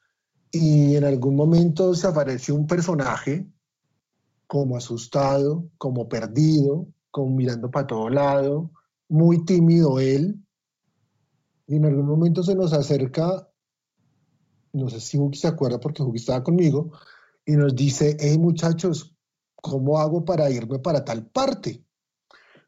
[0.53, 3.49] Y en algún momento se apareció un personaje
[4.47, 8.71] como asustado, como perdido, como mirando para todo lado,
[9.09, 10.41] muy tímido él.
[11.67, 13.49] Y en algún momento se nos acerca,
[14.73, 16.93] no sé si Huki se acuerda porque Huki estaba conmigo,
[17.47, 19.17] y nos dice, hey muchachos,
[19.55, 21.85] ¿cómo hago para irme para tal parte?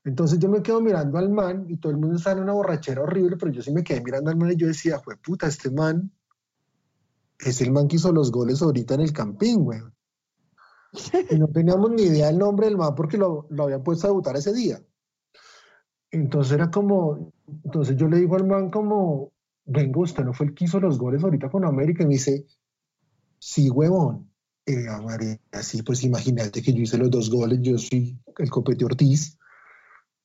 [0.05, 3.03] Entonces yo me quedo mirando al man y todo el mundo está en una borrachera
[3.03, 5.71] horrible, pero yo sí me quedé mirando al man y yo decía, fue puta, este
[5.71, 6.13] man
[7.39, 9.81] es el man que hizo los goles ahorita en el campín, güey.
[11.29, 14.11] Y no teníamos ni idea del nombre del man porque lo, lo habían puesto a
[14.11, 14.81] debutar ese día.
[16.11, 17.33] Entonces era como,
[17.65, 19.33] entonces yo le digo al man como,
[19.65, 22.47] venga, usted no fue el que hizo los goles ahorita con América y me dice,
[23.39, 24.31] sí, huevón.
[24.67, 28.51] Eh, ah, María, sí, pues imagínate que yo hice los dos goles, yo soy el
[28.51, 29.39] Copete Ortiz.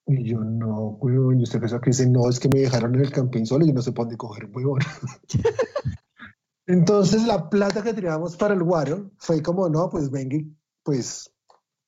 [0.07, 3.01] Y yo, no, huevón, y usted pensó que dice, no, es que me dejaron en
[3.01, 4.81] el campín solo y no se pone coger, huevón.
[6.67, 10.37] Entonces la plata que teníamos para el guaro fue como, no, pues venga,
[10.83, 11.31] pues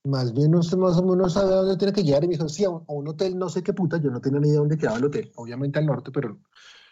[0.04, 2.24] más bien usted más o menos sabe dónde tiene que llegar.
[2.24, 4.22] Y me dijo, sí, a un, a un hotel, no sé qué puta, yo no
[4.22, 6.40] tenía ni idea dónde quedaba el hotel, obviamente al norte, pero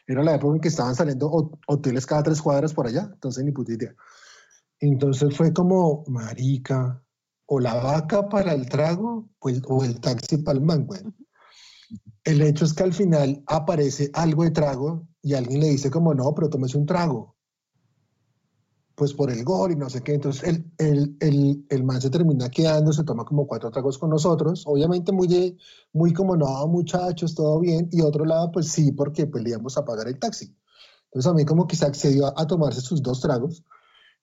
[0.08, 3.44] era la época en que estaban saliendo ho- hoteles cada tres cuadras por allá, entonces
[3.44, 3.96] ni puta idea.
[4.82, 7.04] Entonces fue como, marica,
[7.46, 11.02] o la vaca para el trago, pues, o el taxi para el man, güey.
[12.24, 16.14] El hecho es que al final aparece algo de trago y alguien le dice como,
[16.14, 17.36] no, pero tómese un trago.
[18.96, 20.16] Pues por el gol y no sé qué.
[20.16, 24.10] Entonces el, el, el, el man se termina quedando, se toma como cuatro tragos con
[24.10, 24.64] nosotros.
[24.66, 25.58] Obviamente muy,
[25.94, 27.88] muy como, no, muchachos, todo bien.
[27.92, 30.56] Y otro lado, pues sí, porque pues le íbamos a pagar el taxi.
[31.06, 33.64] Entonces a mí como que se accedió a, a tomarse sus dos tragos.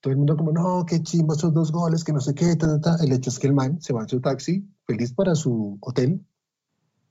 [0.00, 2.80] Todo el mundo como, no, qué chimba esos dos goles, que no sé qué, ta,
[2.80, 3.04] ta, ta.
[3.04, 6.24] El hecho es que el man se va en su taxi, feliz para su hotel,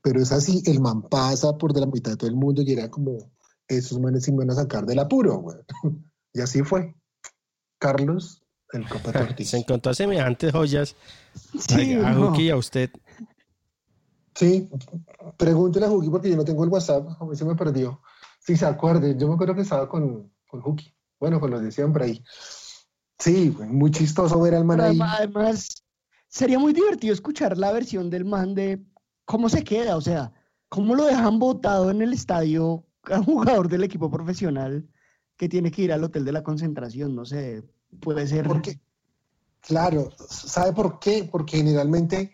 [0.02, 2.72] pero es así, el man pasa por de la mitad de todo el mundo y
[2.72, 3.30] era como,
[3.68, 5.56] esos manes sí me van a sacar del apuro, güey.
[6.34, 6.94] Y así fue.
[7.78, 8.42] Carlos,
[8.72, 9.12] el Copa.
[9.44, 10.94] Se encontró semejantes joyas
[11.58, 12.30] Sí, a, a no.
[12.30, 12.90] Juki y a usted.
[14.34, 14.68] Sí,
[15.36, 18.00] pregúntele a Juki porque yo no tengo el WhatsApp, a mí se me perdió.
[18.40, 21.72] Si se acuerde, yo me acuerdo que estaba con, con Juki, bueno, con los de
[21.72, 22.24] siempre ahí.
[23.18, 24.98] Sí, güey, muy chistoso ver al man ahí.
[25.00, 25.84] además,
[26.28, 28.82] sería muy divertido escuchar la versión del man de
[29.24, 30.32] cómo se queda, o sea,
[30.68, 34.88] cómo lo dejan botado en el estadio a un jugador del equipo profesional
[35.36, 37.62] que tiene que ir al hotel de la concentración, no sé,
[38.00, 38.48] puede ser.
[39.60, 41.28] Claro, ¿sabe por qué?
[41.30, 42.32] Porque generalmente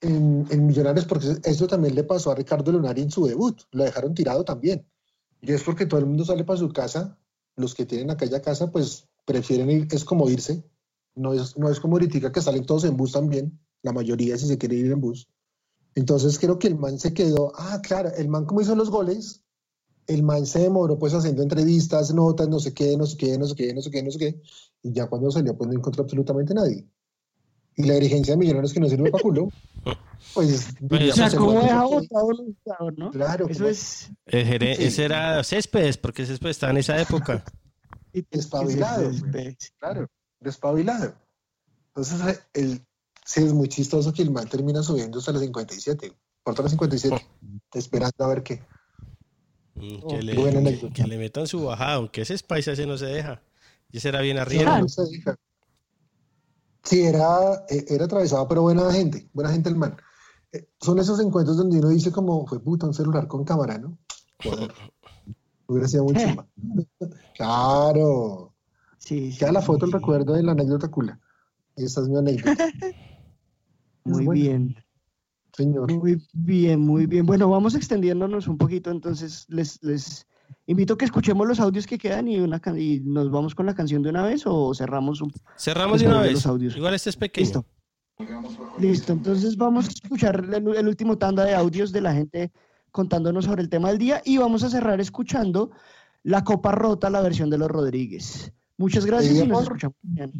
[0.00, 3.84] en, en Millonarios, porque eso también le pasó a Ricardo Lunari en su debut, lo
[3.84, 4.86] dejaron tirado también.
[5.40, 7.18] Y es porque todo el mundo sale para su casa,
[7.56, 10.64] los que tienen aquella casa, pues prefieren ir, es como irse,
[11.14, 14.46] no es, no es como ahorita que salen todos en bus también, la mayoría si
[14.46, 15.28] se quiere ir en bus.
[15.94, 19.42] Entonces creo que el man se quedó, ah, claro, el man como hizo los goles,
[20.06, 23.46] el man se demoró pues haciendo entrevistas, notas, no sé qué, no sé qué, no
[23.46, 24.40] sé qué, no sé qué, no sé qué,
[24.82, 26.86] y ya cuando salió pues no encontró absolutamente nadie.
[27.78, 29.48] Y la dirigencia de Millonarios que no sirve para culo,
[30.34, 30.68] pues...
[30.90, 33.10] o sea, se cómo deja un jugador, ¿no?
[33.10, 34.10] Claro, Eso como- es...
[34.26, 34.62] El.
[34.62, 37.44] Ese era Céspedes, porque Céspedes estaba en esa época.
[38.30, 39.56] Despabilado, güey.
[39.78, 40.06] claro,
[40.40, 41.14] despabilado.
[41.88, 42.86] Entonces, eh, el,
[43.24, 46.12] sí es muy chistoso que el man termina subiendo hasta los 57,
[46.42, 47.26] por todos los 57,
[47.74, 48.62] esperando a ver qué.
[49.74, 50.62] Mm, que, le, buena
[50.92, 53.42] que- le metan su bajada, aunque ese Spice ese no se deja.
[53.90, 54.80] Y ese era bien arriba.
[54.80, 55.36] no se deja.
[56.82, 59.96] Sí, era, eh, era atravesado, pero buena gente, buena gente el man.
[60.52, 63.98] Eh, Son esos encuentros donde uno dice como, fue puta, un celular con cámara, ¿no?
[64.42, 64.72] Joder.
[65.68, 66.46] Hubiera sido muy chimba.
[67.36, 68.52] Claro.
[68.98, 71.20] Sí, Queda la foto, el recuerdo de la anécdota cula.
[71.76, 72.66] Esa es mi anécdota.
[74.04, 74.40] Muy bueno.
[74.40, 74.76] bien.
[75.52, 75.92] Señor.
[75.92, 77.26] Muy bien, muy bien.
[77.26, 80.26] Bueno, vamos extendiéndonos un poquito, entonces les, les
[80.66, 83.66] invito a que escuchemos los audios que quedan y, una, can- y nos vamos con
[83.66, 86.32] la canción de una vez o cerramos un Cerramos de una vez.
[86.34, 86.76] los audios.
[86.76, 87.44] Igual este es pequeño.
[87.46, 87.64] Listo.
[88.78, 92.52] Listo, entonces vamos a escuchar el, el último tanda de audios de la gente
[92.96, 95.70] contándonos sobre el tema del día y vamos a cerrar escuchando
[96.22, 98.50] La Copa Rota, la versión de los Rodríguez.
[98.78, 100.32] Muchas gracias y nos por- escuchamos mañana.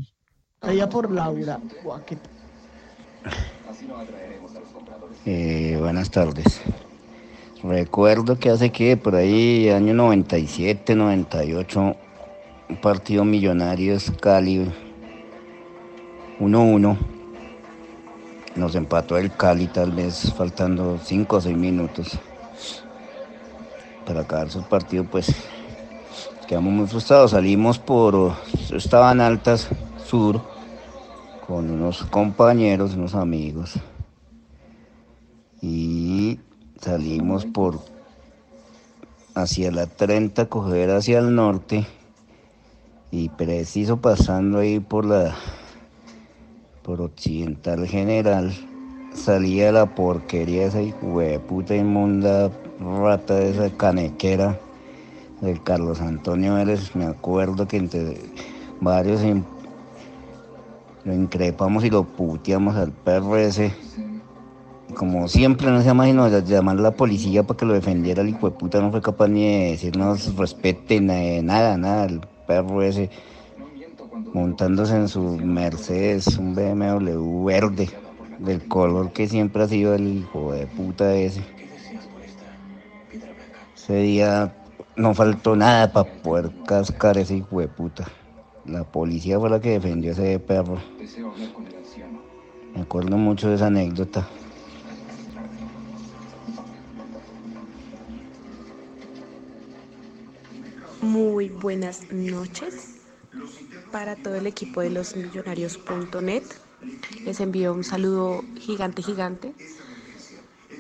[0.61, 1.61] Pedida por Laura.
[5.27, 6.63] Eh, buenas tardes.
[7.63, 11.95] Recuerdo que hace que por ahí, año 97, 98,
[12.71, 14.67] un partido Millonarios Cali
[16.41, 16.97] 1-1.
[18.55, 22.19] Nos empató el Cali tal vez faltando 5 o 6 minutos
[24.07, 25.27] para acabar su partido, pues
[26.47, 27.33] quedamos muy frustrados.
[27.33, 28.33] Salimos por,
[28.73, 29.69] estaban altas
[30.05, 30.41] sur
[31.47, 33.75] con unos compañeros, unos amigos
[35.61, 36.39] y
[36.81, 37.81] salimos por
[39.35, 41.87] hacia la 30, coger hacia el norte
[43.11, 45.35] y preciso pasando ahí por la
[46.83, 48.53] por Occidental General
[49.13, 50.79] salía la porquería esa
[51.49, 52.51] puta inmunda
[52.81, 54.59] rata de esa canequera
[55.41, 58.17] del Carlos Antonio Vélez, me acuerdo que entre
[58.81, 59.21] varios
[61.05, 63.73] lo increpamos y lo puteamos al perro ese.
[64.95, 68.49] Como siempre no se imagino llamar a la policía para que lo defendiera el hijo
[68.49, 71.07] de puta no fue capaz ni de decirnos respeten
[71.45, 73.11] nada nada el perro ese
[74.33, 77.91] montándose en su Mercedes un BMW verde
[78.39, 81.43] del color que siempre ha sido el hijo de puta ese
[83.87, 84.53] ese día
[84.97, 88.11] no faltó nada para poder cascar ese hijo de puta
[88.65, 90.83] la policía fue la que defendió a ese perro
[92.75, 94.27] me acuerdo mucho de esa anécdota
[101.01, 102.97] Muy buenas noches
[103.93, 106.43] para todo el equipo de los millonarios.net.
[107.25, 109.55] Les envío un saludo gigante, gigante.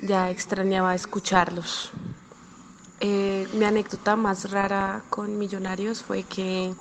[0.02, 1.92] Ya extrañaba escucharlos.
[3.00, 6.72] Eh, mi anécdota más rara con Millonarios fue que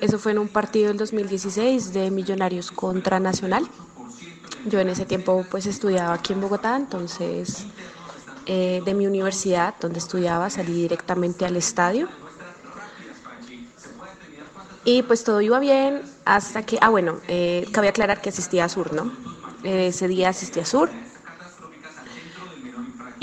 [0.00, 3.66] eso fue en un partido del 2016 de Millonarios contra Nacional.
[4.66, 7.66] Yo en ese tiempo pues estudiaba aquí en Bogotá, entonces
[8.46, 12.08] eh, de mi universidad donde estudiaba salí directamente al estadio
[14.84, 18.68] y pues todo iba bien hasta que, ah bueno, eh, cabe aclarar que asistía a
[18.68, 19.12] Sur, ¿no?
[19.62, 20.90] Ese día asistí a Sur.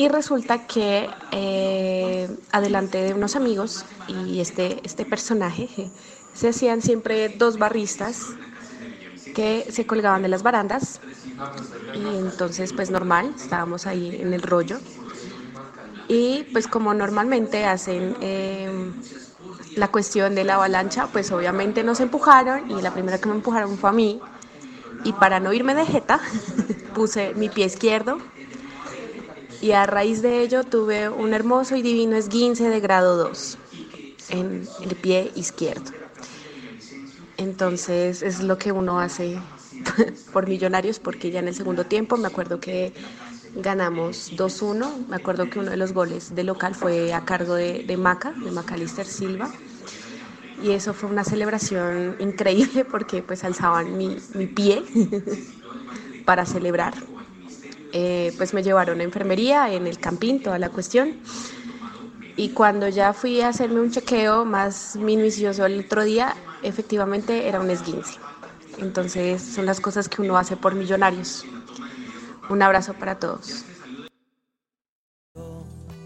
[0.01, 5.91] Y resulta que eh, adelante de unos amigos y este, este personaje
[6.33, 8.29] se hacían siempre dos barristas
[9.35, 11.01] que se colgaban de las barandas.
[11.93, 14.79] Y entonces pues normal, estábamos ahí en el rollo.
[16.07, 18.71] Y pues como normalmente hacen eh,
[19.75, 23.77] la cuestión de la avalancha, pues obviamente nos empujaron y la primera que me empujaron
[23.77, 24.19] fue a mí.
[25.03, 26.19] Y para no irme de jeta
[26.95, 28.17] puse mi pie izquierdo
[29.61, 33.59] y a raíz de ello tuve un hermoso y divino esguince de grado 2
[34.29, 35.91] en el pie izquierdo.
[37.37, 39.43] Entonces es lo que uno hace
[40.31, 42.93] por millonarios porque ya en el segundo tiempo me acuerdo que
[43.55, 47.83] ganamos 2-1, me acuerdo que uno de los goles de local fue a cargo de,
[47.83, 49.51] de Maca, de Macalister Silva
[50.57, 54.83] y eso fue una celebración increíble porque pues alzaban mi, mi pie
[56.25, 56.93] para celebrar.
[57.93, 61.17] Eh, pues me llevaron a enfermería en el campín, toda la cuestión.
[62.37, 67.59] Y cuando ya fui a hacerme un chequeo más minucioso el otro día, efectivamente era
[67.59, 68.19] un esguince.
[68.77, 71.45] Entonces son las cosas que uno hace por millonarios.
[72.49, 73.65] Un abrazo para todos.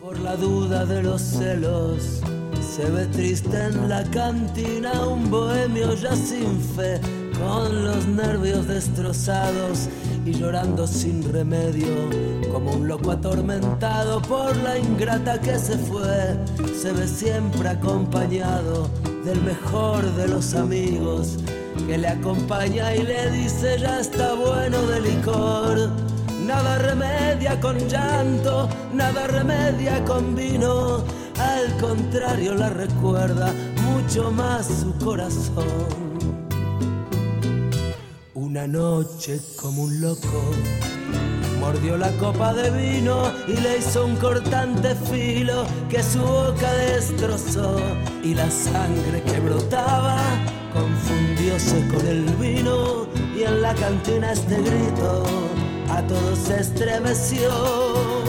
[0.02, 2.22] Por la duda de los celos,
[2.62, 7.00] se ve triste en la cantina un bohemio ya sin fe,
[7.40, 9.90] con los nervios destrozados
[10.26, 11.88] y llorando sin remedio,
[12.52, 16.38] como un loco atormentado por la ingrata que se fue.
[16.80, 18.90] Se ve siempre acompañado
[19.24, 21.38] del mejor de los amigos,
[21.88, 25.90] que le acompaña y le dice ya está bueno de licor.
[26.46, 31.04] Nada remedia con llanto, nada remedia con vino,
[31.40, 33.52] al contrario la recuerda
[33.82, 36.05] mucho más su corazón.
[38.56, 40.42] Una noche como un loco
[41.60, 47.76] mordió la copa de vino y le hizo un cortante filo que su boca destrozó
[48.24, 50.16] y la sangre que brotaba
[50.72, 55.26] confundióse con el vino y en la cantina este grito
[55.90, 58.25] a todos se estremeció.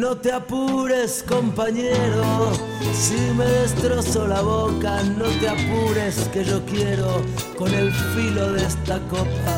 [0.00, 2.52] No te apures, compañero,
[2.94, 7.20] si me destrozo la boca, no te apures que yo quiero
[7.58, 9.52] con el filo de esta copa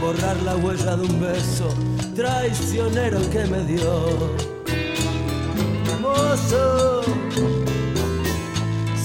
[0.00, 1.68] borrar la huella de un beso
[2.14, 4.36] traicionero que me dio.
[6.00, 7.02] Mozo,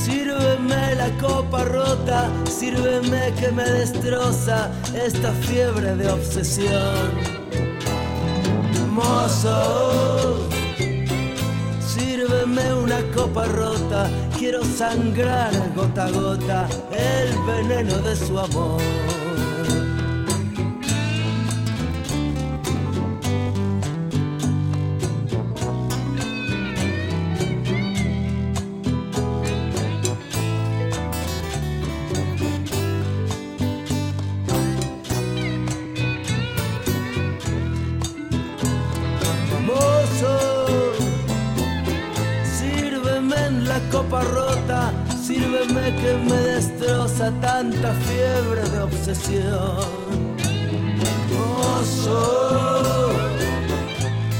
[0.05, 7.37] sírveme la copa rota, sírveme que me destroza esta fiebre de obsesión.
[8.91, 10.47] Mozo,
[11.97, 19.16] sírveme una copa rota, quiero sangrar gota a gota el veneno de su amor.
[43.91, 44.91] Copa rota,
[45.21, 50.37] sírveme que me destroza tanta fiebre de obsesión.
[51.33, 53.11] Mozo,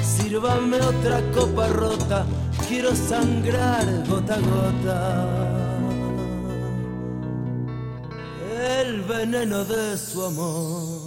[0.01, 2.25] sírvame otra copa rota,
[2.67, 5.27] quiero sangrar gota a gota.
[8.81, 11.06] El veneno de su amor.